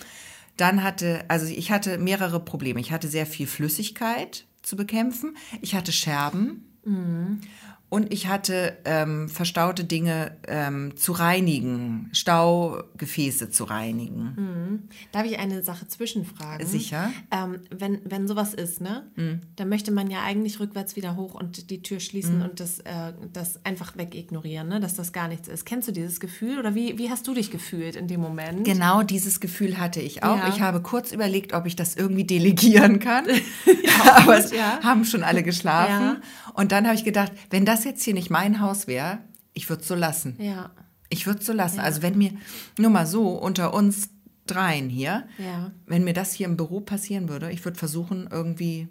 Dann 0.57 0.83
hatte, 0.83 1.23
also 1.27 1.45
ich 1.45 1.71
hatte 1.71 1.99
mehrere 1.99 2.39
Probleme. 2.39 2.79
Ich 2.79 2.91
hatte 2.91 3.07
sehr 3.07 3.27
viel 3.27 3.45
Flüssigkeit 3.45 4.45
zu 4.63 4.75
bekämpfen. 4.75 5.37
Ich 5.61 5.75
hatte 5.75 5.91
Scherben. 5.91 6.65
Mhm. 6.83 7.41
Und 7.89 8.11
ich 8.11 8.27
hatte 8.27 8.77
ähm, 8.83 9.29
verstaute 9.29 9.85
Dinge 9.85 10.35
ähm, 10.47 10.97
zu 10.97 11.13
reinigen, 11.13 12.09
Staugefäße 12.11 13.49
zu 13.49 13.63
reinigen. 13.63 14.33
Mhm. 14.35 14.89
Darf 15.13 15.25
ich 15.25 15.39
eine 15.39 15.63
Sache 15.63 15.87
zwischenfragen? 15.87 16.67
Sicher. 16.67 17.11
Ähm, 17.31 17.61
wenn, 17.69 18.01
wenn 18.03 18.27
sowas 18.27 18.53
ist, 18.53 18.81
ne, 18.81 19.09
mhm. 19.15 19.39
dann 19.55 19.69
möchte 19.69 19.91
man 19.91 20.09
ja 20.09 20.21
eigentlich 20.23 20.59
rückwärts 20.59 20.97
wieder 20.97 21.15
hoch 21.15 21.33
und 21.33 21.69
die 21.69 21.81
Tür 21.81 22.01
schließen 22.01 22.39
mhm. 22.39 22.43
und 22.43 22.59
das, 22.59 22.79
äh, 22.79 23.13
das 23.31 23.63
einfach 23.65 23.95
wegignorieren, 23.95 24.67
ne, 24.67 24.81
dass 24.81 24.95
das 24.95 25.13
gar 25.13 25.29
nichts 25.29 25.47
ist. 25.47 25.65
Kennst 25.65 25.87
du 25.87 25.93
dieses 25.93 26.19
Gefühl 26.19 26.59
oder 26.59 26.75
wie, 26.75 26.97
wie 26.97 27.09
hast 27.09 27.25
du 27.25 27.33
dich 27.33 27.51
gefühlt 27.51 27.95
in 27.95 28.09
dem 28.09 28.19
Moment? 28.19 28.65
Genau 28.65 29.01
dieses 29.01 29.39
Gefühl 29.39 29.77
hatte 29.77 30.01
ich 30.01 30.23
auch. 30.23 30.37
Ja. 30.37 30.49
Ich 30.49 30.59
habe 30.59 30.81
kurz 30.81 31.13
überlegt, 31.13 31.53
ob 31.53 31.65
ich 31.65 31.77
das 31.77 31.95
irgendwie 31.95 32.25
delegieren 32.25 32.99
kann. 32.99 33.27
ja, 33.27 33.97
Aber 34.17 34.37
es 34.37 34.51
ja. 34.51 34.79
haben 34.83 35.05
schon 35.05 35.23
alle 35.23 35.43
geschlafen. 35.43 36.21
Und 36.53 36.71
dann 36.71 36.85
habe 36.85 36.95
ich 36.95 37.03
gedacht, 37.03 37.31
wenn 37.49 37.65
das 37.65 37.76
das 37.77 37.85
jetzt 37.85 38.03
hier 38.03 38.13
nicht 38.13 38.29
mein 38.29 38.59
Haus 38.59 38.87
wäre, 38.87 39.19
ich 39.53 39.69
würde 39.69 39.81
es 39.81 39.87
so 39.87 39.95
lassen. 39.95 40.35
Ja. 40.39 40.71
Ich 41.09 41.25
würde 41.25 41.39
es 41.39 41.45
so 41.45 41.53
lassen. 41.53 41.77
Ja. 41.77 41.83
Also 41.83 42.01
wenn 42.01 42.17
mir, 42.17 42.31
nur 42.77 42.89
mal 42.89 43.05
so, 43.05 43.29
unter 43.29 43.73
uns 43.73 44.09
dreien 44.45 44.89
hier, 44.89 45.27
ja. 45.37 45.71
wenn 45.85 46.03
mir 46.03 46.13
das 46.13 46.33
hier 46.33 46.47
im 46.47 46.57
Büro 46.57 46.79
passieren 46.79 47.29
würde, 47.29 47.51
ich 47.51 47.63
würde 47.65 47.77
versuchen, 47.77 48.27
irgendwie 48.31 48.87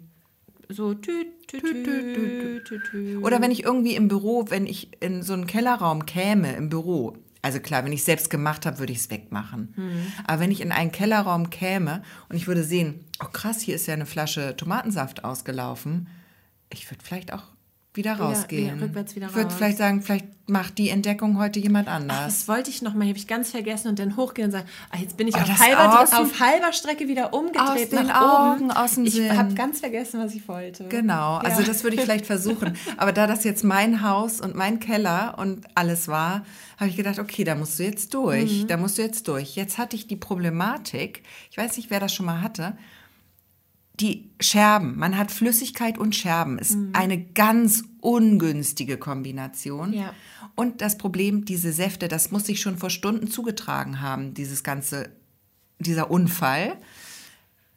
so 0.69 0.93
tüt, 0.93 1.47
tüt, 1.47 1.63
tüt. 1.63 3.23
Oder 3.23 3.41
wenn 3.41 3.51
ich 3.51 3.63
irgendwie 3.63 3.95
im 3.95 4.07
Büro, 4.07 4.45
wenn 4.49 4.65
ich 4.65 5.01
in 5.01 5.23
so 5.23 5.33
einen 5.33 5.47
Kellerraum 5.47 6.05
käme 6.05 6.55
im 6.55 6.69
Büro, 6.69 7.17
also 7.41 7.59
klar, 7.59 7.85
wenn 7.85 7.93
ich 7.93 8.01
es 8.01 8.05
selbst 8.05 8.29
gemacht 8.29 8.65
habe, 8.65 8.79
würde 8.79 8.91
ich 8.91 8.99
es 8.99 9.09
wegmachen. 9.09 9.73
Mhm. 9.77 10.11
Aber 10.25 10.41
wenn 10.41 10.51
ich 10.51 10.61
in 10.61 10.71
einen 10.71 10.91
Kellerraum 10.91 11.49
käme 11.49 12.03
und 12.29 12.35
ich 12.35 12.47
würde 12.47 12.63
sehen, 12.63 13.05
oh 13.23 13.29
krass, 13.31 13.61
hier 13.61 13.75
ist 13.75 13.87
ja 13.87 13.93
eine 13.93 14.05
Flasche 14.05 14.55
Tomatensaft 14.57 15.23
ausgelaufen, 15.23 16.09
ich 16.69 16.89
würde 16.91 17.03
vielleicht 17.03 17.33
auch 17.33 17.43
wieder 17.97 18.13
rausgehen. 18.13 18.75
Wieder, 18.75 18.85
rückwärts 18.85 19.15
wieder 19.15 19.27
ich 19.27 19.35
würde 19.35 19.49
vielleicht 19.49 19.77
sagen, 19.77 20.01
vielleicht 20.01 20.25
macht 20.49 20.77
die 20.77 20.89
Entdeckung 20.89 21.37
heute 21.37 21.59
jemand 21.59 21.89
anders. 21.89 22.17
Ach, 22.19 22.25
das 22.25 22.47
wollte 22.47 22.69
ich 22.69 22.81
noch 22.81 22.93
mal, 22.93 23.07
habe 23.07 23.17
ich 23.17 23.27
ganz 23.27 23.51
vergessen 23.51 23.89
und 23.89 23.99
dann 23.99 24.15
hochgehen 24.15 24.45
und 24.45 24.51
sagen, 24.51 24.67
ach, 24.89 24.99
jetzt 24.99 25.17
bin 25.17 25.27
ich 25.27 25.35
oh, 25.35 25.39
auf, 25.39 25.59
halber, 25.59 26.03
auf 26.03 26.39
halber 26.39 26.71
Strecke 26.71 27.07
wieder 27.09 27.33
umgedreht 27.33 27.93
aus 27.93 28.03
nach 28.03 28.53
Augen, 28.53 28.65
oben. 28.65 28.71
Aus 28.71 28.95
dem 28.95 29.05
ich 29.05 29.29
habe 29.29 29.53
ganz 29.55 29.81
vergessen, 29.81 30.21
was 30.21 30.33
ich 30.33 30.47
wollte. 30.47 30.85
Genau, 30.85 31.35
also 31.37 31.61
ja. 31.61 31.67
das 31.67 31.83
würde 31.83 31.97
ich 31.97 32.01
vielleicht 32.01 32.25
versuchen. 32.25 32.77
Aber 32.97 33.11
da 33.11 33.27
das 33.27 33.43
jetzt 33.43 33.65
mein 33.65 34.01
Haus 34.01 34.39
und 34.39 34.55
mein 34.55 34.79
Keller 34.79 35.35
und 35.37 35.65
alles 35.75 36.07
war, 36.07 36.45
habe 36.77 36.89
ich 36.89 36.95
gedacht, 36.95 37.19
okay, 37.19 37.43
da 37.43 37.55
musst 37.55 37.77
du 37.77 37.83
jetzt 37.83 38.13
durch, 38.13 38.63
mhm. 38.63 38.67
da 38.67 38.77
musst 38.77 38.97
du 38.97 39.01
jetzt 39.01 39.27
durch. 39.27 39.55
Jetzt 39.55 39.77
hatte 39.77 39.97
ich 39.97 40.07
die 40.07 40.15
Problematik, 40.15 41.23
ich 41.51 41.57
weiß 41.57 41.75
nicht, 41.75 41.89
wer 41.89 41.99
das 41.99 42.13
schon 42.13 42.25
mal 42.25 42.41
hatte, 42.41 42.77
die 43.99 44.29
Scherben, 44.39 44.97
man 44.97 45.17
hat 45.17 45.31
Flüssigkeit 45.31 45.97
und 45.97 46.15
Scherben, 46.15 46.59
ist 46.59 46.75
mhm. 46.75 46.91
eine 46.93 47.19
ganz 47.19 47.83
ungünstige 47.99 48.97
Kombination. 48.97 49.93
Ja. 49.93 50.13
Und 50.55 50.81
das 50.81 50.97
Problem, 50.97 51.45
diese 51.45 51.71
Säfte, 51.71 52.07
das 52.07 52.31
muss 52.31 52.45
sich 52.45 52.61
schon 52.61 52.77
vor 52.77 52.89
Stunden 52.89 53.27
zugetragen 53.27 54.01
haben, 54.01 54.33
dieses 54.33 54.63
ganze, 54.63 55.09
dieser 55.79 56.11
Unfall, 56.11 56.77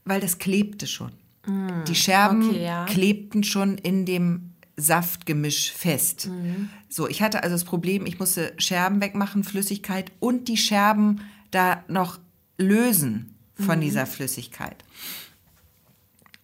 weil 0.05 0.21
das 0.21 0.39
klebte 0.39 0.87
schon. 0.87 1.13
Mhm. 1.47 1.85
Die 1.89 1.95
Scherben 1.95 2.51
okay, 2.51 2.65
ja. 2.65 2.85
klebten 2.85 3.43
schon 3.43 3.79
in 3.79 4.05
dem 4.05 4.51
Saftgemisch 4.77 5.73
fest. 5.73 6.29
Mhm. 6.29 6.69
So, 6.89 7.09
ich 7.09 7.23
hatte 7.23 7.43
also 7.43 7.55
das 7.55 7.65
Problem, 7.65 8.07
ich 8.07 8.19
musste 8.19 8.53
Scherben 8.59 9.01
wegmachen, 9.01 9.45
Flüssigkeit 9.45 10.13
und 10.21 10.49
die 10.49 10.57
Scherben 10.57 11.23
da 11.51 11.85
noch 11.89 12.19
lösen 12.59 13.35
von 13.55 13.79
mhm. 13.79 13.83
dieser 13.83 14.07
Flüssigkeit. 14.07 14.85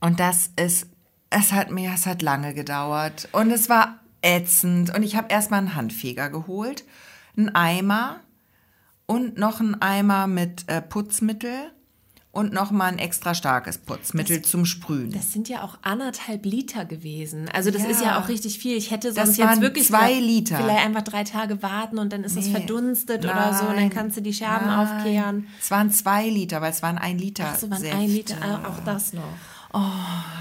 Und 0.01 0.21
das 0.21 0.51
ist, 0.57 0.89
es 1.31 1.53
hat 1.53 1.71
mir, 1.71 1.93
es 1.95 2.07
hat 2.07 2.23
lange 2.23 2.55
gedauert 2.55 3.29
und 3.33 3.51
es 3.51 3.69
war 3.69 4.01
ätzend. 4.23 4.95
Und 4.95 5.03
ich 5.03 5.17
habe 5.17 5.29
erstmal 5.31 5.61
einen 5.61 5.75
Handfeger 5.75 6.31
geholt, 6.31 6.85
einen 7.37 7.55
Eimer 7.55 8.21
und 9.07 9.39
noch 9.39 9.61
einen 9.61 9.81
Eimer 9.81 10.27
mit 10.27 10.69
äh, 10.69 10.83
Putzmittel 10.83 11.73
und 12.37 12.53
noch 12.53 12.71
mal 12.71 12.85
ein 12.87 12.99
extra 12.99 13.35
starkes 13.35 13.79
Putzmittel 13.79 14.41
das, 14.41 14.51
zum 14.51 14.67
Sprühen. 14.67 15.11
Das 15.11 15.33
sind 15.33 15.49
ja 15.49 15.63
auch 15.63 15.79
anderthalb 15.81 16.45
Liter 16.45 16.85
gewesen. 16.85 17.49
Also 17.51 17.71
das 17.71 17.83
ja. 17.83 17.89
ist 17.89 18.03
ja 18.03 18.21
auch 18.21 18.29
richtig 18.29 18.59
viel. 18.59 18.77
Ich 18.77 18.91
hätte 18.91 19.13
sonst 19.13 19.31
das 19.31 19.37
jetzt 19.39 19.61
wirklich 19.63 19.87
zwei 19.87 20.13
Liter. 20.13 20.59
Vielleicht 20.59 20.85
einfach 20.85 21.03
drei 21.03 21.25
Tage 21.25 21.63
warten 21.63 21.99
und 21.99 22.13
dann 22.13 22.25
ist 22.25 22.37
es 22.37 22.49
verdunstet 22.49 23.25
Nein. 23.25 23.33
oder 23.33 23.55
so 23.55 23.67
und 23.67 23.77
dann 23.77 23.89
kannst 23.89 24.19
du 24.19 24.21
die 24.21 24.35
Scherben 24.35 24.67
Nein. 24.67 24.79
aufkehren. 24.87 25.47
Es 25.59 25.71
waren 25.71 25.91
zwei 25.91 26.29
Liter, 26.29 26.61
weil 26.61 26.73
es 26.73 26.83
waren 26.83 26.99
ein 26.99 27.19
Liter. 27.19 27.53
Ach 27.55 27.59
so, 27.59 27.71
waren 27.71 27.81
Säfte. 27.81 27.97
ein 27.97 28.09
Liter, 28.09 28.37
auch 28.69 28.85
das 28.85 29.15
noch. 29.15 29.23
Oh, 29.73 29.81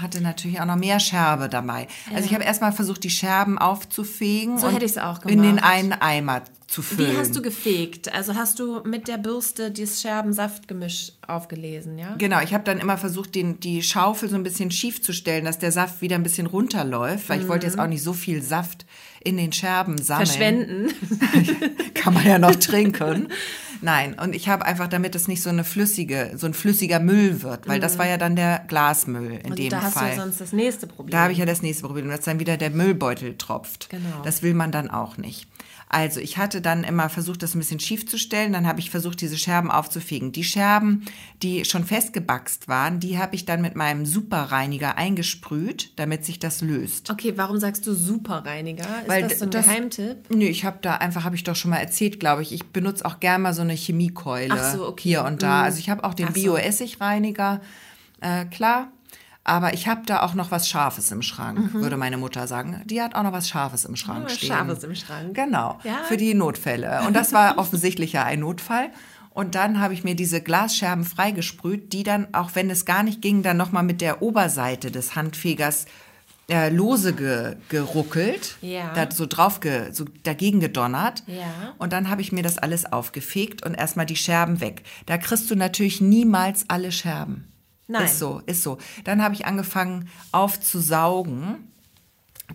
hatte 0.00 0.20
natürlich 0.20 0.60
auch 0.60 0.66
noch 0.66 0.76
mehr 0.76 1.00
Scherbe 1.00 1.48
dabei. 1.48 1.88
Ja. 2.10 2.16
Also 2.16 2.26
ich 2.26 2.34
habe 2.34 2.44
erstmal 2.44 2.72
versucht, 2.72 3.04
die 3.04 3.10
Scherben 3.10 3.58
aufzufegen. 3.58 4.58
So 4.58 4.68
hätte 4.68 4.84
ich 4.84 4.92
es 4.92 4.98
auch 4.98 5.20
gemacht. 5.20 5.32
In 5.32 5.42
den 5.42 5.58
einen 5.58 5.92
Eimer 5.92 6.42
zu 6.66 6.82
füllen. 6.82 7.12
Wie 7.12 7.18
hast 7.18 7.36
du 7.36 7.42
gefegt? 7.42 8.12
Also 8.12 8.34
hast 8.34 8.58
du 8.58 8.80
mit 8.84 9.08
der 9.08 9.18
Bürste 9.18 9.70
dieses 9.70 10.02
Scherbensaftgemisch 10.02 11.12
aufgelesen, 11.26 11.98
ja? 11.98 12.14
Genau, 12.18 12.40
ich 12.40 12.52
habe 12.52 12.64
dann 12.64 12.78
immer 12.78 12.98
versucht, 12.98 13.34
den, 13.34 13.60
die 13.60 13.82
Schaufel 13.82 14.28
so 14.28 14.36
ein 14.36 14.42
bisschen 14.42 14.70
schief 14.70 15.00
zu 15.00 15.12
stellen, 15.12 15.44
dass 15.44 15.58
der 15.58 15.70
Saft 15.70 16.00
wieder 16.00 16.16
ein 16.16 16.22
bisschen 16.22 16.46
runterläuft, 16.46 17.28
weil 17.28 17.38
mhm. 17.38 17.42
ich 17.44 17.48
wollte 17.48 17.66
jetzt 17.66 17.78
auch 17.78 17.86
nicht 17.86 18.02
so 18.02 18.12
viel 18.12 18.42
Saft 18.42 18.84
in 19.22 19.36
den 19.36 19.52
Scherben 19.52 19.98
sammeln. 19.98 20.26
Verschwenden. 20.26 20.94
Kann 21.94 22.14
man 22.14 22.26
ja 22.26 22.38
noch 22.38 22.54
trinken. 22.56 23.28
Nein, 23.86 24.16
und 24.20 24.34
ich 24.34 24.48
habe 24.48 24.64
einfach, 24.66 24.88
damit 24.88 25.14
es 25.14 25.28
nicht 25.28 25.42
so 25.42 25.48
eine 25.48 25.62
flüssige, 25.62 26.32
so 26.34 26.46
ein 26.46 26.54
flüssiger 26.54 26.98
Müll 26.98 27.42
wird, 27.42 27.68
weil 27.68 27.78
das 27.78 27.98
war 27.98 28.06
ja 28.08 28.16
dann 28.16 28.34
der 28.34 28.64
Glasmüll 28.66 29.30
in 29.30 29.38
Mhm. 29.44 29.50
Und 29.50 29.58
dem 29.60 29.70
da 29.70 29.80
hast 29.82 29.94
Fall. 29.94 30.10
du 30.10 30.16
ja 30.16 30.22
sonst 30.22 30.40
das 30.40 30.52
nächste 30.52 30.88
Problem. 30.88 31.12
Da 31.12 31.20
habe 31.22 31.32
ich 31.32 31.38
ja 31.38 31.46
das 31.46 31.62
nächste 31.62 31.84
Problem, 31.86 32.08
dass 32.08 32.22
dann 32.22 32.40
wieder 32.40 32.56
der 32.56 32.70
Müllbeutel 32.70 33.36
tropft. 33.38 33.88
Genau. 33.90 34.22
Das 34.24 34.42
will 34.42 34.54
man 34.54 34.72
dann 34.72 34.90
auch 34.90 35.18
nicht. 35.18 35.46
Also 35.88 36.18
ich 36.18 36.36
hatte 36.36 36.60
dann 36.60 36.82
immer 36.82 37.08
versucht, 37.08 37.44
das 37.44 37.54
ein 37.54 37.60
bisschen 37.60 37.78
schief 37.78 38.08
zu 38.08 38.18
stellen. 38.18 38.52
Dann 38.52 38.66
habe 38.66 38.80
ich 38.80 38.90
versucht, 38.90 39.20
diese 39.20 39.38
Scherben 39.38 39.70
aufzufegen. 39.70 40.32
Die 40.32 40.42
Scherben, 40.42 41.04
die 41.44 41.64
schon 41.64 41.84
festgebackst 41.84 42.66
waren, 42.66 42.98
die 42.98 43.18
habe 43.18 43.36
ich 43.36 43.44
dann 43.44 43.62
mit 43.62 43.76
meinem 43.76 44.04
Superreiniger 44.04 44.98
eingesprüht, 44.98 45.92
damit 45.94 46.24
sich 46.24 46.40
das 46.40 46.60
löst. 46.60 47.08
okay, 47.08 47.34
warum 47.36 47.58
sagst 47.60 47.86
du 47.86 47.94
Superreiniger? 47.94 48.82
Ist 48.82 49.08
Weil 49.08 49.28
das 49.28 49.38
so 49.38 49.44
ein 49.44 49.50
das- 49.52 49.66
Geheimtipp? 49.66 50.16
Nö, 50.30 50.44
ich 50.46 50.64
habe 50.64 50.78
da 50.82 50.96
einfach, 50.96 51.22
habe 51.22 51.36
ich 51.36 51.44
doch 51.44 51.54
schon 51.54 51.70
mal 51.70 51.78
erzählt, 51.78 52.18
glaube 52.18 52.42
ich. 52.42 52.50
Ich 52.52 52.64
benutze 52.64 53.04
auch 53.04 53.20
gerne 53.20 53.42
mal 53.44 53.54
so 53.54 53.62
eine 53.62 53.74
Chemiekeule 53.76 54.54
Ach 54.58 54.72
so, 54.74 54.86
okay. 54.88 55.08
hier 55.10 55.24
und 55.24 55.42
da. 55.42 55.58
Mhm. 55.58 55.64
Also 55.64 55.78
ich 55.78 55.90
habe 55.90 56.02
auch 56.04 56.14
den 56.14 56.28
so. 56.28 56.32
Bio-Essigreiniger, 56.32 57.60
äh, 58.20 58.44
klar. 58.46 58.88
Aber 59.44 59.74
ich 59.74 59.86
habe 59.86 60.02
da 60.06 60.22
auch 60.22 60.34
noch 60.34 60.50
was 60.50 60.68
Scharfes 60.68 61.12
im 61.12 61.22
Schrank, 61.22 61.72
würde 61.72 61.96
meine 61.96 62.16
Mutter 62.16 62.48
sagen. 62.48 62.82
Die 62.86 63.00
hat 63.00 63.14
auch 63.14 63.22
noch 63.22 63.30
was 63.32 63.48
Scharfes 63.48 63.84
im 63.84 63.94
Schrank 63.94 64.20
Mhm. 64.20 64.24
was 64.24 64.36
stehen. 64.36 64.48
Scharfes 64.48 64.82
im 64.82 64.94
Schrank. 64.96 65.34
Genau, 65.34 65.78
Ja. 65.84 65.98
für 66.08 66.16
die 66.16 66.34
Notfälle. 66.34 67.02
Und 67.06 67.14
das 67.14 67.32
war 67.32 67.56
offensichtlich 67.58 68.12
ja 68.14 68.24
ein 68.24 68.40
Notfall. 68.40 68.90
Und 69.30 69.54
dann 69.54 69.80
habe 69.80 69.94
ich 69.94 70.02
mir 70.02 70.16
diese 70.16 70.40
Glasscherben 70.40 71.04
freigesprüht, 71.04 71.92
die 71.92 72.02
dann, 72.02 72.26
auch 72.34 72.50
wenn 72.54 72.70
es 72.70 72.86
gar 72.86 73.04
nicht 73.04 73.22
ging, 73.22 73.42
dann 73.44 73.56
nochmal 73.56 73.82
mit 73.84 74.00
der 74.00 74.20
Oberseite 74.20 74.90
des 74.90 75.14
Handfegers 75.14 75.86
äh, 76.48 76.68
lose 76.68 77.12
ge, 77.12 77.56
geruckelt, 77.68 78.56
Ja. 78.60 78.92
da 78.94 79.10
so 79.10 79.26
drauf 79.26 79.60
ge, 79.60 79.92
so 79.92 80.04
dagegen 80.22 80.60
gedonnert. 80.60 81.24
Ja. 81.26 81.74
Und 81.78 81.92
dann 81.92 82.08
habe 82.08 82.20
ich 82.22 82.30
mir 82.32 82.42
das 82.42 82.56
alles 82.58 82.90
aufgefegt 82.92 83.64
und 83.66 83.74
erstmal 83.74 84.06
die 84.06 84.16
Scherben 84.16 84.60
weg. 84.60 84.82
Da 85.06 85.18
kriegst 85.18 85.50
du 85.50 85.56
natürlich 85.56 86.00
niemals 86.00 86.64
alle 86.68 86.92
Scherben. 86.92 87.52
Nein. 87.88 88.04
Ist 88.04 88.18
so, 88.18 88.42
ist 88.46 88.62
so. 88.62 88.78
Dann 89.04 89.22
habe 89.22 89.34
ich 89.34 89.46
angefangen 89.46 90.08
aufzusaugen, 90.32 91.56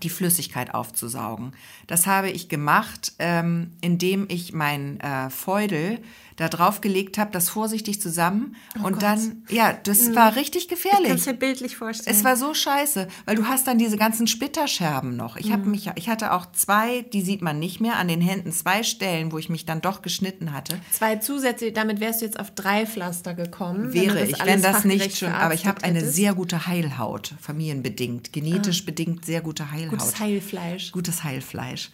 die 0.04 0.10
Flüssigkeit 0.10 0.74
aufzusaugen. 0.74 1.54
Das 1.88 2.08
habe 2.08 2.30
ich 2.30 2.48
gemacht, 2.50 3.14
ähm, 3.20 3.72
indem 3.82 4.26
ich 4.30 4.54
mein 4.54 5.00
äh, 5.02 5.30
Feudel 5.30 6.00
da 6.42 6.50
draufgelegt 6.50 7.18
habe, 7.18 7.32
das 7.32 7.48
vorsichtig 7.50 8.02
zusammen 8.02 8.56
und 8.76 8.82
Oh 8.82 8.84
Gott. 8.90 8.96
Mhm. 8.96 9.00
dann, 9.00 9.44
ja, 9.50 9.74
das 9.84 10.14
war 10.16 10.36
richtig 10.36 10.68
gefährlich. 10.68 11.08
Kannst 11.08 11.28
du 11.28 11.32
dir 11.32 11.38
bildlich 11.38 11.78
vorstellen. 11.78 12.14
Es 12.16 12.24
war 12.26 12.36
so 12.36 12.54
scheiße, 12.54 13.08
weil 13.26 13.36
du 13.36 13.46
hast 13.48 13.68
dann 13.68 13.78
diese 13.78 13.96
ganzen 13.98 14.28
Splitterscherben 14.28 15.16
noch. 15.16 15.38
Ich 15.38 15.48
Mhm. 15.48 15.52
habe 15.54 15.70
mich, 15.70 15.90
ich 15.96 16.10
hatte 16.10 16.34
auch 16.34 16.46
zwei, 16.52 17.04
die 17.14 17.22
sieht 17.22 17.42
man 17.42 17.60
nicht 17.60 17.80
mehr, 17.80 17.96
an 17.96 18.08
den 18.10 18.20
Händen 18.22 18.52
zwei 18.52 18.84
Stellen, 18.84 19.32
wo 19.32 19.38
ich 19.38 19.50
mich 19.50 19.66
dann 19.66 19.80
doch 19.82 20.02
geschnitten 20.02 20.52
hatte. 20.54 20.80
Zwei 20.92 21.16
Zusätze, 21.18 21.72
damit 21.72 22.00
wärst 22.00 22.22
du 22.22 22.26
jetzt 22.26 22.40
auf 22.40 22.52
drei 22.52 22.86
Pflaster 22.86 23.34
gekommen. 23.34 23.94
wenn 23.94 24.02
Wäre 24.02 24.26
ich, 24.26 24.42
alles 24.42 24.54
wenn 24.54 24.62
das 24.62 24.84
nicht 24.84 25.18
schon, 25.18 25.32
aber 25.32 25.54
ich 25.54 25.66
habe 25.66 25.84
eine 25.84 26.06
sehr 26.06 26.34
gute 26.34 26.68
Heilhaut, 26.68 27.34
familienbedingt, 27.40 28.34
genetisch 28.34 28.86
bedingt 28.86 29.26
sehr 29.26 29.42
gute 29.42 29.72
Heilhaut. 29.72 30.00
Gutes 30.00 30.20
Heilfleisch. 30.20 30.92
Gutes 30.92 31.24
Heilfleisch. 31.24 31.90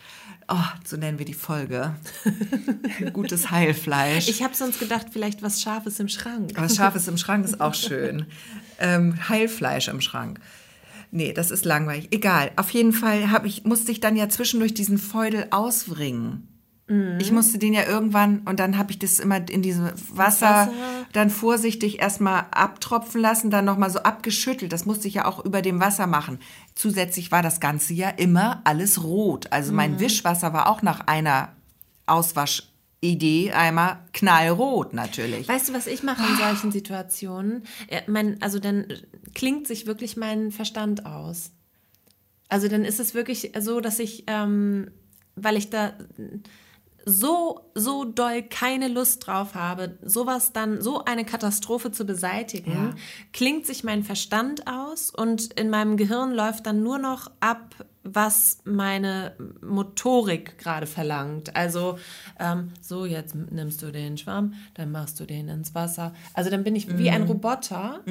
Oh, 0.49 0.55
so 0.85 0.95
nennen 0.95 1.19
wir 1.19 1.25
die 1.25 1.33
Folge. 1.33 1.95
Gutes 3.13 3.51
Heilfleisch. 3.51 4.29
Ich 4.29 4.43
habe 4.43 4.55
sonst 4.55 4.79
gedacht, 4.79 5.07
vielleicht 5.11 5.41
was 5.41 5.61
Scharfes 5.61 5.99
im 5.99 6.07
Schrank. 6.07 6.51
Was 6.55 6.77
Scharfes 6.77 7.07
im 7.09 7.17
Schrank 7.17 7.43
ist 7.43 7.59
auch 7.59 7.73
schön. 7.73 8.25
Ähm, 8.79 9.27
Heilfleisch 9.27 9.89
im 9.89 9.99
Schrank. 9.99 10.39
Nee, 11.11 11.33
das 11.33 11.51
ist 11.51 11.65
langweilig. 11.65 12.07
Egal. 12.11 12.51
Auf 12.55 12.69
jeden 12.71 12.93
Fall 12.93 13.29
hab 13.31 13.45
ich, 13.45 13.65
musste 13.65 13.91
ich 13.91 13.99
dann 13.99 14.15
ja 14.15 14.29
zwischendurch 14.29 14.73
diesen 14.73 14.97
Feudel 14.97 15.47
auswringen. 15.51 16.47
Ich 17.19 17.33
musste 17.33 17.57
den 17.57 17.73
ja 17.73 17.85
irgendwann 17.85 18.39
und 18.45 18.61
dann 18.61 18.77
habe 18.77 18.91
ich 18.91 18.99
das 18.99 19.19
immer 19.19 19.37
in 19.49 19.61
diesem 19.61 19.89
Wasser, 20.13 20.45
Wasser. 20.45 20.71
dann 21.11 21.29
vorsichtig 21.29 21.99
erstmal 21.99 22.45
abtropfen 22.51 23.19
lassen, 23.19 23.51
dann 23.51 23.65
nochmal 23.65 23.89
so 23.89 23.99
abgeschüttelt. 23.99 24.71
Das 24.71 24.85
musste 24.85 25.09
ich 25.09 25.15
ja 25.15 25.25
auch 25.25 25.43
über 25.43 25.61
dem 25.61 25.81
Wasser 25.81 26.07
machen. 26.07 26.39
Zusätzlich 26.75 27.29
war 27.29 27.41
das 27.41 27.59
Ganze 27.59 27.93
ja 27.93 28.09
immer 28.09 28.61
alles 28.63 29.03
rot. 29.03 29.51
Also 29.51 29.73
mein 29.73 29.99
Wischwasser 29.99 30.53
war 30.53 30.69
auch 30.69 30.81
nach 30.81 31.01
einer 31.07 31.51
Auswaschidee 32.05 33.51
einmal 33.51 33.99
knallrot 34.13 34.93
natürlich. 34.93 35.45
Weißt 35.45 35.67
du, 35.67 35.73
was 35.73 35.87
ich 35.87 36.03
mache 36.03 36.23
in 36.25 36.37
solchen 36.37 36.71
Situationen? 36.71 37.63
Ja, 37.91 37.99
mein, 38.07 38.41
also 38.41 38.59
dann 38.59 38.85
klingt 39.35 39.67
sich 39.67 39.87
wirklich 39.87 40.15
mein 40.15 40.51
Verstand 40.51 41.05
aus. 41.05 41.51
Also 42.47 42.69
dann 42.69 42.85
ist 42.85 43.01
es 43.01 43.13
wirklich 43.13 43.51
so, 43.59 43.81
dass 43.81 43.99
ich, 43.99 44.23
ähm, 44.27 44.89
weil 45.35 45.57
ich 45.57 45.69
da 45.69 45.91
so, 47.09 47.61
so 47.73 48.03
doll 48.03 48.43
keine 48.43 48.89
Lust 48.89 49.25
drauf 49.25 49.55
habe, 49.55 49.97
sowas 50.03 50.51
dann, 50.51 50.81
so 50.81 51.05
eine 51.05 51.23
Katastrophe 51.23 51.89
zu 51.91 52.05
beseitigen, 52.05 52.71
Ja. 52.73 52.93
klingt 53.31 53.65
sich 53.65 53.85
mein 53.85 54.03
Verstand 54.03 54.67
aus 54.67 55.09
und 55.09 55.53
in 55.53 55.69
meinem 55.69 55.95
Gehirn 55.95 56.33
läuft 56.33 56.65
dann 56.65 56.83
nur 56.83 56.97
noch 56.99 57.31
ab, 57.39 57.75
was 58.03 58.57
meine 58.65 59.35
Motorik 59.61 60.57
gerade 60.57 60.85
verlangt. 60.85 61.55
Also 61.55 61.97
ähm, 62.39 62.71
so, 62.81 63.05
jetzt 63.05 63.35
nimmst 63.35 63.81
du 63.81 63.91
den 63.91 64.17
Schwamm, 64.17 64.53
dann 64.73 64.91
machst 64.91 65.19
du 65.21 65.25
den 65.25 65.47
ins 65.47 65.73
Wasser. 65.75 66.13
Also 66.33 66.49
dann 66.49 66.63
bin 66.65 66.75
ich 66.75 66.97
wie 66.97 67.09
ein 67.09 67.23
Roboter 67.23 68.01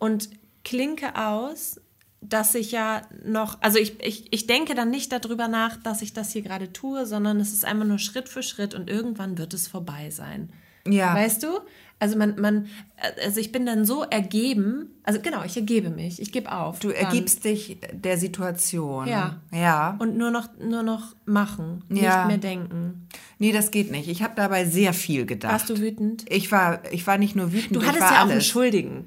und 0.00 0.28
klinke 0.64 1.14
aus, 1.16 1.80
dass 2.22 2.54
ich 2.54 2.72
ja 2.72 3.02
noch, 3.24 3.58
also 3.60 3.78
ich, 3.78 4.00
ich, 4.02 4.32
ich 4.32 4.46
denke 4.46 4.74
dann 4.74 4.90
nicht 4.90 5.12
darüber 5.12 5.48
nach, 5.48 5.76
dass 5.76 6.02
ich 6.02 6.12
das 6.12 6.32
hier 6.32 6.42
gerade 6.42 6.72
tue, 6.72 7.04
sondern 7.06 7.40
es 7.40 7.52
ist 7.52 7.64
einfach 7.64 7.84
nur 7.86 7.98
Schritt 7.98 8.28
für 8.28 8.42
Schritt 8.42 8.74
und 8.74 8.88
irgendwann 8.88 9.38
wird 9.38 9.52
es 9.54 9.68
vorbei 9.68 10.10
sein. 10.10 10.50
Ja. 10.86 11.14
Weißt 11.14 11.42
du? 11.42 11.48
Also 11.98 12.18
man, 12.18 12.40
man, 12.40 12.66
also 13.24 13.38
ich 13.38 13.52
bin 13.52 13.64
dann 13.64 13.84
so 13.84 14.02
ergeben, 14.02 14.90
also 15.04 15.20
genau, 15.20 15.44
ich 15.44 15.56
ergebe 15.56 15.88
mich, 15.90 16.20
ich 16.20 16.32
gebe 16.32 16.50
auf. 16.50 16.80
Du 16.80 16.88
dann. 16.88 16.96
ergibst 16.96 17.44
dich 17.44 17.78
der 17.92 18.18
Situation. 18.18 19.06
Ja. 19.06 19.40
Ja. 19.52 19.96
Und 20.00 20.16
nur 20.16 20.32
noch, 20.32 20.48
nur 20.58 20.82
noch 20.82 21.14
machen, 21.26 21.84
Ja. 21.90 22.26
nicht 22.26 22.28
mehr 22.28 22.38
denken. 22.38 23.06
Nee, 23.38 23.52
das 23.52 23.70
geht 23.70 23.92
nicht. 23.92 24.08
Ich 24.08 24.22
habe 24.24 24.32
dabei 24.34 24.64
sehr 24.64 24.92
viel 24.94 25.26
gedacht. 25.26 25.52
Warst 25.52 25.70
du 25.70 25.78
wütend? 25.78 26.24
Ich 26.28 26.50
war, 26.50 26.80
ich 26.92 27.06
war 27.06 27.18
nicht 27.18 27.36
nur 27.36 27.52
wütend, 27.52 27.76
Du 27.76 27.80
ich 27.80 27.86
hattest 27.86 28.02
war 28.02 28.10
ja 28.12 28.18
auch 28.18 28.22
einen 28.22 28.32
alles. 28.32 28.46
Schuldigen, 28.46 29.04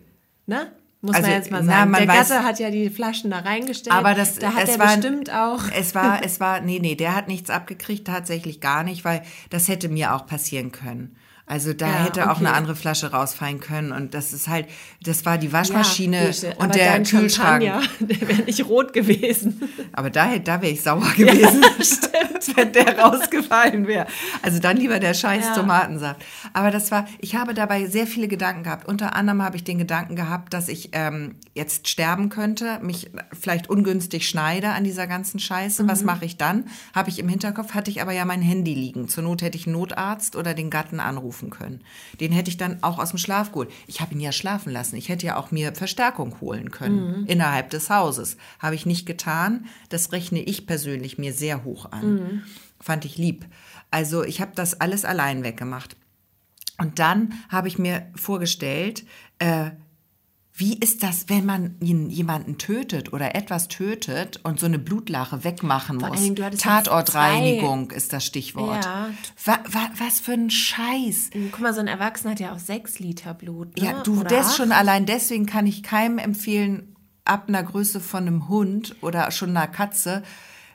ne? 0.48 0.72
Muss 1.06 1.16
Also, 1.16 1.28
man 1.28 1.38
jetzt 1.38 1.52
mal 1.52 1.64
na, 1.64 1.72
sagen. 1.74 1.92
man 1.92 2.06
der 2.08 2.16
weiß- 2.16 2.30
Gatte 2.30 2.44
hat 2.44 2.60
ja 2.60 2.72
die 2.72 2.90
Flaschen 2.90 3.30
da 3.32 3.40
reingestellt. 3.40 3.96
Aber 3.96 4.14
das, 4.16 4.36
da 4.40 4.54
hat 4.54 4.64
es 4.64 4.70
er 4.72 4.80
war, 4.80 4.96
bestimmt 4.98 5.32
auch. 5.32 5.62
Es 5.78 5.94
war, 5.94 6.24
es 6.24 6.40
war, 6.40 6.62
nee, 6.62 6.80
nee, 6.80 6.96
der 6.96 7.16
hat 7.16 7.28
nichts 7.28 7.50
abgekriegt, 7.50 8.08
tatsächlich 8.08 8.60
gar 8.60 8.84
nicht, 8.84 9.06
weil 9.06 9.22
das 9.52 9.68
hätte 9.68 9.88
mir 9.88 10.16
auch 10.16 10.26
passieren 10.26 10.72
können. 10.72 11.16
Also 11.48 11.74
da 11.74 11.88
Ja, 11.88 12.04
hätte 12.06 12.26
auch 12.32 12.38
okay. 12.38 12.48
eine 12.48 12.54
andere 12.56 12.76
Flasche 12.76 13.12
rausfallen 13.12 13.60
können 13.60 13.92
und 13.92 14.16
das 14.16 14.34
ist 14.34 14.48
halt, 14.48 14.68
das 15.04 15.26
war 15.26 15.38
die 15.38 15.54
Waschmaschine 15.54 16.26
Grüße. 16.26 16.48
und 16.56 16.64
aber 16.64 16.74
der 16.74 17.04
Kühlschrank. 17.04 17.64
Champagner, 17.64 17.82
der 18.00 18.28
wäre 18.28 18.42
nicht 18.42 18.66
rot 18.66 18.94
gewesen. 18.94 19.62
Aber 19.94 20.10
da, 20.10 20.26
hätte- 20.26 20.42
da 20.46 20.62
wäre 20.64 20.72
ich 20.74 20.82
sauer 20.82 21.08
gewesen, 21.16 21.64
wenn 22.56 22.72
der 22.74 22.98
rausgefallen 22.98 23.86
wäre. 23.86 24.08
Also 24.42 24.58
dann 24.60 24.78
lieber 24.78 25.00
der 25.00 25.14
scheiß 25.14 25.46
Ja. 25.46 25.54
Tomatensaft. 25.54 26.24
Aber 26.54 26.72
das 26.72 26.90
war, 26.90 27.06
ich 27.20 27.36
habe 27.36 27.54
dabei 27.54 27.86
sehr 27.86 28.08
viele 28.08 28.28
Gedanken 28.28 28.64
gehabt. 28.64 28.88
Unter 28.88 29.16
anderem 29.16 29.44
habe 29.44 29.56
ich 29.58 29.64
den 29.64 29.78
Gedanken 29.78 30.16
gehabt, 30.16 30.52
dass 30.54 30.68
ich 30.68 30.90
ähm, 30.94 31.36
jetzt 31.54 31.88
sterben 31.88 32.30
könnte, 32.30 32.80
mich 32.82 33.12
vielleicht 33.40 33.70
ungünstig 33.70 34.28
schneide 34.28 34.70
an 34.70 34.84
dieser 34.84 35.06
ganzen 35.06 35.40
Scheiße. 35.40 35.88
Was 35.88 36.04
mache 36.04 36.26
ich 36.26 36.38
dann? 36.38 36.66
Habe 36.96 37.10
ich 37.12 37.20
im 37.20 37.30
Hinterkopf, 37.30 37.76
hatte 37.76 37.92
ich 37.92 38.02
aber 38.02 38.14
ja 38.14 38.26
mein 38.26 38.42
Handy 38.42 38.74
liegen. 38.74 39.08
Zur 39.10 39.24
Not 39.24 39.44
hätte 39.44 39.58
ich 39.60 39.68
einen 39.68 39.76
Notarzt 39.76 40.36
oder 40.36 40.56
den 40.56 40.72
Gatten 40.72 41.00
anrufen 41.00 41.35
können. 41.44 41.84
Den 42.20 42.32
hätte 42.32 42.50
ich 42.50 42.58
dann 42.58 42.82
auch 42.84 43.00
aus 43.00 43.10
dem 43.10 43.20
Schlaf 43.20 43.52
geholt. 43.52 43.72
Ich 43.88 44.02
habe 44.02 44.14
ihn 44.14 44.20
ja 44.20 44.32
schlafen 44.32 44.72
lassen. 44.72 44.96
Ich 44.96 45.10
hätte 45.10 45.26
ja 45.26 45.38
auch 45.38 45.52
mir 45.52 45.74
Verstärkung 45.74 46.40
holen 46.42 46.72
können 46.72 47.26
innerhalb 47.28 47.70
des 47.70 47.90
Hauses. 47.90 48.38
Habe 48.60 48.76
ich 48.76 48.86
nicht 48.86 49.06
getan. 49.06 49.66
Das 49.90 50.12
rechne 50.12 50.42
ich 50.42 50.66
persönlich 50.68 51.18
mir 51.18 51.34
sehr 51.34 51.64
hoch 51.64 51.92
an. 51.92 52.44
Fand 52.80 53.06
ich 53.06 53.18
lieb. 53.18 53.46
Also 53.92 54.24
ich 54.24 54.42
habe 54.42 54.52
das 54.56 54.82
alles 54.82 55.06
allein 55.06 55.44
weggemacht. 55.44 55.96
Und 56.78 57.00
dann 57.00 57.34
habe 57.50 57.68
ich 57.68 57.78
mir 57.78 58.08
vorgestellt, 58.16 59.06
äh, 59.40 59.72
wie 60.58 60.78
ist 60.78 61.04
das, 61.04 61.28
wenn 61.28 61.46
man 61.46 61.76
jemanden 61.82 62.58
tötet 62.58 63.12
oder 63.12 63.36
etwas 63.36 63.68
tötet 63.68 64.40
und 64.44 64.58
so 64.58 64.66
eine 64.66 64.80
Blutlache 64.80 65.44
wegmachen 65.44 65.98
muss? 65.98 66.22
Dingen, 66.22 66.58
Tatortreinigung 66.58 67.92
ist 67.92 68.14
das 68.14 68.26
Stichwort. 68.26 68.86
Ja. 68.86 69.10
Wa, 69.44 69.60
wa, 69.70 69.90
was 69.98 70.22
für 70.22 70.32
ein 70.32 70.50
Scheiß. 70.50 71.32
Guck 71.52 71.60
mal, 71.60 71.74
so 71.74 71.82
ein 71.82 71.88
Erwachsener 71.88 72.32
hat 72.32 72.40
ja 72.40 72.54
auch 72.54 72.60
sechs 72.60 73.00
Liter 73.00 73.34
Blut. 73.34 73.76
Ne? 73.76 73.86
Ja, 73.86 74.02
du, 74.04 74.22
Oder 74.22 74.30
das 74.30 74.48
acht. 74.48 74.56
schon 74.56 74.72
allein 74.72 75.06
deswegen 75.06 75.46
kann 75.46 75.68
ich 75.68 75.84
keinem 75.84 76.20
empfehlen, 76.20 76.96
ab 77.26 77.50
einer 77.50 77.64
Größe 77.64 78.00
von 78.00 78.26
einem 78.26 78.48
Hund 78.48 78.96
oder 79.02 79.30
schon 79.32 79.50
einer 79.50 79.68
Katze, 79.68 80.24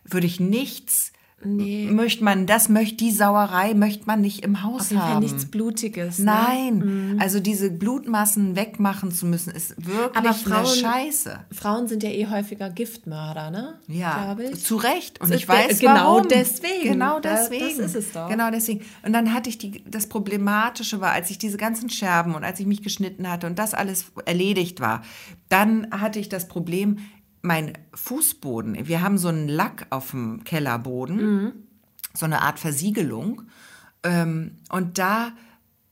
würde 0.04 0.26
ich 0.26 0.40
nichts 0.40 1.12
Nee. 1.42 1.88
möchte 1.90 2.22
man, 2.22 2.46
das 2.46 2.68
möchte, 2.68 2.96
die 2.96 3.10
Sauerei 3.10 3.72
möchte 3.74 4.04
man 4.06 4.20
nicht 4.20 4.44
im 4.44 4.62
Haus 4.62 4.82
Auf 4.82 4.90
jeden 4.90 5.00
Fall 5.02 5.10
haben. 5.14 5.22
nichts 5.22 5.46
Blutiges. 5.46 6.18
Ne? 6.18 6.24
Nein, 6.26 7.16
also 7.18 7.40
diese 7.40 7.70
Blutmassen 7.70 8.56
wegmachen 8.56 9.10
zu 9.10 9.24
müssen, 9.26 9.50
ist 9.54 9.74
wirklich 9.78 10.16
Aber 10.16 10.28
eine 10.30 10.34
Frauen- 10.34 10.66
Scheiße. 10.66 11.40
Frauen 11.50 11.88
sind 11.88 12.02
ja 12.02 12.10
eh 12.10 12.26
häufiger 12.26 12.68
Giftmörder, 12.68 13.50
ne? 13.50 13.74
Ja, 13.88 14.36
zu 14.62 14.76
Recht. 14.76 15.20
Und 15.20 15.30
Das 15.30 15.40
ich 15.40 15.48
weiß 15.48 15.78
genau 15.78 15.94
warum. 16.16 16.28
deswegen. 16.28 16.82
Genau 16.92 17.20
Da- 17.20 17.30
das 17.34 17.48
deswegen. 17.48 17.80
ist 17.80 17.94
es 17.96 18.12
doch. 18.12 18.28
Genau 18.28 18.50
deswegen. 18.50 18.84
Und 19.04 19.12
dann 19.14 19.32
hatte 19.32 19.48
ich 19.48 19.58
die, 19.58 19.82
das 19.90 20.08
Problematische 20.08 21.00
war, 21.00 21.12
als 21.12 21.30
ich 21.30 21.38
diese 21.38 21.56
ganzen 21.56 21.88
Scherben 21.90 22.34
und 22.34 22.44
als 22.44 22.60
ich 22.60 22.66
mich 22.66 22.82
geschnitten 22.82 23.30
hatte 23.30 23.46
und 23.46 23.58
das 23.58 23.72
alles 23.74 24.06
erledigt 24.26 24.80
war, 24.80 25.02
dann 25.48 25.88
hatte 25.90 26.18
ich 26.18 26.28
das 26.28 26.48
Problem, 26.48 26.98
mein 27.42 27.78
Fußboden, 27.94 28.88
wir 28.88 29.02
haben 29.02 29.18
so 29.18 29.28
einen 29.28 29.48
Lack 29.48 29.86
auf 29.90 30.10
dem 30.10 30.42
Kellerboden, 30.44 31.16
Mhm. 31.16 31.52
so 32.14 32.26
eine 32.26 32.42
Art 32.42 32.58
Versiegelung. 32.58 33.42
Ähm, 34.02 34.56
und 34.70 34.98
da 34.98 35.32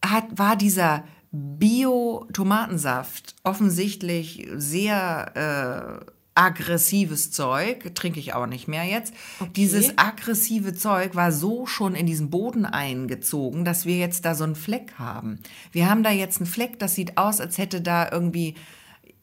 hat, 0.04 0.24
war 0.38 0.56
dieser 0.56 1.04
Bio-Tomatensaft 1.32 3.36
offensichtlich 3.44 4.48
sehr 4.56 6.00
äh, 6.04 6.06
aggressives 6.34 7.30
Zeug, 7.32 7.94
trinke 7.94 8.20
ich 8.20 8.32
auch 8.34 8.46
nicht 8.46 8.68
mehr 8.68 8.84
jetzt. 8.84 9.12
Dieses 9.56 9.98
aggressive 9.98 10.72
Zeug 10.72 11.16
war 11.16 11.32
so 11.32 11.66
schon 11.66 11.94
in 11.96 12.06
diesen 12.06 12.30
Boden 12.30 12.64
eingezogen, 12.64 13.64
dass 13.64 13.86
wir 13.86 13.98
jetzt 13.98 14.24
da 14.24 14.34
so 14.36 14.44
einen 14.44 14.54
Fleck 14.54 14.94
haben. 14.98 15.40
Wir 15.72 15.90
haben 15.90 16.04
da 16.04 16.10
jetzt 16.10 16.38
einen 16.38 16.46
Fleck, 16.46 16.78
das 16.78 16.94
sieht 16.94 17.18
aus, 17.18 17.40
als 17.40 17.58
hätte 17.58 17.80
da 17.80 18.08
irgendwie 18.10 18.54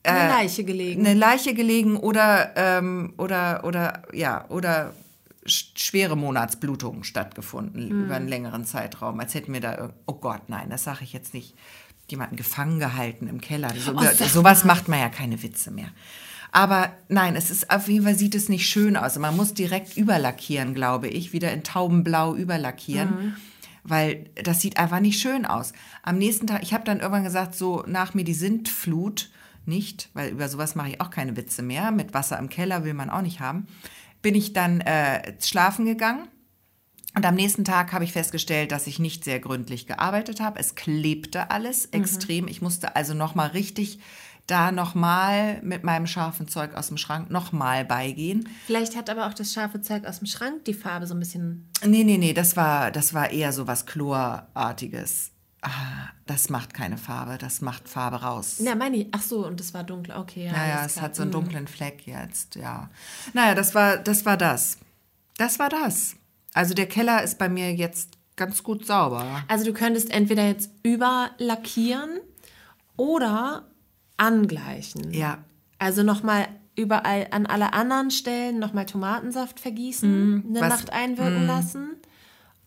Eine 0.06 0.30
Leiche 0.30 0.64
gelegen. 0.64 1.06
eine 1.06 1.18
Leiche 1.18 1.54
gelegen 1.54 1.98
oder 1.98 2.54
ähm, 2.56 3.14
oder 3.18 3.64
oder 3.64 4.04
ja 4.14 4.46
oder 4.50 4.94
sch- 5.46 5.78
schwere 5.78 6.16
Monatsblutungen 6.16 7.04
stattgefunden 7.04 7.90
Hm. 7.90 8.06
über 8.06 8.16
einen 8.16 8.28
längeren 8.28 8.66
Zeitraum, 8.66 9.20
als 9.20 9.34
hätten 9.34 9.54
wir 9.54 9.62
da 9.62 9.92
oh 10.06 10.14
Gott, 10.14 10.44
nein, 10.50 10.70
das 10.70 10.84
sage 10.84 11.00
ich 11.04 11.14
jetzt 11.14 11.34
nicht. 11.34 11.56
Jemanden 12.08 12.36
gefangen 12.36 12.78
gehalten 12.80 13.28
im 13.28 13.42
Keller. 13.42 13.72
So, 13.76 13.94
Oh, 13.96 14.04
sowas 14.28 14.64
macht 14.64 14.88
man 14.88 15.00
ja 15.00 15.10
keine 15.10 15.42
Witze 15.42 15.72
mehr. 15.72 15.88
Aber 16.52 16.92
nein, 17.10 17.36
es 17.36 17.50
ist 17.50 17.72
auf 17.72 17.88
jeden 17.88 18.06
Fall 18.06 18.14
sieht 18.16 18.36
es 18.36 18.48
nicht 18.48 18.70
schön 18.70 18.96
aus. 18.96 19.16
Und 19.16 19.24
Man 19.24 19.36
muss 19.36 19.56
direkt 19.56 19.98
überlackieren, 19.98 20.76
glaube 20.76 21.08
ich, 21.08 21.34
wieder 21.34 21.52
in 21.52 21.64
taubenblau 21.64 22.36
überlackieren. 22.36 23.10
Mhm. 23.10 23.36
Weil 23.84 24.26
das 24.44 24.62
sieht 24.62 24.78
einfach 24.78 25.00
nicht 25.00 25.20
schön 25.20 25.46
aus. 25.48 25.74
Am 26.04 26.20
nächsten 26.20 26.46
Tag, 26.46 26.62
ich 26.62 26.76
habe 26.76 26.84
dann 26.84 27.00
irgendwann 27.00 27.24
gesagt, 27.24 27.56
so 27.56 27.84
nach 27.88 28.14
mir 28.14 28.24
die 28.24 28.34
Sintflut, 28.36 29.30
nicht, 29.68 30.10
weil 30.14 30.32
über 30.32 30.48
sowas 30.50 30.76
mache 30.76 30.90
ich 30.90 31.02
auch 31.02 31.10
keine 31.10 31.36
Witze 31.38 31.62
mehr. 31.62 31.92
Mit 31.92 32.14
Wasser 32.14 32.40
im 32.40 32.50
Keller 32.50 32.84
will 32.84 32.94
man 32.94 33.10
auch 33.10 33.22
nicht 33.22 33.40
haben. 33.40 33.68
Bin 34.22 34.36
ich 34.36 34.54
dann 34.54 34.82
äh, 34.82 35.34
schlafen 35.42 35.86
gegangen. 35.86 36.28
Und 37.16 37.26
am 37.26 37.36
nächsten 37.36 37.64
Tag 37.64 37.94
habe 37.94 38.04
ich 38.04 38.12
festgestellt, 38.12 38.74
dass 38.74 38.88
ich 38.88 39.00
nicht 39.00 39.24
sehr 39.24 39.40
gründlich 39.40 39.88
gearbeitet 39.88 40.42
habe. 40.42 40.60
Es 40.60 40.76
klebte 40.76 41.50
alles 41.50 41.86
extrem. 41.86 42.50
Ich 42.50 42.62
musste 42.62 42.98
also 42.98 43.14
noch 43.14 43.36
mal 43.36 43.48
richtig 43.48 44.00
da 44.48 44.72
noch 44.72 44.94
mal 44.94 45.60
mit 45.64 45.84
meinem 45.84 46.08
scharfen 46.08 46.48
Zeug 46.48 46.76
aus 46.76 46.88
dem 46.88 46.98
Schrank 46.98 47.32
noch 47.32 47.52
mal 47.52 47.84
beigehen. 47.84 48.48
Vielleicht 48.68 48.96
hat 48.96 49.10
aber 49.10 49.28
auch 49.28 49.34
das 49.34 49.54
scharfe 49.54 49.82
Zeug 49.82 50.06
aus 50.06 50.20
dem 50.20 50.28
Schrank 50.28 50.66
die 50.66 50.74
Farbe 50.74 51.08
so 51.08 51.16
ein 51.16 51.20
bisschen. 51.20 51.70
Nee, 51.84 52.04
nee, 52.04 52.18
nee, 52.18 52.34
das 52.34 52.56
war, 52.56 52.92
das 52.92 53.14
war 53.14 53.32
eher 53.32 53.54
so 53.54 53.68
was 53.68 53.86
Chlorartiges. 53.86 55.32
Ah, 55.66 56.10
das 56.26 56.50
macht 56.50 56.74
keine 56.74 56.98
Farbe, 56.98 57.38
das 57.38 57.62
macht 57.62 57.88
Farbe 57.90 58.18
raus. 58.22 58.58
Na, 58.60 58.76
meine 58.76 58.98
ich. 58.98 59.08
Ach 59.12 59.22
so, 59.22 59.46
und 59.46 59.60
es 59.60 59.74
war 59.74 59.84
dunkel. 59.84 60.16
Okay, 60.16 60.46
ja. 60.46 60.52
Naja, 60.52 60.84
es 60.86 60.94
klar. 60.94 61.06
hat 61.06 61.16
so 61.16 61.22
einen 61.24 61.30
Mhm. 61.32 61.34
dunklen 61.34 61.68
Fleck 61.68 62.06
jetzt, 62.08 62.56
ja. 62.56 62.90
Naja, 63.34 63.56
das 63.56 63.74
war, 63.76 63.98
das 63.98 64.26
war 64.26 64.38
das. 64.38 64.78
Das 65.38 65.60
war 65.60 65.70
das. 65.70 66.16
Also 66.54 66.74
der 66.74 66.88
Keller 66.88 67.24
ist 67.24 67.38
bei 67.38 67.50
mir 67.50 67.74
jetzt 67.74 68.18
ganz 68.36 68.64
gut 68.64 68.86
sauber. 68.86 69.44
Also 69.48 69.66
du 69.66 69.74
könntest 69.74 70.10
entweder 70.12 70.48
jetzt 70.48 70.70
überlackieren 70.84 72.20
oder 72.98 73.66
angleichen. 74.18 75.14
Ja. 75.14 75.40
Also 75.80 76.04
nochmal 76.04 76.48
überall 76.78 77.28
an 77.32 77.46
alle 77.46 77.74
anderen 77.74 78.12
Stellen 78.12 78.60
nochmal 78.60 78.86
Tomatensaft 78.86 79.60
vergießen, 79.60 80.44
eine 80.48 80.60
Mhm. 80.60 80.62
was- 80.62 80.70
Nacht 80.70 80.94
einwirken 80.94 81.48
lassen. 81.48 81.90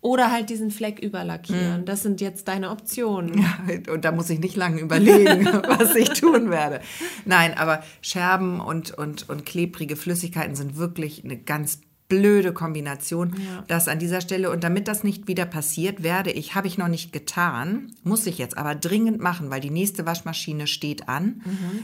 Oder 0.00 0.30
halt 0.30 0.48
diesen 0.48 0.70
Fleck 0.70 1.00
überlackieren. 1.00 1.84
Das 1.84 2.02
sind 2.04 2.20
jetzt 2.20 2.46
deine 2.46 2.70
Optionen. 2.70 3.32
Mhm. 3.32 3.92
Und 3.92 4.04
da 4.04 4.12
muss 4.12 4.30
ich 4.30 4.38
nicht 4.38 4.54
lange 4.54 4.80
überlegen, 4.80 5.44
was 5.66 5.96
ich 5.96 6.10
tun 6.10 6.50
werde. 6.50 6.80
Nein, 7.24 7.54
aber 7.56 7.82
Scherben 8.00 8.60
und, 8.60 8.92
und, 8.92 9.28
und 9.28 9.44
klebrige 9.44 9.96
Flüssigkeiten 9.96 10.54
sind 10.54 10.76
wirklich 10.76 11.24
eine 11.24 11.36
ganz 11.36 11.80
blöde 12.08 12.52
Kombination. 12.52 13.34
Ja. 13.36 13.64
Das 13.68 13.86
an 13.86 13.98
dieser 13.98 14.20
Stelle. 14.20 14.50
Und 14.50 14.64
damit 14.64 14.88
das 14.88 15.04
nicht 15.04 15.28
wieder 15.28 15.44
passiert, 15.44 16.02
werde 16.02 16.30
ich, 16.30 16.54
habe 16.54 16.66
ich 16.66 16.78
noch 16.78 16.88
nicht 16.88 17.12
getan, 17.12 17.92
muss 18.02 18.26
ich 18.26 18.38
jetzt 18.38 18.56
aber 18.56 18.74
dringend 18.74 19.20
machen, 19.20 19.50
weil 19.50 19.60
die 19.60 19.70
nächste 19.70 20.06
Waschmaschine 20.06 20.66
steht 20.66 21.08
an, 21.08 21.42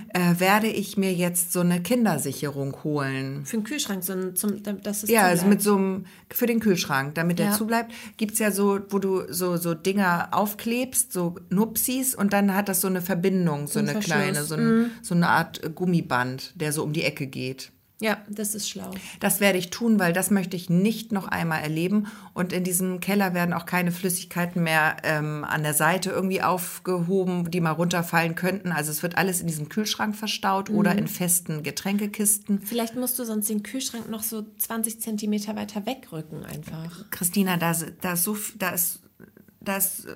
äh, 0.09 0.41
werde 0.41 0.69
ich 0.69 0.97
mir 0.97 1.13
jetzt 1.13 1.53
so 1.53 1.61
eine 1.61 1.83
Kindersicherung 1.83 2.77
holen. 2.85 3.45
Für 3.45 3.59
den 3.59 3.65
Kühlschrank, 3.65 4.03
so 4.03 4.15
ein, 4.15 4.35
zum, 4.35 4.63
dass 4.63 5.03
es 5.03 5.11
Ja, 5.11 5.23
also 5.23 5.47
mit 5.47 5.61
so 5.63 5.77
einem, 5.77 6.07
für 6.31 6.47
den 6.47 6.61
Kühlschrank, 6.61 7.15
damit 7.15 7.39
der 7.39 7.47
Ja. 7.47 7.53
zubleibt, 7.53 7.93
gibt's 8.17 8.39
ja 8.39 8.51
so, 8.51 8.81
wo 8.89 8.99
du 8.99 9.23
so, 9.33 9.57
so 9.59 9.75
Dinger 9.75 10.29
aufklebst, 10.33 11.13
so 11.13 11.37
Nupsis 11.51 12.15
und 12.15 12.33
dann 12.33 12.55
hat 12.55 12.69
das 12.69 12.81
so 12.81 12.89
eine 12.89 13.03
Verbindung, 13.03 13.67
so 13.67 13.79
Ein 13.79 13.89
eine. 13.91 13.99
Mhm. 13.99 14.03
kleine, 14.03 14.45
so, 14.45 14.55
ein, 14.55 14.91
so 15.03 15.15
eine 15.15 15.29
Art 15.29 15.75
Gummiband, 15.75 16.53
der 16.61 16.73
so 16.73 16.83
um 16.83 16.93
die 16.93 17.03
Ecke 17.03 17.27
geht. 17.27 17.71
Ja, 18.01 18.19
das 18.29 18.55
ist 18.57 18.69
schlau. 18.69 18.91
Das 19.21 19.39
werde 19.41 19.57
ich 19.57 19.71
tun, 19.71 19.99
weil 20.01 20.13
das 20.13 20.31
möchte 20.31 20.57
ich 20.57 20.69
nicht 20.69 21.13
noch 21.13 21.29
einmal 21.29 21.63
erleben. 21.63 22.09
Und 22.35 22.53
in 22.53 22.65
diesem 22.65 22.99
Keller 22.99 23.35
werden 23.35 23.53
auch 23.55 23.67
keine 23.67 23.93
Flüssigkeiten 23.93 24.63
mehr 24.65 24.97
ähm, 25.05 25.45
an 25.45 25.63
der 25.63 25.75
Seite 25.75 26.11
irgendwie 26.11 26.43
aufgehoben, 26.43 27.51
die 27.53 27.61
mal 27.61 27.71
runterfallen 27.71 28.35
könnten. 28.35 28.73
Also 28.73 28.91
es 28.91 29.03
wird 29.05 29.17
alles 29.17 29.41
in 29.41 29.47
diesem 29.47 29.69
Kühlschrank 29.69 30.17
verstaut 30.17 30.71
Mhm. 30.71 30.77
oder 30.77 30.99
in 30.99 31.07
festen 31.07 31.63
Getränkekisten. 31.63 32.61
Vielleicht 32.63 32.97
musst 32.97 33.19
du 33.19 33.25
sonst 33.25 33.49
den 33.49 33.63
Kühlschrank 33.63 34.11
noch 34.11 34.25
so 34.25 34.45
20 34.59 35.01
Zentimeter 35.01 35.55
weiter 35.55 35.87
wegrücken 35.87 36.45
einfach. 36.45 37.09
Christina, 37.11 37.57
da, 37.57 37.71
ist- 37.71 37.93
da 38.01 38.15
ist 38.15 38.25
so, 38.25 38.37
da 38.59 38.71
ist, 38.71 39.01
da 39.61 39.77
ist 39.77 40.09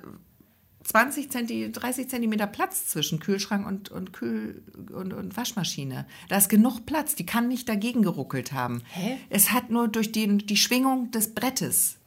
20 0.89 1.31
Zenti, 1.31 1.71
30 1.71 2.09
Zentimeter 2.09 2.47
Platz 2.47 2.87
zwischen 2.87 3.19
Kühlschrank 3.19 3.67
und, 3.67 3.89
und, 3.89 4.11
Kühl, 4.11 4.63
und, 4.91 5.13
und 5.13 5.37
Waschmaschine. 5.37 6.07
Da 6.29 6.37
ist 6.37 6.49
genug 6.49 6.87
Platz. 6.87 7.13
Die 7.13 7.27
kann 7.27 7.47
nicht 7.47 7.69
dagegen 7.69 8.01
geruckelt 8.01 8.53
haben. 8.53 8.81
Hä? 8.93 9.17
Es 9.29 9.51
hat 9.51 9.69
nur 9.69 9.87
durch 9.87 10.11
die, 10.11 10.39
die 10.39 10.57
Schwingung 10.57 11.11
des 11.11 11.35
Brettes 11.35 11.97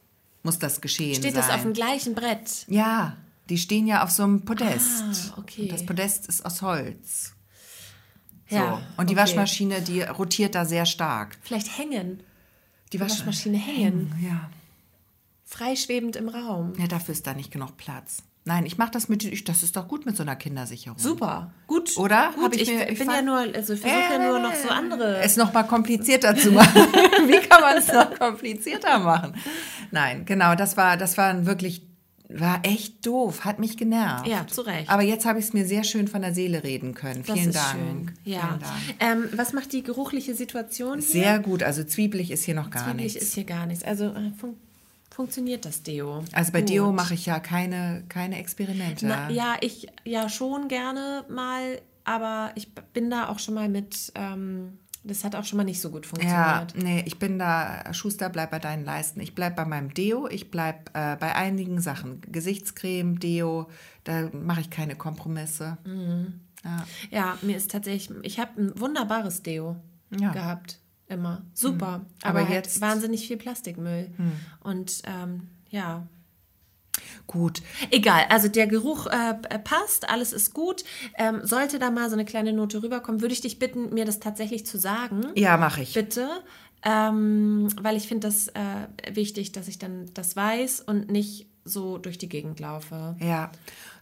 muss 0.43 0.59
das 0.59 0.81
geschehen 0.81 1.15
Steht 1.15 1.33
sein. 1.33 1.41
das 1.41 1.49
auf 1.49 1.61
dem 1.61 1.71
gleichen 1.71 2.15
Brett? 2.15 2.65
ja, 2.67 3.15
die 3.49 3.57
stehen 3.57 3.87
ja 3.87 4.03
auf 4.03 4.11
so 4.11 4.23
einem 4.23 4.43
Podest. 4.45 5.03
Ah, 5.03 5.39
okay. 5.39 5.63
Und 5.63 5.71
das 5.71 5.85
Podest 5.85 6.27
ist 6.27 6.45
aus 6.45 6.61
Holz. 6.61 7.33
So. 8.49 8.55
Ja, 8.55 8.81
Und 8.97 9.09
die 9.09 9.13
okay. 9.13 9.23
Waschmaschine, 9.23 9.81
die 9.81 10.01
rotiert 10.01 10.55
da 10.55 10.65
sehr 10.65 10.85
stark. 10.85 11.37
Vielleicht 11.41 11.77
hängen. 11.77 12.19
Die, 12.91 12.97
Die 12.97 12.99
Waschmaschine 12.99 13.57
hängen. 13.57 14.13
Ja. 14.21 14.49
Freischwebend 15.45 16.15
im 16.15 16.29
Raum. 16.29 16.73
Ja, 16.77 16.87
dafür 16.87 17.13
ist 17.13 17.25
da 17.27 17.33
nicht 17.33 17.51
genug 17.51 17.77
Platz. 17.77 18.23
Nein, 18.45 18.65
ich 18.65 18.77
mache 18.77 18.91
das 18.91 19.07
mit, 19.07 19.23
ich, 19.23 19.45
das 19.45 19.63
ist 19.63 19.77
doch 19.77 19.87
gut 19.87 20.05
mit 20.05 20.17
so 20.17 20.23
einer 20.23 20.35
Kindersicherung. 20.35 20.99
Super. 20.99 21.53
Gut. 21.65 21.95
Oder? 21.97 22.33
Gut, 22.35 22.55
ich 22.55 22.63
ich, 22.63 22.69
mir- 22.69 22.89
ich 22.89 22.99
bin 22.99 23.09
ja 23.09 23.21
nur, 23.21 23.37
also 23.37 23.75
versuche 23.77 23.87
ja 23.89 24.19
nur 24.27 24.39
noch 24.39 24.53
so 24.53 24.67
andere. 24.67 25.19
Es 25.19 25.37
noch 25.37 25.53
mal 25.53 25.63
komplizierter 25.63 26.35
zu 26.35 26.51
machen. 26.51 26.75
Wie 27.27 27.39
kann 27.47 27.61
man 27.61 27.77
es 27.77 27.87
noch 27.87 28.13
komplizierter 28.19 28.99
machen? 28.99 29.33
Nein, 29.91 30.25
genau, 30.25 30.55
das 30.55 30.75
war, 30.75 30.97
das 30.97 31.17
war 31.17 31.45
wirklich, 31.45 31.83
war 32.27 32.59
echt 32.63 33.05
doof, 33.05 33.45
hat 33.45 33.59
mich 33.59 33.77
genervt. 33.77 34.27
Ja, 34.27 34.45
zu 34.45 34.61
Recht. 34.61 34.89
Aber 34.89 35.03
jetzt 35.03 35.25
habe 35.25 35.39
ich 35.39 35.45
es 35.45 35.53
mir 35.53 35.65
sehr 35.65 35.85
schön 35.85 36.09
von 36.09 36.21
der 36.21 36.33
Seele 36.33 36.63
reden 36.65 36.95
können. 36.95 37.23
das 37.25 37.37
Vielen 37.37 37.49
ist 37.51 37.55
Dank. 37.55 37.71
schön. 37.79 38.11
Ja. 38.25 38.39
Vielen 38.41 38.59
Dank. 38.59 39.29
Ähm, 39.31 39.37
was 39.37 39.53
macht 39.53 39.71
die 39.71 39.83
geruchliche 39.83 40.35
Situation 40.35 40.99
hier? 40.99 41.07
Sehr 41.07 41.39
gut, 41.39 41.63
also 41.63 41.83
zwiebelig 41.85 42.29
ist 42.29 42.43
hier 42.43 42.55
noch 42.55 42.71
gar 42.71 42.83
Zwiebelig 42.83 43.13
nichts. 43.13 43.29
ist 43.29 43.35
hier 43.35 43.45
gar 43.45 43.65
nichts. 43.67 43.85
Also 43.85 44.05
äh, 44.07 44.31
funktioniert 45.13 45.65
das 45.65 45.83
Deo. 45.83 46.23
Also 46.33 46.51
bei 46.51 46.61
Gut. 46.61 46.69
Deo 46.69 46.91
mache 46.91 47.13
ich 47.13 47.25
ja 47.25 47.39
keine, 47.39 48.03
keine 48.09 48.37
Experimente. 48.39 49.05
Na, 49.05 49.29
ja, 49.29 49.55
ich 49.61 49.87
ja 50.03 50.27
schon 50.29 50.67
gerne 50.67 51.23
mal, 51.29 51.79
aber 52.03 52.51
ich 52.55 52.73
bin 52.75 53.09
da 53.09 53.29
auch 53.29 53.39
schon 53.39 53.53
mal 53.53 53.69
mit, 53.69 54.11
ähm, 54.15 54.79
das 55.03 55.23
hat 55.23 55.35
auch 55.35 55.43
schon 55.43 55.57
mal 55.57 55.63
nicht 55.63 55.81
so 55.81 55.91
gut 55.91 56.05
Ja, 56.21 56.65
funktioniert. 56.65 56.75
nee, 56.83 57.03
ich 57.05 57.19
bin 57.19 57.37
da, 57.37 57.93
Schuster, 57.93 58.29
bleib 58.29 58.51
bei 58.51 58.59
deinen 58.59 58.85
Leisten. 58.85 59.19
Ich 59.19 59.35
bleib 59.35 59.55
bei 59.55 59.65
meinem 59.65 59.93
Deo, 59.93 60.27
ich 60.27 60.49
bleib 60.49 60.89
äh, 60.95 61.15
bei 61.17 61.35
einigen 61.35 61.79
Sachen. 61.81 62.21
Gesichtscreme, 62.21 63.19
Deo, 63.19 63.67
da 64.05 64.29
mache 64.33 64.61
ich 64.61 64.69
keine 64.69 64.95
Kompromisse. 64.95 65.77
Mhm. 65.85 66.39
Ja. 66.63 66.85
Ja, 67.11 67.37
mir 67.41 67.57
ist 67.57 67.71
tatsächlich, 67.71 68.17
ich 68.23 68.39
habe 68.39 68.61
ein 68.61 68.79
wunderbares 68.79 69.43
Deo 69.43 69.75
Ja. 70.17 70.31
Gehabt. 70.31 70.79
Immer. 71.13 71.43
Super. 71.53 72.05
Aber 72.23 72.39
Aber, 72.41 72.41
jetzt- 72.41 72.73
jetzt 72.75 72.81
wahnsinnig 72.81 73.27
viel 73.27 73.37
Plastikmüll. 73.37 74.11
Und 74.61 75.01
ähm, 75.05 75.47
ja. 75.69 76.07
Gut, 77.25 77.61
Egal, 77.89 78.25
also 78.29 78.47
der 78.49 78.67
Geruch 78.67 79.07
äh, 79.07 79.31
äh, 79.49 79.57
passt, 79.59 80.09
alles 80.09 80.31
ist 80.31 80.53
gut. 80.53 80.83
Ähm, 81.17 81.39
sollte 81.43 81.79
da 81.79 81.89
mal 81.89 82.07
so 82.09 82.15
eine 82.15 82.23
kleine 82.25 82.53
Note 82.53 82.83
rüberkommen, 82.83 83.21
würde 83.21 83.33
ich 83.33 83.41
dich 83.41 83.57
bitten, 83.57 83.93
mir 83.93 84.05
das 84.05 84.19
tatsächlich 84.19 84.65
zu 84.67 84.77
sagen. 84.77 85.25
ja, 85.35 85.57
mache 85.57 85.81
ich. 85.81 85.93
Bitte. 85.93 86.29
ähm, 86.83 87.67
weil 87.81 87.95
ich 87.97 88.07
finde 88.07 88.27
das 88.27 88.49
äh, 88.49 89.15
wichtig, 89.15 89.53
dass 89.53 89.67
ich 89.67 89.79
dann 89.79 90.11
das 90.13 90.35
weiß 90.35 90.81
und 90.81 91.09
nicht 91.09 91.47
so 91.65 91.97
durch 91.97 92.17
die 92.17 92.27
Gegend 92.29 92.59
laufe. 92.59 93.15
Ja, 93.21 93.51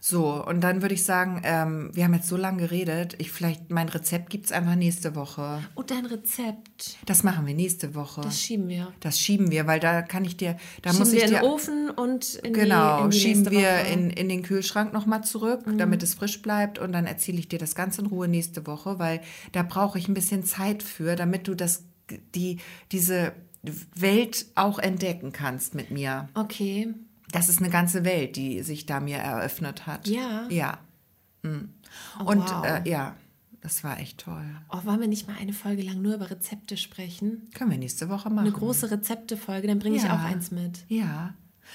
so, 0.00 0.44
und 0.44 0.62
dann 0.62 0.82
würde 0.82 0.94
ich 0.94 1.04
sagen, 1.04 1.42
ähm, 1.44 1.90
wir 1.92 2.02
haben 2.04 2.14
jetzt 2.14 2.26
so 2.26 2.36
lange 2.36 2.62
geredet, 2.62 3.14
ich 3.18 3.30
vielleicht, 3.30 3.70
mein 3.70 3.88
Rezept 3.88 4.30
gibt 4.30 4.46
es 4.46 4.52
einfach 4.52 4.74
nächste 4.74 5.14
Woche. 5.14 5.60
Und 5.76 5.92
dein 5.92 6.06
Rezept, 6.06 6.96
Das 7.06 7.22
machen 7.22 7.46
wir 7.46 7.54
nächste 7.54 7.94
Woche. 7.94 8.20
das 8.22 8.40
schieben 8.40 8.68
wir. 8.68 8.92
Das 8.98 9.20
schieben 9.20 9.52
wir, 9.52 9.68
weil 9.68 9.78
da 9.78 10.02
kann 10.02 10.24
ich 10.24 10.36
dir, 10.36 10.56
da 10.82 10.90
Schieben 10.90 10.98
muss 10.98 11.12
wir 11.12 11.18
ich 11.18 11.24
in 11.26 11.30
dir. 11.30 11.40
den 11.40 11.48
Ofen 11.48 11.90
und 11.90 12.34
in 12.34 12.52
Genau, 12.52 12.98
die, 12.98 13.04
in 13.04 13.10
die 13.10 13.18
schieben 13.20 13.50
wir. 13.52 13.70
Mhm. 13.84 13.92
in, 13.92 14.10
in 14.10 14.28
den 14.28 14.42
Kühlschrank 14.42 14.92
nochmal 14.92 15.22
zurück, 15.22 15.60
damit 15.78 16.02
es 16.02 16.14
frisch 16.14 16.42
bleibt 16.42 16.80
und 16.80 16.90
dann 16.92 17.06
erzähle 17.06 17.38
ich 17.38 17.48
dir 17.48 17.60
das 17.60 17.76
ganz 17.76 17.96
in 17.98 18.06
Ruhe 18.06 18.26
nächste 18.26 18.66
Woche, 18.66 18.98
weil 18.98 19.20
da 19.52 19.62
brauche 19.62 19.98
ich 19.98 20.08
ein 20.08 20.14
bisschen 20.14 20.42
Zeit 20.44 20.82
für, 20.82 21.14
damit 21.14 21.46
du 21.46 21.54
das, 21.54 21.84
die, 22.34 22.58
diese 22.90 23.32
Welt 23.94 24.46
auch 24.56 24.80
entdecken 24.80 25.30
kannst 25.32 25.76
mit 25.76 25.92
mir. 25.92 26.28
Okay. 26.34 26.92
Das 27.32 27.48
ist 27.48 27.58
eine 27.58 27.70
ganze 27.70 28.04
Welt, 28.04 28.36
die 28.36 28.62
sich 28.62 28.86
da 28.86 29.00
mir 29.00 29.16
eröffnet 29.18 29.86
hat. 29.86 30.06
Ja. 30.06 30.46
Ja. 30.48 30.78
Mm. 31.42 31.70
Oh, 32.20 32.24
und 32.24 32.38
wow. 32.50 32.64
äh, 32.64 32.88
ja, 32.88 33.16
das 33.60 33.82
war 33.84 33.98
echt 33.98 34.18
toll. 34.18 34.44
Oh, 34.70 34.78
wollen 34.84 35.00
wir 35.00 35.08
nicht 35.08 35.26
mal 35.28 35.36
eine 35.40 35.52
Folge 35.52 35.82
lang 35.82 36.00
nur 36.02 36.14
über 36.14 36.30
Rezepte 36.30 36.76
sprechen? 36.76 37.48
Können 37.54 37.70
wir 37.70 37.78
nächste 37.78 38.08
Woche 38.08 38.28
machen. 38.30 38.46
Eine 38.46 38.52
große 38.56 38.90
Rezeptefolge, 38.90 39.66
dann 39.66 39.78
bringe 39.78 39.96
ich 39.96 40.04
Ja. 40.04 40.14
auch 40.14 40.20
eins 40.24 40.50
mit. 40.50 40.84
Ja, 40.88 41.34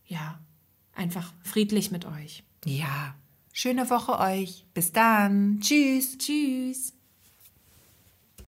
ja 0.07 0.39
einfach 0.97 1.33
friedlich 1.43 1.91
mit 1.91 2.05
euch. 2.05 2.43
Ja. 2.65 3.15
Schöne 3.53 3.89
Woche 3.89 4.19
euch. 4.19 4.67
Bis 4.75 4.93
dann. 4.93 5.61
Tschüss. 5.61 6.19
Tschüss. 6.19 6.96